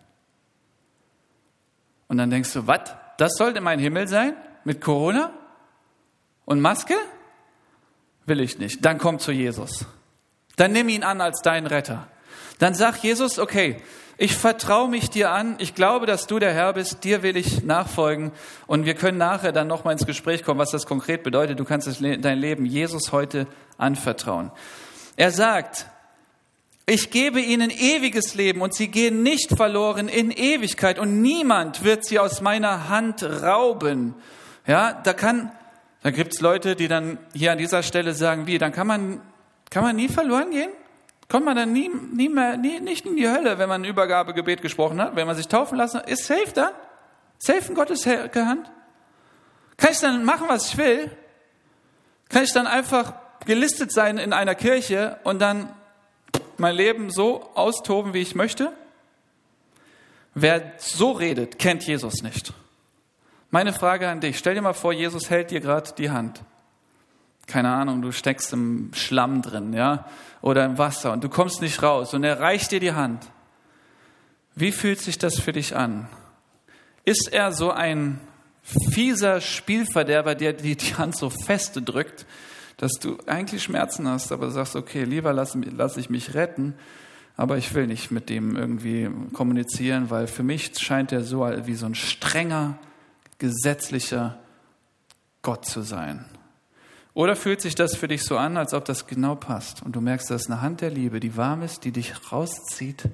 Und 2.08 2.18
dann 2.18 2.30
denkst 2.30 2.52
du, 2.52 2.66
was? 2.66 2.90
Das 3.16 3.34
sollte 3.36 3.60
mein 3.60 3.78
Himmel 3.78 4.08
sein? 4.08 4.34
Mit 4.64 4.80
Corona? 4.80 5.32
Und 6.44 6.60
Maske? 6.60 6.96
Will 8.26 8.40
ich 8.40 8.58
nicht. 8.58 8.84
Dann 8.84 8.98
komm 8.98 9.18
zu 9.18 9.32
Jesus. 9.32 9.86
Dann 10.56 10.72
nimm 10.72 10.88
ihn 10.88 11.04
an 11.04 11.20
als 11.20 11.42
deinen 11.42 11.66
Retter. 11.66 12.08
Dann 12.58 12.74
sag 12.74 12.98
Jesus, 12.98 13.38
okay, 13.38 13.80
ich 14.18 14.36
vertraue 14.36 14.88
mich 14.88 15.10
dir 15.10 15.30
an, 15.30 15.56
ich 15.58 15.74
glaube, 15.74 16.06
dass 16.06 16.26
du 16.26 16.38
der 16.38 16.52
Herr 16.52 16.72
bist, 16.74 17.04
dir 17.04 17.22
will 17.22 17.36
ich 17.36 17.64
nachfolgen 17.64 18.32
und 18.66 18.84
wir 18.84 18.94
können 18.94 19.18
nachher 19.18 19.52
dann 19.52 19.66
nochmal 19.66 19.92
ins 19.92 20.06
Gespräch 20.06 20.44
kommen, 20.44 20.60
was 20.60 20.70
das 20.70 20.86
konkret 20.86 21.22
bedeutet. 21.22 21.58
Du 21.58 21.64
kannst 21.64 21.88
dein 22.00 22.38
Leben 22.38 22.66
Jesus 22.66 23.12
heute 23.12 23.46
anvertrauen. 23.78 24.50
Er 25.16 25.30
sagt, 25.30 25.86
ich 26.84 27.10
gebe 27.10 27.40
ihnen 27.40 27.70
ewiges 27.70 28.34
Leben 28.34 28.60
und 28.60 28.74
sie 28.74 28.88
gehen 28.88 29.22
nicht 29.22 29.56
verloren 29.56 30.08
in 30.08 30.30
Ewigkeit 30.30 30.98
und 30.98 31.22
niemand 31.22 31.84
wird 31.84 32.04
sie 32.04 32.18
aus 32.18 32.40
meiner 32.40 32.88
Hand 32.88 33.22
rauben. 33.22 34.14
Ja, 34.66 34.92
da 34.92 35.12
kann, 35.12 35.52
da 36.02 36.10
gibt's 36.10 36.40
Leute, 36.40 36.76
die 36.76 36.88
dann 36.88 37.18
hier 37.34 37.52
an 37.52 37.58
dieser 37.58 37.82
Stelle 37.82 38.14
sagen, 38.14 38.46
wie, 38.46 38.58
dann 38.58 38.72
kann 38.72 38.86
man, 38.86 39.20
kann 39.70 39.84
man 39.84 39.96
nie 39.96 40.08
verloren 40.08 40.50
gehen? 40.50 40.70
Kommt 41.32 41.46
man 41.46 41.56
dann 41.56 41.72
nie, 41.72 41.88
nie 41.88 42.28
mehr, 42.28 42.58
nie, 42.58 42.78
nicht 42.78 43.06
in 43.06 43.16
die 43.16 43.26
Hölle, 43.26 43.56
wenn 43.56 43.66
man 43.66 43.80
ein 43.80 43.84
Übergabegebet 43.86 44.60
gesprochen 44.60 45.00
hat, 45.00 45.16
wenn 45.16 45.26
man 45.26 45.34
sich 45.34 45.48
taufen 45.48 45.78
lassen 45.78 46.00
hat? 46.00 46.10
Ist 46.10 46.26
safe 46.26 46.52
dann? 46.54 46.72
Safe 47.38 47.70
in 47.70 47.74
Gottes 47.74 48.04
Hand? 48.06 48.34
Kann 48.34 49.90
ich 49.90 49.98
dann 50.00 50.26
machen, 50.26 50.44
was 50.50 50.68
ich 50.68 50.76
will? 50.76 51.10
Kann 52.28 52.44
ich 52.44 52.52
dann 52.52 52.66
einfach 52.66 53.14
gelistet 53.46 53.92
sein 53.92 54.18
in 54.18 54.34
einer 54.34 54.54
Kirche 54.54 55.20
und 55.24 55.38
dann 55.38 55.74
mein 56.58 56.74
Leben 56.74 57.08
so 57.08 57.48
austoben, 57.54 58.12
wie 58.12 58.20
ich 58.20 58.34
möchte? 58.34 58.70
Wer 60.34 60.74
so 60.76 61.12
redet, 61.12 61.58
kennt 61.58 61.86
Jesus 61.86 62.22
nicht. 62.22 62.52
Meine 63.50 63.72
Frage 63.72 64.06
an 64.06 64.20
dich, 64.20 64.36
stell 64.36 64.54
dir 64.54 64.60
mal 64.60 64.74
vor, 64.74 64.92
Jesus 64.92 65.30
hält 65.30 65.50
dir 65.50 65.60
gerade 65.60 65.92
die 65.96 66.10
Hand. 66.10 66.42
Keine 67.46 67.70
Ahnung, 67.70 68.02
du 68.02 68.12
steckst 68.12 68.52
im 68.52 68.90
Schlamm 68.94 69.42
drin, 69.42 69.72
ja, 69.72 70.06
oder 70.40 70.64
im 70.64 70.78
Wasser 70.78 71.12
und 71.12 71.24
du 71.24 71.28
kommst 71.28 71.60
nicht 71.60 71.82
raus 71.82 72.14
und 72.14 72.24
er 72.24 72.40
reicht 72.40 72.72
dir 72.72 72.80
die 72.80 72.92
Hand. 72.92 73.26
Wie 74.54 74.72
fühlt 74.72 75.00
sich 75.00 75.18
das 75.18 75.38
für 75.40 75.52
dich 75.52 75.76
an? 75.76 76.08
Ist 77.04 77.32
er 77.32 77.52
so 77.52 77.70
ein 77.70 78.20
fieser 78.62 79.40
Spielverderber, 79.40 80.34
der 80.34 80.52
dir 80.52 80.76
die 80.76 80.94
Hand 80.94 81.16
so 81.16 81.30
feste 81.30 81.82
drückt, 81.82 82.26
dass 82.76 82.92
du 82.92 83.18
eigentlich 83.26 83.62
Schmerzen 83.62 84.08
hast, 84.08 84.32
aber 84.32 84.50
sagst, 84.50 84.76
okay, 84.76 85.04
lieber 85.04 85.32
lasse 85.32 85.60
lass 85.76 85.96
ich 85.96 86.10
mich 86.10 86.34
retten, 86.34 86.74
aber 87.36 87.56
ich 87.56 87.74
will 87.74 87.86
nicht 87.86 88.10
mit 88.10 88.28
dem 88.28 88.56
irgendwie 88.56 89.10
kommunizieren, 89.32 90.10
weil 90.10 90.26
für 90.26 90.42
mich 90.42 90.78
scheint 90.78 91.12
er 91.12 91.22
so 91.22 91.40
wie 91.64 91.74
so 91.74 91.86
ein 91.86 91.94
strenger, 91.94 92.78
gesetzlicher 93.38 94.38
Gott 95.42 95.64
zu 95.64 95.82
sein. 95.82 96.24
Oder 97.14 97.36
fühlt 97.36 97.60
sich 97.60 97.74
das 97.74 97.94
für 97.94 98.08
dich 98.08 98.24
so 98.24 98.38
an, 98.38 98.56
als 98.56 98.72
ob 98.72 98.84
das 98.86 99.06
genau 99.06 99.34
passt 99.34 99.82
und 99.82 99.94
du 99.94 100.00
merkst, 100.00 100.30
das 100.30 100.42
ist 100.42 100.50
eine 100.50 100.62
Hand 100.62 100.80
der 100.80 100.90
Liebe, 100.90 101.20
die 101.20 101.36
warm 101.36 101.62
ist, 101.62 101.84
die 101.84 101.92
dich 101.92 102.32
rauszieht 102.32 103.08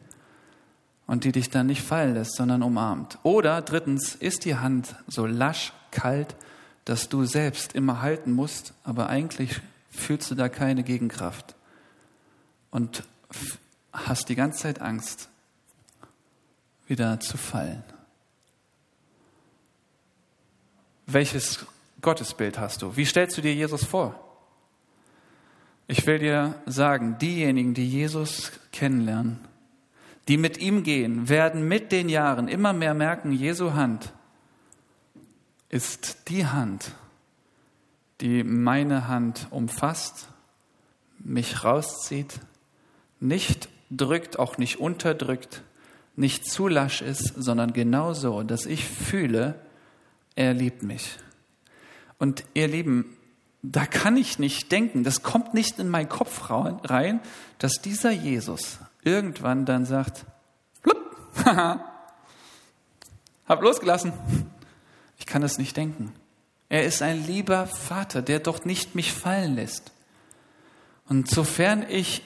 und 1.06 1.24
die 1.24 1.32
dich 1.32 1.50
dann 1.50 1.66
nicht 1.66 1.82
fallen 1.82 2.14
lässt, 2.14 2.36
sondern 2.36 2.62
umarmt. 2.62 3.18
Oder 3.24 3.60
drittens, 3.60 4.14
ist 4.14 4.44
die 4.44 4.56
Hand 4.56 4.94
so 5.08 5.26
lasch, 5.26 5.72
kalt, 5.90 6.36
dass 6.84 7.08
du 7.08 7.24
selbst 7.24 7.74
immer 7.74 8.00
halten 8.02 8.32
musst, 8.32 8.72
aber 8.84 9.08
eigentlich 9.08 9.60
fühlst 9.90 10.30
du 10.30 10.34
da 10.34 10.48
keine 10.48 10.84
Gegenkraft 10.84 11.56
und 12.70 13.02
hast 13.92 14.28
die 14.28 14.36
ganze 14.36 14.60
Zeit 14.60 14.80
Angst, 14.80 15.28
wieder 16.86 17.20
zu 17.20 17.36
fallen. 17.36 17.82
Welches 21.06 21.66
Gottesbild 22.00 22.58
hast 22.58 22.82
du? 22.82 22.96
Wie 22.96 23.04
stellst 23.04 23.36
du 23.36 23.42
dir 23.42 23.54
Jesus 23.54 23.84
vor? 23.84 24.14
Ich 25.86 26.06
will 26.06 26.18
dir 26.18 26.54
sagen, 26.66 27.16
diejenigen, 27.18 27.74
die 27.74 27.88
Jesus 27.88 28.52
kennenlernen, 28.72 29.38
die 30.28 30.36
mit 30.36 30.58
ihm 30.58 30.82
gehen, 30.82 31.28
werden 31.28 31.66
mit 31.66 31.92
den 31.92 32.08
Jahren 32.08 32.46
immer 32.46 32.74
mehr 32.74 32.94
merken, 32.94 33.32
Jesu 33.32 33.72
Hand 33.72 34.12
ist 35.70 36.28
die 36.28 36.46
Hand, 36.46 36.92
die 38.20 38.44
meine 38.44 39.08
Hand 39.08 39.46
umfasst, 39.50 40.28
mich 41.18 41.64
rauszieht, 41.64 42.40
nicht 43.20 43.68
drückt, 43.90 44.38
auch 44.38 44.58
nicht 44.58 44.78
unterdrückt, 44.78 45.62
nicht 46.16 46.44
zu 46.44 46.68
lasch 46.68 47.00
ist, 47.00 47.32
sondern 47.36 47.72
genau 47.72 48.12
so, 48.12 48.42
dass 48.42 48.66
ich 48.66 48.84
fühle, 48.84 49.54
er 50.34 50.52
liebt 50.52 50.82
mich. 50.82 51.16
Und 52.18 52.44
ihr 52.54 52.68
Lieben, 52.68 53.16
da 53.62 53.86
kann 53.86 54.16
ich 54.16 54.38
nicht 54.38 54.70
denken, 54.72 55.04
das 55.04 55.22
kommt 55.22 55.54
nicht 55.54 55.78
in 55.78 55.88
meinen 55.88 56.08
Kopf 56.08 56.50
rein, 56.50 57.20
dass 57.58 57.80
dieser 57.82 58.10
Jesus 58.10 58.78
irgendwann 59.02 59.64
dann 59.64 59.84
sagt, 59.84 60.24
blub, 60.82 60.98
hab 61.44 63.62
losgelassen, 63.62 64.12
ich 65.18 65.26
kann 65.26 65.42
es 65.42 65.58
nicht 65.58 65.76
denken. 65.76 66.12
Er 66.68 66.84
ist 66.84 67.02
ein 67.02 67.26
lieber 67.26 67.66
Vater, 67.66 68.22
der 68.22 68.40
doch 68.40 68.64
nicht 68.64 68.94
mich 68.94 69.12
fallen 69.12 69.54
lässt. 69.54 69.92
Und 71.08 71.30
sofern 71.30 71.86
ich 71.88 72.22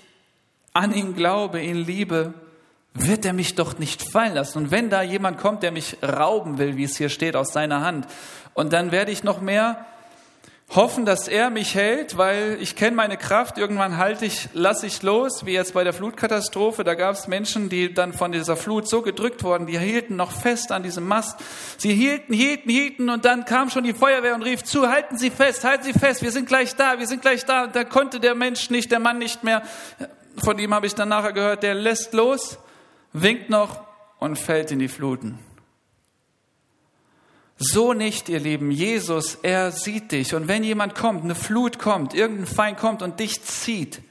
an 0.73 0.93
ihn 0.93 1.15
glaube, 1.15 1.63
ihn 1.63 1.77
liebe, 1.77 2.35
wird 2.95 3.25
er 3.25 3.33
mich 3.33 3.55
doch 3.55 3.79
nicht 3.79 4.03
fallen 4.03 4.35
lassen. 4.35 4.59
Und 4.59 4.71
wenn 4.71 4.91
da 4.91 5.03
jemand 5.03 5.39
kommt, 5.39 5.63
der 5.63 5.73
mich 5.73 5.97
rauben 6.03 6.59
will, 6.59 6.77
wie 6.77 6.85
es 6.85 6.97
hier 6.97 7.09
steht, 7.09 7.37
aus 7.37 7.53
seiner 7.53 7.81
Hand, 7.81 8.07
und 8.55 8.73
dann 8.73 8.93
werde 8.93 9.11
ich 9.11 9.25
noch 9.25 9.41
mehr 9.41 9.87
hoffen, 10.75 11.05
dass 11.05 11.29
er 11.29 11.51
mich 11.51 11.75
hält, 11.75 12.17
weil 12.17 12.57
ich 12.61 12.77
kenne 12.77 12.97
meine 12.97 13.17
Kraft. 13.17 13.59
Irgendwann 13.59 13.99
halte 13.99 14.25
ich, 14.25 14.49
lasse 14.55 14.87
ich 14.87 15.03
los, 15.03 15.45
wie 15.45 15.53
jetzt 15.53 15.75
bei 15.75 15.85
der 15.85 15.93
Flutkatastrophe. 15.93 16.85
Da 16.85 16.95
gab 16.95 17.15
es 17.15 17.29
Menschen, 17.29 17.69
die 17.69 17.93
dann 17.93 18.13
von 18.13 18.33
dieser 18.33 18.57
Flut 18.57 18.89
so 18.89 19.03
gedrückt 19.03 19.45
wurden, 19.45 19.67
die 19.67 19.79
hielten 19.79 20.17
noch 20.17 20.33
fest 20.33 20.73
an 20.73 20.83
diesem 20.83 21.07
Mast. 21.07 21.39
Sie 21.77 21.95
hielten, 21.95 22.33
hielten, 22.33 22.71
hielten 22.71 23.11
und 23.11 23.25
dann 23.25 23.45
kam 23.45 23.71
schon 23.71 23.85
die 23.85 23.93
Feuerwehr 23.93 24.35
und 24.35 24.43
rief 24.43 24.65
zu, 24.65 24.89
halten 24.89 25.19
Sie 25.19 25.31
fest, 25.31 25.65
halten 25.65 25.85
Sie 25.85 25.93
fest, 25.93 26.23
wir 26.23 26.31
sind 26.31 26.49
gleich 26.49 26.75
da, 26.75 26.99
wir 26.99 27.07
sind 27.07 27.23
gleich 27.23 27.45
da. 27.45 27.65
Und 27.65 27.77
da 27.77 27.85
konnte 27.85 28.21
der 28.21 28.35
Mensch 28.35 28.71
nicht, 28.71 28.91
der 28.91 29.01
Mann 29.01 29.19
nicht 29.19 29.45
mehr. 29.45 29.63
Von 30.43 30.59
ihm 30.59 30.73
habe 30.73 30.87
ich 30.87 30.95
dann 30.95 31.11
nachher 31.11 31.33
gehört, 31.33 31.63
der 31.63 31.75
lässt 31.75 32.15
los, 32.15 32.59
winkt 33.13 33.51
noch 33.51 33.81
und 34.19 34.39
fällt 34.39 34.71
in 34.71 34.79
die 34.79 34.89
Fluten. 34.89 35.39
So 37.59 37.93
nicht, 37.93 38.29
ihr 38.29 38.41
Lieben. 38.41 38.71
Jesus, 38.71 39.37
er 39.43 39.71
sieht 39.71 40.11
dich. 40.11 40.35
Und 40.35 40.49
wenn 40.49 40.65
jemand 40.65 40.95
kommt, 40.95 41.23
eine 41.23 41.35
Flut 41.35 41.79
kommt, 41.79 42.13
irgendein 42.13 42.47
Feind 42.47 42.79
kommt 42.79 43.03
und 43.03 43.21
dich 43.21 43.43
zieht, 43.45 44.03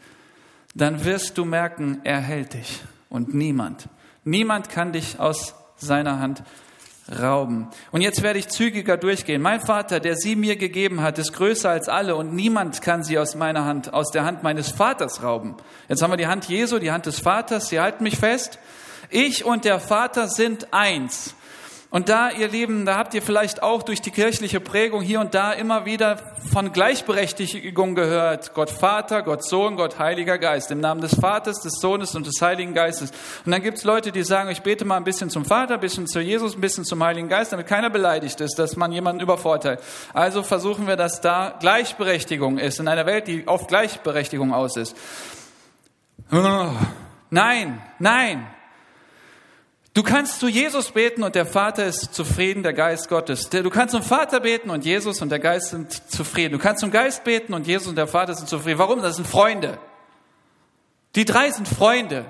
dann 0.74 1.04
wirst 1.04 1.38
du 1.38 1.44
merken, 1.44 2.00
er 2.04 2.20
hält 2.22 2.54
dich. 2.54 2.82
Und 3.10 3.34
niemand, 3.34 3.90
niemand 4.24 4.70
kann 4.70 4.94
dich 4.94 5.20
aus 5.20 5.54
seiner 5.76 6.20
Hand 6.20 6.44
rauben. 7.20 7.68
Und 7.92 8.02
jetzt 8.02 8.24
werde 8.24 8.40
ich 8.40 8.48
zügiger 8.48 8.96
durchgehen. 8.96 9.42
Mein 9.42 9.60
Vater, 9.60 10.00
der 10.00 10.16
sie 10.16 10.38
mir 10.38 10.56
gegeben 10.56 11.02
hat, 11.02 11.18
ist 11.18 11.34
größer 11.34 11.70
als 11.70 11.90
alle 11.90 12.16
und 12.16 12.34
niemand 12.34 12.82
kann 12.82 13.04
sie 13.04 13.20
aus 13.20 13.36
meiner 13.36 13.66
Hand, 13.66 13.94
aus 13.94 14.12
der 14.12 14.24
Hand 14.24 14.44
meines 14.44 14.70
Vaters 14.70 15.24
rauben. 15.24 15.56
Jetzt 15.90 16.02
haben 16.02 16.12
wir 16.12 16.18
die 16.18 16.28
Hand 16.28 16.48
Jesu, 16.48 16.80
die 16.80 16.92
Hand 16.92 17.06
des 17.06 17.20
Vaters. 17.20 17.68
Sie 17.68 17.82
halten 17.82 18.04
mich 18.04 18.18
fest. 18.18 18.60
Ich 19.12 19.46
und 19.46 19.66
der 19.66 19.80
Vater 19.80 20.28
sind 20.28 20.74
eins. 20.74 21.36
Und 21.90 22.08
da, 22.08 22.30
ihr 22.32 22.48
Lieben, 22.48 22.86
da 22.86 22.96
habt 22.96 23.14
ihr 23.14 23.22
vielleicht 23.22 23.62
auch 23.62 23.84
durch 23.84 24.02
die 24.02 24.12
kirchliche 24.12 24.62
Prägung 24.62 25.02
hier 25.02 25.20
und 25.20 25.34
da 25.36 25.52
immer 25.52 25.84
wieder 25.84 26.16
von 26.54 26.72
Gleichberechtigung 26.72 27.96
gehört. 27.96 28.54
Gott 28.54 28.70
Vater, 28.70 29.24
Gott 29.24 29.44
Sohn, 29.44 29.76
Gott 29.76 30.00
Heiliger 30.00 30.38
Geist. 30.38 30.72
Im 30.72 30.80
Namen 30.80 31.02
des 31.02 31.16
Vaters, 31.16 31.60
des 31.60 31.74
Sohnes 31.82 32.16
und 32.16 32.26
des 32.26 32.42
Heiligen 32.42 32.74
Geistes. 32.74 33.12
Und 33.46 33.52
dann 33.52 33.62
gibt's 33.62 33.84
Leute, 33.84 34.14
die 34.14 34.24
sagen, 34.24 34.50
ich 34.50 34.62
bete 34.62 34.86
mal 34.86 34.96
ein 34.96 35.04
bisschen 35.04 35.30
zum 35.30 35.44
Vater, 35.44 35.74
ein 35.74 35.80
bisschen 35.82 36.08
zu 36.08 36.22
Jesus, 36.22 36.56
ein 36.56 36.62
bisschen 36.62 36.86
zum 36.86 37.04
Heiligen 37.04 37.28
Geist, 37.28 37.52
damit 37.52 37.68
keiner 37.68 37.90
beleidigt 37.90 38.40
ist, 38.40 38.58
dass 38.58 38.78
man 38.78 38.94
jemanden 38.94 39.22
übervorteilt. 39.22 39.82
Also 40.14 40.44
versuchen 40.44 40.88
wir, 40.88 40.96
dass 40.96 41.20
da 41.20 41.58
Gleichberechtigung 41.60 42.58
ist, 42.58 42.80
in 42.80 42.88
einer 42.88 43.06
Welt, 43.06 43.28
die 43.28 43.50
auf 43.50 43.68
Gleichberechtigung 43.68 44.54
aus 44.54 44.78
ist. 44.78 44.96
Nein, 47.30 47.82
nein, 48.00 48.48
Du 49.94 50.04
kannst 50.04 50.40
zu 50.40 50.48
Jesus 50.48 50.92
beten 50.92 51.22
und 51.22 51.36
der 51.36 51.46
Vater 51.46 51.86
ist 51.86 52.14
zufrieden, 52.14 52.64
der 52.64 52.72
Geist 52.72 53.10
Gottes. 53.10 53.50
Du 53.50 53.70
kannst 53.70 53.92
zum 53.92 54.04
Vater 54.04 54.40
beten 54.40 54.70
und 54.70 54.86
Jesus 54.86 55.22
und 55.22 55.30
der 55.30 55.40
Geist 55.40 55.72
sind 55.72 55.92
zufrieden. 56.10 56.54
Du 56.54 56.60
kannst 56.60 56.80
zum 56.80 56.92
Geist 56.92 57.26
beten 57.26 57.54
und 57.54 57.68
Jesus 57.68 57.90
und 57.90 57.98
der 57.98 58.08
Vater 58.08 58.34
sind 58.34 58.48
zufrieden. 58.48 58.80
Warum? 58.80 59.02
Das 59.02 59.18
sind 59.18 59.28
Freunde. 59.28 59.78
Die 61.16 61.26
drei 61.26 61.52
sind 61.52 61.68
Freunde. 61.68 62.26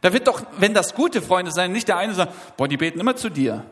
Da 0.00 0.14
wird 0.14 0.26
doch, 0.26 0.42
wenn 0.56 0.72
das 0.72 0.94
gute 0.94 1.20
Freunde 1.20 1.52
sein, 1.52 1.70
nicht 1.70 1.86
der 1.86 1.98
eine 1.98 2.14
sagt, 2.14 2.56
boah, 2.56 2.66
die 2.66 2.78
beten 2.78 2.98
immer 2.98 3.14
zu 3.14 3.28
dir. 3.28 3.66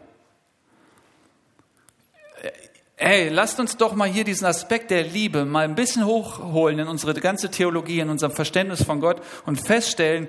Ey, 2.98 3.30
lasst 3.30 3.58
uns 3.58 3.78
doch 3.78 3.94
mal 3.94 4.06
hier 4.06 4.24
diesen 4.24 4.44
Aspekt 4.44 4.90
der 4.90 5.02
Liebe 5.02 5.46
mal 5.46 5.64
ein 5.64 5.74
bisschen 5.74 6.04
hochholen 6.04 6.78
in 6.78 6.88
unsere 6.88 7.14
ganze 7.14 7.50
Theologie, 7.50 8.00
in 8.00 8.10
unserem 8.10 8.32
Verständnis 8.32 8.84
von 8.84 9.00
Gott 9.00 9.22
und 9.46 9.56
feststellen, 9.56 10.28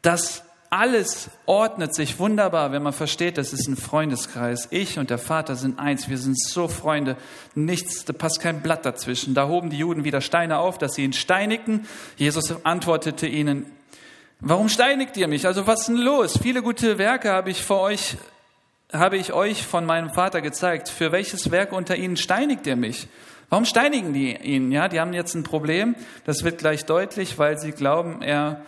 dass 0.00 0.42
alles 0.70 1.30
ordnet 1.46 1.94
sich 1.94 2.18
wunderbar, 2.18 2.72
wenn 2.72 2.82
man 2.82 2.92
versteht, 2.92 3.38
das 3.38 3.52
ist 3.52 3.68
ein 3.68 3.76
Freundeskreis. 3.76 4.68
Ich 4.70 4.98
und 4.98 5.08
der 5.08 5.18
Vater 5.18 5.56
sind 5.56 5.78
eins. 5.78 6.08
Wir 6.08 6.18
sind 6.18 6.38
so 6.38 6.68
Freunde. 6.68 7.16
Nichts, 7.54 8.04
da 8.04 8.12
passt 8.12 8.40
kein 8.40 8.60
Blatt 8.60 8.84
dazwischen. 8.84 9.34
Da 9.34 9.48
hoben 9.48 9.70
die 9.70 9.78
Juden 9.78 10.04
wieder 10.04 10.20
Steine 10.20 10.58
auf, 10.58 10.76
dass 10.76 10.94
sie 10.94 11.04
ihn 11.04 11.14
steinigten. 11.14 11.86
Jesus 12.16 12.54
antwortete 12.64 13.26
ihnen, 13.26 13.66
warum 14.40 14.68
steinigt 14.68 15.16
ihr 15.16 15.26
mich? 15.26 15.46
Also 15.46 15.66
was 15.66 15.80
ist 15.80 15.88
denn 15.88 15.96
los? 15.96 16.38
Viele 16.40 16.62
gute 16.62 16.98
Werke 16.98 17.30
habe 17.30 17.50
ich 17.50 17.62
vor 17.62 17.80
euch, 17.80 18.18
habe 18.92 19.16
ich 19.16 19.32
euch 19.32 19.66
von 19.66 19.86
meinem 19.86 20.10
Vater 20.10 20.42
gezeigt. 20.42 20.90
Für 20.90 21.12
welches 21.12 21.50
Werk 21.50 21.72
unter 21.72 21.96
ihnen 21.96 22.18
steinigt 22.18 22.66
ihr 22.66 22.76
mich? 22.76 23.08
Warum 23.48 23.64
steinigen 23.64 24.12
die 24.12 24.36
ihn? 24.36 24.70
Ja, 24.70 24.88
die 24.88 25.00
haben 25.00 25.14
jetzt 25.14 25.34
ein 25.34 25.44
Problem. 25.44 25.94
Das 26.26 26.44
wird 26.44 26.58
gleich 26.58 26.84
deutlich, 26.84 27.38
weil 27.38 27.58
sie 27.58 27.72
glauben, 27.72 28.20
er 28.20 28.60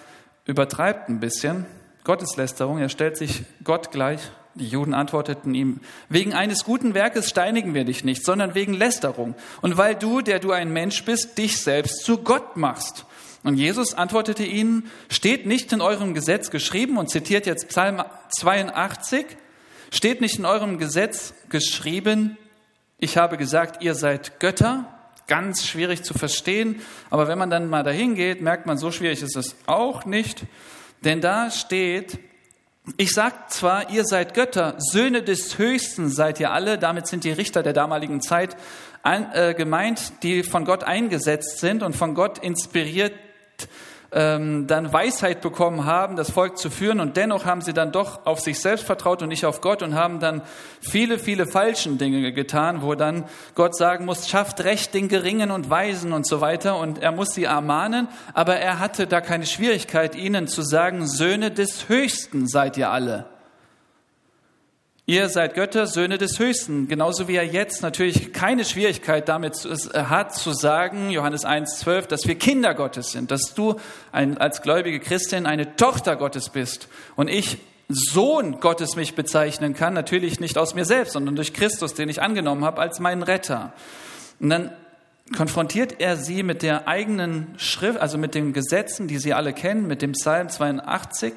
übertreibt 0.46 1.10
ein 1.10 1.20
bisschen. 1.20 1.66
Gotteslästerung. 2.10 2.78
Er 2.78 2.88
stellt 2.88 3.16
sich 3.16 3.44
Gott 3.62 3.92
gleich. 3.92 4.18
Die 4.56 4.66
Juden 4.66 4.94
antworteten 4.94 5.54
ihm, 5.54 5.78
wegen 6.08 6.34
eines 6.34 6.64
guten 6.64 6.92
Werkes 6.92 7.30
steinigen 7.30 7.72
wir 7.72 7.84
dich 7.84 8.02
nicht, 8.02 8.24
sondern 8.24 8.56
wegen 8.56 8.74
Lästerung. 8.74 9.36
Und 9.60 9.76
weil 9.76 9.94
du, 9.94 10.20
der 10.20 10.40
du 10.40 10.50
ein 10.50 10.72
Mensch 10.72 11.04
bist, 11.04 11.38
dich 11.38 11.62
selbst 11.62 12.02
zu 12.04 12.18
Gott 12.18 12.56
machst. 12.56 13.06
Und 13.44 13.54
Jesus 13.54 13.94
antwortete 13.94 14.42
ihnen, 14.42 14.90
steht 15.08 15.46
nicht 15.46 15.72
in 15.72 15.80
eurem 15.80 16.12
Gesetz 16.12 16.50
geschrieben 16.50 16.98
und 16.98 17.10
zitiert 17.10 17.46
jetzt 17.46 17.68
Psalm 17.68 18.02
82, 18.30 19.24
steht 19.92 20.20
nicht 20.20 20.36
in 20.36 20.46
eurem 20.46 20.78
Gesetz 20.78 21.32
geschrieben, 21.48 22.36
ich 22.98 23.18
habe 23.18 23.36
gesagt, 23.36 23.84
ihr 23.84 23.94
seid 23.94 24.40
Götter, 24.40 24.84
ganz 25.28 25.64
schwierig 25.64 26.02
zu 26.02 26.12
verstehen, 26.12 26.80
aber 27.08 27.28
wenn 27.28 27.38
man 27.38 27.50
dann 27.50 27.68
mal 27.68 27.84
dahin 27.84 28.16
geht, 28.16 28.42
merkt 28.42 28.66
man, 28.66 28.78
so 28.78 28.90
schwierig 28.90 29.22
ist 29.22 29.36
es 29.36 29.54
auch 29.66 30.06
nicht. 30.06 30.44
Denn 31.04 31.20
da 31.20 31.50
steht, 31.50 32.18
ich 32.96 33.12
sag 33.12 33.50
zwar, 33.50 33.90
ihr 33.90 34.04
seid 34.04 34.34
Götter, 34.34 34.74
Söhne 34.78 35.22
des 35.22 35.58
Höchsten 35.58 36.10
seid 36.10 36.40
ihr 36.40 36.50
alle, 36.50 36.78
damit 36.78 37.06
sind 37.06 37.24
die 37.24 37.32
Richter 37.32 37.62
der 37.62 37.72
damaligen 37.72 38.20
Zeit 38.20 38.56
äh, 39.02 39.54
gemeint, 39.54 40.22
die 40.22 40.42
von 40.42 40.64
Gott 40.64 40.84
eingesetzt 40.84 41.58
sind 41.60 41.82
und 41.82 41.96
von 41.96 42.14
Gott 42.14 42.38
inspiriert 42.38 43.14
ähm, 44.12 44.66
dann 44.66 44.92
Weisheit 44.92 45.40
bekommen 45.40 45.84
haben, 45.84 46.16
das 46.16 46.30
Volk 46.30 46.58
zu 46.58 46.70
führen. 46.70 47.00
Und 47.00 47.16
dennoch 47.16 47.44
haben 47.44 47.62
sie 47.62 47.72
dann 47.72 47.92
doch 47.92 48.26
auf 48.26 48.40
sich 48.40 48.60
selbst 48.60 48.84
vertraut 48.84 49.22
und 49.22 49.28
nicht 49.28 49.46
auf 49.46 49.60
Gott 49.60 49.82
und 49.82 49.94
haben 49.94 50.20
dann 50.20 50.42
viele, 50.80 51.18
viele 51.18 51.46
falschen 51.46 51.98
Dinge 51.98 52.32
getan, 52.32 52.82
wo 52.82 52.94
dann 52.94 53.24
Gott 53.54 53.76
sagen 53.76 54.04
muss, 54.04 54.28
schafft 54.28 54.64
Recht 54.64 54.94
den 54.94 55.08
Geringen 55.08 55.50
und 55.50 55.70
Weisen 55.70 56.12
und 56.12 56.26
so 56.26 56.40
weiter. 56.40 56.78
Und 56.78 56.98
er 56.98 57.12
muss 57.12 57.34
sie 57.34 57.44
ermahnen, 57.44 58.08
aber 58.34 58.56
er 58.56 58.78
hatte 58.78 59.06
da 59.06 59.20
keine 59.20 59.46
Schwierigkeit, 59.46 60.14
ihnen 60.14 60.48
zu 60.48 60.62
sagen, 60.62 61.06
Söhne 61.06 61.50
des 61.50 61.88
Höchsten 61.88 62.48
seid 62.48 62.76
ihr 62.76 62.90
alle. 62.90 63.26
Ihr 65.10 65.28
seid 65.28 65.54
Götter, 65.54 65.88
Söhne 65.88 66.18
des 66.18 66.38
Höchsten, 66.38 66.86
genauso 66.86 67.26
wie 67.26 67.34
er 67.34 67.44
jetzt 67.44 67.82
natürlich 67.82 68.32
keine 68.32 68.64
Schwierigkeit 68.64 69.28
damit 69.28 69.56
äh, 69.64 70.04
hat 70.04 70.36
zu 70.36 70.52
sagen, 70.52 71.10
Johannes 71.10 71.44
1,12, 71.44 72.06
dass 72.06 72.28
wir 72.28 72.36
Kinder 72.36 72.74
Gottes 72.74 73.10
sind, 73.10 73.32
dass 73.32 73.52
du 73.54 73.74
ein, 74.12 74.38
als 74.38 74.62
gläubige 74.62 75.00
Christin 75.00 75.46
eine 75.46 75.74
Tochter 75.74 76.14
Gottes 76.14 76.50
bist 76.50 76.86
und 77.16 77.26
ich 77.26 77.58
Sohn 77.88 78.60
Gottes 78.60 78.94
mich 78.94 79.16
bezeichnen 79.16 79.74
kann, 79.74 79.94
natürlich 79.94 80.38
nicht 80.38 80.56
aus 80.56 80.76
mir 80.76 80.84
selbst, 80.84 81.14
sondern 81.14 81.34
durch 81.34 81.54
Christus, 81.54 81.94
den 81.94 82.08
ich 82.08 82.22
angenommen 82.22 82.64
habe 82.64 82.80
als 82.80 83.00
meinen 83.00 83.24
Retter. 83.24 83.72
Und 84.38 84.50
dann 84.50 84.70
konfrontiert 85.36 85.96
er 85.98 86.18
sie 86.18 86.44
mit 86.44 86.62
der 86.62 86.86
eigenen 86.86 87.48
Schrift, 87.56 87.98
also 87.98 88.16
mit 88.16 88.36
den 88.36 88.52
Gesetzen, 88.52 89.08
die 89.08 89.18
sie 89.18 89.34
alle 89.34 89.54
kennen, 89.54 89.88
mit 89.88 90.02
dem 90.02 90.12
Psalm 90.12 90.50
82 90.50 91.34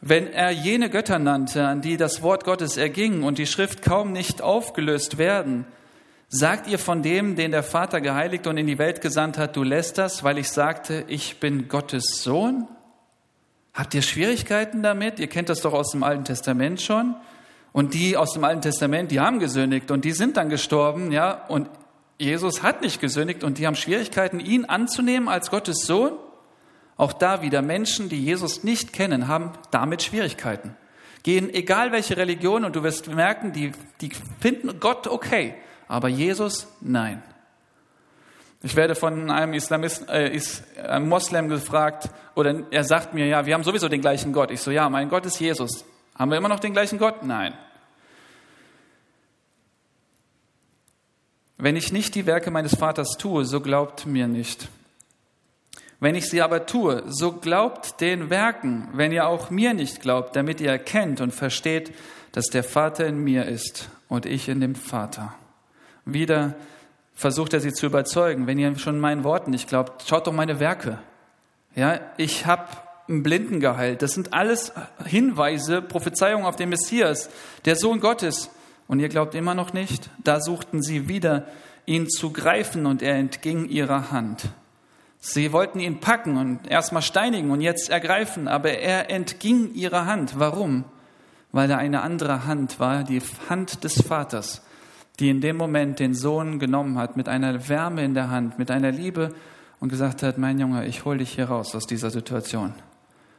wenn 0.00 0.32
er 0.32 0.50
jene 0.50 0.90
Götter 0.90 1.18
nannte, 1.18 1.66
an 1.66 1.80
die 1.80 1.96
das 1.96 2.22
Wort 2.22 2.44
Gottes 2.44 2.76
erging 2.76 3.22
und 3.24 3.38
die 3.38 3.46
Schrift 3.46 3.82
kaum 3.82 4.12
nicht 4.12 4.42
aufgelöst 4.42 5.18
werden, 5.18 5.66
sagt 6.28 6.68
ihr 6.68 6.78
von 6.78 7.02
dem, 7.02 7.36
den 7.36 7.50
der 7.50 7.62
Vater 7.62 8.00
geheiligt 8.00 8.46
und 8.46 8.58
in 8.58 8.66
die 8.66 8.78
Welt 8.78 9.00
gesandt 9.00 9.38
hat, 9.38 9.56
du 9.56 9.62
lässt 9.62 9.98
das, 9.98 10.22
weil 10.22 10.38
ich 10.38 10.50
sagte, 10.50 11.04
ich 11.08 11.40
bin 11.40 11.68
Gottes 11.68 12.22
Sohn? 12.22 12.68
Habt 13.74 13.94
ihr 13.94 14.02
Schwierigkeiten 14.02 14.82
damit? 14.82 15.18
Ihr 15.18 15.28
kennt 15.28 15.48
das 15.48 15.60
doch 15.60 15.72
aus 15.72 15.90
dem 15.90 16.02
Alten 16.02 16.24
Testament 16.24 16.80
schon. 16.80 17.16
Und 17.72 17.94
die 17.94 18.16
aus 18.16 18.32
dem 18.32 18.44
Alten 18.44 18.62
Testament, 18.62 19.10
die 19.10 19.20
haben 19.20 19.38
gesündigt 19.38 19.90
und 19.90 20.04
die 20.04 20.12
sind 20.12 20.36
dann 20.36 20.48
gestorben, 20.48 21.12
ja. 21.12 21.46
Und 21.48 21.68
Jesus 22.18 22.62
hat 22.62 22.82
nicht 22.82 23.00
gesündigt 23.00 23.44
und 23.44 23.58
die 23.58 23.66
haben 23.66 23.76
Schwierigkeiten, 23.76 24.40
ihn 24.40 24.64
anzunehmen 24.64 25.28
als 25.28 25.50
Gottes 25.50 25.86
Sohn. 25.86 26.12
Auch 26.98 27.12
da 27.14 27.42
wieder 27.42 27.62
Menschen, 27.62 28.08
die 28.08 28.22
Jesus 28.22 28.64
nicht 28.64 28.92
kennen, 28.92 29.28
haben 29.28 29.52
damit 29.70 30.02
Schwierigkeiten. 30.02 30.76
Gehen 31.22 31.52
egal 31.54 31.92
welche 31.92 32.16
Religion 32.16 32.64
und 32.64 32.74
du 32.76 32.82
wirst 32.82 33.06
merken, 33.06 33.52
die, 33.52 33.72
die 34.00 34.10
finden 34.40 34.80
Gott 34.80 35.06
okay, 35.06 35.54
aber 35.86 36.08
Jesus 36.08 36.66
nein. 36.80 37.22
Ich 38.62 38.74
werde 38.74 38.96
von 38.96 39.30
einem 39.30 39.54
Islamist, 39.54 40.08
äh, 40.08 40.34
ist, 40.34 40.64
einem 40.76 41.08
Moslem 41.08 41.48
gefragt, 41.48 42.10
oder 42.34 42.64
er 42.72 42.82
sagt 42.82 43.14
mir, 43.14 43.26
ja, 43.26 43.46
wir 43.46 43.54
haben 43.54 43.62
sowieso 43.62 43.88
den 43.88 44.00
gleichen 44.00 44.32
Gott. 44.32 44.50
Ich 44.50 44.60
so, 44.60 44.72
ja, 44.72 44.88
mein 44.90 45.08
Gott 45.08 45.24
ist 45.26 45.38
Jesus. 45.38 45.84
Haben 46.16 46.32
wir 46.32 46.38
immer 46.38 46.48
noch 46.48 46.58
den 46.58 46.72
gleichen 46.72 46.98
Gott? 46.98 47.22
Nein. 47.22 47.54
Wenn 51.56 51.76
ich 51.76 51.92
nicht 51.92 52.16
die 52.16 52.26
Werke 52.26 52.50
meines 52.50 52.74
Vaters 52.74 53.16
tue, 53.16 53.44
so 53.44 53.60
glaubt 53.60 54.06
mir 54.06 54.26
nicht. 54.26 54.68
Wenn 56.00 56.14
ich 56.14 56.28
sie 56.28 56.42
aber 56.42 56.66
tue, 56.66 57.02
so 57.06 57.32
glaubt 57.32 58.00
den 58.00 58.30
Werken, 58.30 58.88
wenn 58.92 59.10
ihr 59.10 59.26
auch 59.26 59.50
mir 59.50 59.74
nicht 59.74 60.00
glaubt, 60.00 60.36
damit 60.36 60.60
ihr 60.60 60.70
erkennt 60.70 61.20
und 61.20 61.32
versteht, 61.32 61.92
dass 62.32 62.46
der 62.46 62.62
Vater 62.62 63.06
in 63.06 63.18
mir 63.18 63.46
ist 63.46 63.88
und 64.08 64.24
ich 64.24 64.48
in 64.48 64.60
dem 64.60 64.76
Vater. 64.76 65.34
Wieder 66.04 66.54
versucht 67.14 67.52
er 67.52 67.60
sie 67.60 67.72
zu 67.72 67.86
überzeugen, 67.86 68.46
wenn 68.46 68.58
ihr 68.58 68.78
schon 68.78 69.00
meinen 69.00 69.24
Worten 69.24 69.50
nicht 69.50 69.68
glaubt, 69.68 70.04
schaut 70.08 70.26
doch 70.28 70.32
meine 70.32 70.60
Werke. 70.60 70.98
Ja, 71.74 72.00
ich 72.16 72.46
habe 72.46 72.68
einen 73.08 73.24
Blinden 73.24 73.58
geheilt. 73.58 74.02
Das 74.02 74.12
sind 74.12 74.32
alles 74.32 74.72
Hinweise, 75.04 75.82
Prophezeiungen 75.82 76.46
auf 76.46 76.56
den 76.56 76.68
Messias, 76.68 77.28
der 77.64 77.74
Sohn 77.74 78.00
Gottes. 78.00 78.50
Und 78.86 79.00
ihr 79.00 79.08
glaubt 79.08 79.34
immer 79.34 79.54
noch 79.54 79.72
nicht? 79.72 80.10
Da 80.22 80.40
suchten 80.40 80.82
sie 80.82 81.08
wieder, 81.08 81.46
ihn 81.86 82.08
zu 82.08 82.32
greifen, 82.32 82.86
und 82.86 83.02
er 83.02 83.16
entging 83.16 83.68
ihrer 83.68 84.10
Hand. 84.12 84.48
Sie 85.20 85.52
wollten 85.52 85.80
ihn 85.80 86.00
packen 86.00 86.36
und 86.36 86.70
erstmal 86.70 87.02
steinigen 87.02 87.50
und 87.50 87.60
jetzt 87.60 87.90
ergreifen, 87.90 88.46
aber 88.46 88.70
er 88.70 89.10
entging 89.10 89.74
ihrer 89.74 90.06
Hand. 90.06 90.38
Warum? 90.38 90.84
Weil 91.50 91.70
er 91.70 91.78
eine 91.78 92.02
andere 92.02 92.46
Hand 92.46 92.78
war, 92.78 93.02
die 93.02 93.20
Hand 93.48 93.82
des 93.82 94.02
Vaters, 94.02 94.62
die 95.18 95.28
in 95.28 95.40
dem 95.40 95.56
Moment 95.56 95.98
den 95.98 96.14
Sohn 96.14 96.58
genommen 96.58 96.98
hat, 96.98 97.16
mit 97.16 97.28
einer 97.28 97.68
Wärme 97.68 98.04
in 98.04 98.14
der 98.14 98.30
Hand, 98.30 98.58
mit 98.58 98.70
einer 98.70 98.92
Liebe 98.92 99.34
und 99.80 99.88
gesagt 99.88 100.22
hat, 100.22 100.38
mein 100.38 100.58
Junge, 100.60 100.86
ich 100.86 101.04
hol 101.04 101.18
dich 101.18 101.30
hier 101.30 101.46
raus 101.46 101.74
aus 101.74 101.86
dieser 101.86 102.10
Situation. 102.10 102.74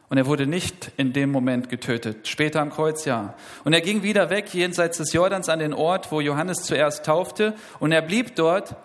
Und 0.09 0.17
er 0.17 0.25
wurde 0.25 0.47
nicht 0.47 0.91
in 0.97 1.13
dem 1.13 1.31
Moment 1.31 1.69
getötet, 1.69 2.27
später 2.27 2.61
am 2.61 2.71
Kreuz 2.71 3.05
ja. 3.05 3.35
Und 3.63 3.73
er 3.73 3.81
ging 3.81 4.01
wieder 4.01 4.31
weg 4.31 4.53
jenseits 4.53 4.97
des 4.97 5.13
Jordans 5.13 5.49
an 5.49 5.59
den 5.59 5.73
Ort, 5.73 6.11
wo 6.11 6.19
Johannes 6.19 6.63
zuerst 6.63 7.05
taufte, 7.05 7.53
und 7.79 7.91
er 7.91 8.01
blieb 8.01 8.35
dort 8.35 8.75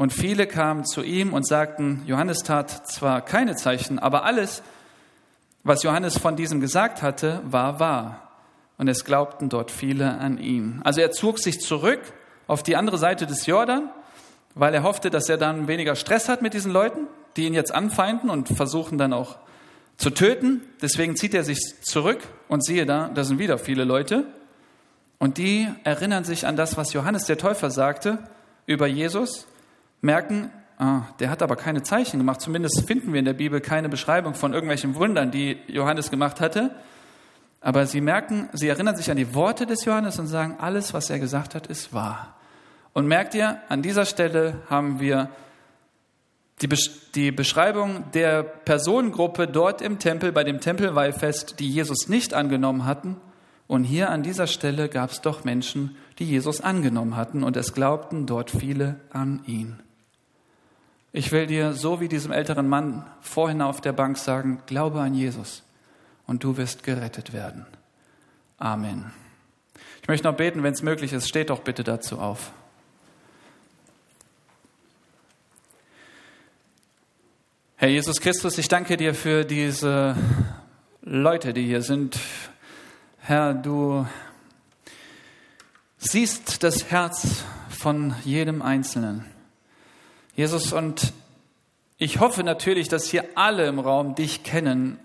und 0.00 0.14
viele 0.14 0.46
kamen 0.46 0.86
zu 0.86 1.02
ihm 1.02 1.34
und 1.34 1.46
sagten, 1.46 2.02
Johannes 2.06 2.38
tat 2.38 2.88
zwar 2.88 3.20
keine 3.20 3.54
Zeichen, 3.54 3.98
aber 3.98 4.24
alles, 4.24 4.62
was 5.62 5.82
Johannes 5.82 6.16
von 6.16 6.36
diesem 6.36 6.62
gesagt 6.62 7.02
hatte, 7.02 7.42
war 7.44 7.80
wahr. 7.80 8.30
und 8.78 8.88
es 8.88 9.04
glaubten 9.04 9.50
dort 9.50 9.70
viele 9.70 10.16
an 10.16 10.38
ihn. 10.38 10.80
Also 10.84 11.02
er 11.02 11.10
zog 11.10 11.38
sich 11.38 11.60
zurück 11.60 12.00
auf 12.46 12.62
die 12.62 12.76
andere 12.76 12.96
Seite 12.96 13.26
des 13.26 13.44
Jordan, 13.44 13.90
weil 14.54 14.72
er 14.72 14.84
hoffte, 14.84 15.10
dass 15.10 15.28
er 15.28 15.36
dann 15.36 15.68
weniger 15.68 15.94
Stress 15.94 16.30
hat 16.30 16.40
mit 16.40 16.54
diesen 16.54 16.72
Leuten, 16.72 17.00
die 17.36 17.44
ihn 17.44 17.52
jetzt 17.52 17.74
anfeinden 17.74 18.30
und 18.30 18.48
versuchen 18.48 18.96
dann 18.96 19.12
auch 19.12 19.36
zu 19.98 20.08
töten. 20.08 20.62
Deswegen 20.80 21.14
zieht 21.14 21.34
er 21.34 21.44
sich 21.44 21.58
zurück 21.82 22.20
und 22.48 22.64
siehe 22.64 22.86
da, 22.86 23.10
da 23.12 23.22
sind 23.22 23.38
wieder 23.38 23.58
viele 23.58 23.84
Leute. 23.84 24.24
Und 25.18 25.36
die 25.36 25.68
erinnern 25.84 26.24
sich 26.24 26.46
an 26.46 26.56
das, 26.56 26.78
was 26.78 26.94
Johannes 26.94 27.26
der 27.26 27.36
Täufer 27.36 27.70
sagte 27.70 28.16
über 28.64 28.86
Jesus, 28.86 29.46
merken, 30.00 30.50
ah, 30.78 31.02
der 31.18 31.30
hat 31.30 31.42
aber 31.42 31.56
keine 31.56 31.82
Zeichen 31.82 32.18
gemacht. 32.18 32.40
Zumindest 32.40 32.86
finden 32.86 33.12
wir 33.12 33.18
in 33.18 33.24
der 33.24 33.34
Bibel 33.34 33.60
keine 33.60 33.88
Beschreibung 33.88 34.34
von 34.34 34.52
irgendwelchen 34.52 34.94
Wundern, 34.94 35.30
die 35.30 35.58
Johannes 35.68 36.10
gemacht 36.10 36.40
hatte. 36.40 36.74
Aber 37.60 37.86
sie 37.86 38.00
merken, 38.00 38.48
sie 38.52 38.68
erinnern 38.68 38.96
sich 38.96 39.10
an 39.10 39.16
die 39.16 39.34
Worte 39.34 39.66
des 39.66 39.84
Johannes 39.84 40.18
und 40.18 40.26
sagen, 40.26 40.56
alles, 40.58 40.94
was 40.94 41.10
er 41.10 41.18
gesagt 41.18 41.54
hat, 41.54 41.66
ist 41.66 41.92
wahr. 41.92 42.36
Und 42.92 43.06
merkt 43.06 43.34
ihr, 43.34 43.58
an 43.68 43.82
dieser 43.82 44.06
Stelle 44.06 44.62
haben 44.68 44.98
wir 44.98 45.28
die, 46.62 46.68
die 47.14 47.32
Beschreibung 47.32 48.04
der 48.12 48.42
Personengruppe 48.42 49.46
dort 49.46 49.82
im 49.82 49.98
Tempel, 49.98 50.32
bei 50.32 50.44
dem 50.44 50.60
Tempelweihfest, 50.60 51.60
die 51.60 51.70
Jesus 51.70 52.08
nicht 52.08 52.34
angenommen 52.34 52.84
hatten. 52.84 53.16
Und 53.66 53.84
hier 53.84 54.10
an 54.10 54.22
dieser 54.22 54.46
Stelle 54.46 54.88
gab 54.88 55.10
es 55.10 55.20
doch 55.20 55.44
Menschen, 55.44 55.96
die 56.18 56.24
Jesus 56.24 56.60
angenommen 56.60 57.16
hatten 57.16 57.44
und 57.44 57.56
es 57.56 57.72
glaubten 57.72 58.26
dort 58.26 58.50
viele 58.50 58.96
an 59.10 59.42
ihn. 59.46 59.78
Ich 61.12 61.32
will 61.32 61.46
dir, 61.46 61.72
so 61.72 62.00
wie 62.00 62.08
diesem 62.08 62.30
älteren 62.30 62.68
Mann 62.68 63.04
vorhin 63.20 63.62
auf 63.62 63.80
der 63.80 63.92
Bank 63.92 64.16
sagen, 64.16 64.62
glaube 64.66 65.00
an 65.00 65.14
Jesus 65.14 65.64
und 66.26 66.44
du 66.44 66.56
wirst 66.56 66.84
gerettet 66.84 67.32
werden. 67.32 67.66
Amen. 68.58 69.12
Ich 70.02 70.08
möchte 70.08 70.28
noch 70.28 70.36
beten, 70.36 70.62
wenn 70.62 70.72
es 70.72 70.82
möglich 70.82 71.12
ist, 71.12 71.28
steht 71.28 71.50
doch 71.50 71.60
bitte 71.60 71.82
dazu 71.82 72.20
auf. 72.20 72.52
Herr 77.76 77.88
Jesus 77.88 78.20
Christus, 78.20 78.58
ich 78.58 78.68
danke 78.68 78.96
dir 78.96 79.14
für 79.14 79.44
diese 79.44 80.14
Leute, 81.02 81.52
die 81.52 81.64
hier 81.64 81.82
sind. 81.82 82.18
Herr, 83.18 83.54
du 83.54 84.06
siehst 85.96 86.62
das 86.62 86.90
Herz 86.90 87.42
von 87.70 88.14
jedem 88.24 88.62
Einzelnen. 88.62 89.24
Jesus, 90.40 90.72
und 90.72 91.12
ich 91.98 92.18
hoffe 92.18 92.42
natürlich, 92.42 92.88
dass 92.88 93.04
hier 93.04 93.26
alle 93.34 93.66
im 93.66 93.78
Raum 93.78 94.14
dich 94.14 94.42
kennen, 94.42 94.98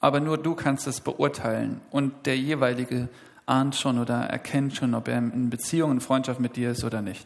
aber 0.00 0.18
nur 0.18 0.36
du 0.36 0.56
kannst 0.56 0.88
es 0.88 1.00
beurteilen. 1.00 1.80
Und 1.92 2.26
der 2.26 2.36
jeweilige 2.36 3.08
ahnt 3.46 3.76
schon 3.76 4.00
oder 4.00 4.22
erkennt 4.22 4.74
schon, 4.74 4.96
ob 4.96 5.06
er 5.06 5.18
in 5.18 5.48
Beziehung 5.48 5.92
und 5.92 6.00
Freundschaft 6.00 6.40
mit 6.40 6.56
dir 6.56 6.72
ist 6.72 6.82
oder 6.82 7.02
nicht. 7.02 7.24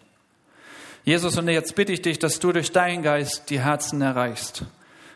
Jesus, 1.04 1.38
und 1.38 1.48
jetzt 1.48 1.74
bitte 1.74 1.90
ich 1.90 2.02
dich, 2.02 2.18
dass 2.18 2.38
du 2.38 2.52
durch 2.52 2.70
deinen 2.70 3.02
Geist 3.02 3.48
die 3.48 3.60
Herzen 3.60 4.02
erreichst. 4.02 4.64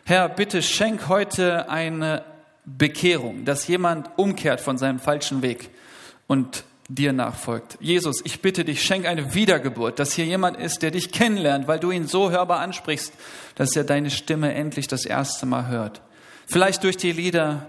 Herr, 0.03 0.27
bitte 0.27 0.63
schenk 0.63 1.09
heute 1.09 1.69
eine 1.69 2.23
Bekehrung, 2.65 3.45
dass 3.45 3.67
jemand 3.67 4.09
umkehrt 4.17 4.59
von 4.59 4.79
seinem 4.79 4.97
falschen 4.97 5.43
Weg 5.43 5.69
und 6.25 6.63
dir 6.89 7.13
nachfolgt. 7.13 7.77
Jesus, 7.79 8.21
ich 8.23 8.41
bitte 8.41 8.65
dich, 8.65 8.83
schenk 8.83 9.05
eine 9.05 9.33
Wiedergeburt, 9.33 9.99
dass 9.99 10.13
hier 10.13 10.25
jemand 10.25 10.57
ist, 10.57 10.81
der 10.81 10.91
dich 10.91 11.11
kennenlernt, 11.11 11.67
weil 11.67 11.79
du 11.79 11.91
ihn 11.91 12.07
so 12.07 12.31
hörbar 12.31 12.59
ansprichst, 12.59 13.13
dass 13.55 13.75
er 13.75 13.83
deine 13.83 14.09
Stimme 14.11 14.53
endlich 14.53 14.87
das 14.87 15.05
erste 15.05 15.45
Mal 15.45 15.67
hört. 15.67 16.01
Vielleicht 16.45 16.83
durch 16.83 16.97
die 16.97 17.11
Lieder 17.11 17.67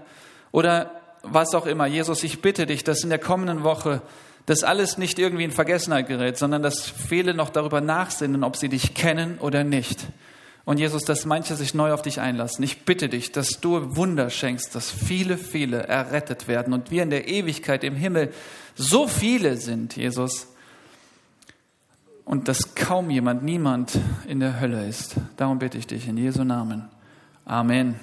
oder 0.51 0.91
was 1.23 1.55
auch 1.55 1.65
immer. 1.65 1.85
Jesus, 1.87 2.23
ich 2.23 2.41
bitte 2.41 2.65
dich, 2.65 2.83
dass 2.83 3.03
in 3.03 3.09
der 3.09 3.19
kommenden 3.19 3.63
Woche 3.63 4.01
das 4.45 4.63
alles 4.63 4.97
nicht 4.97 5.17
irgendwie 5.17 5.43
in 5.43 5.51
Vergessenheit 5.51 6.07
gerät, 6.07 6.37
sondern 6.37 6.61
dass 6.61 6.87
viele 6.87 7.33
noch 7.33 7.49
darüber 7.49 7.81
nachsinnen, 7.81 8.43
ob 8.43 8.55
sie 8.57 8.69
dich 8.69 8.93
kennen 8.93 9.39
oder 9.39 9.63
nicht. 9.63 10.05
Und 10.65 10.79
Jesus, 10.79 11.03
dass 11.03 11.25
manche 11.25 11.55
sich 11.55 11.75
neu 11.75 11.93
auf 11.93 12.01
dich 12.01 12.19
einlassen. 12.19 12.63
Ich 12.63 12.85
bitte 12.85 13.07
dich, 13.07 13.31
dass 13.31 13.61
du 13.61 13.95
Wunder 13.95 14.31
schenkst, 14.31 14.73
dass 14.73 14.89
viele, 14.89 15.37
viele 15.37 15.83
errettet 15.83 16.47
werden 16.47 16.73
und 16.73 16.89
wir 16.89 17.03
in 17.03 17.11
der 17.11 17.27
Ewigkeit 17.27 17.83
im 17.83 17.95
Himmel 17.95 18.33
so 18.75 19.07
viele 19.07 19.57
sind, 19.57 19.95
Jesus, 19.95 20.47
und 22.25 22.47
dass 22.47 22.75
kaum 22.75 23.09
jemand, 23.09 23.43
niemand 23.43 23.97
in 24.27 24.39
der 24.39 24.59
Hölle 24.59 24.87
ist. 24.87 25.15
Darum 25.37 25.59
bitte 25.59 25.77
ich 25.77 25.87
dich 25.87 26.07
in 26.07 26.17
Jesu 26.17 26.43
Namen. 26.43 26.89
Amen. 27.45 27.95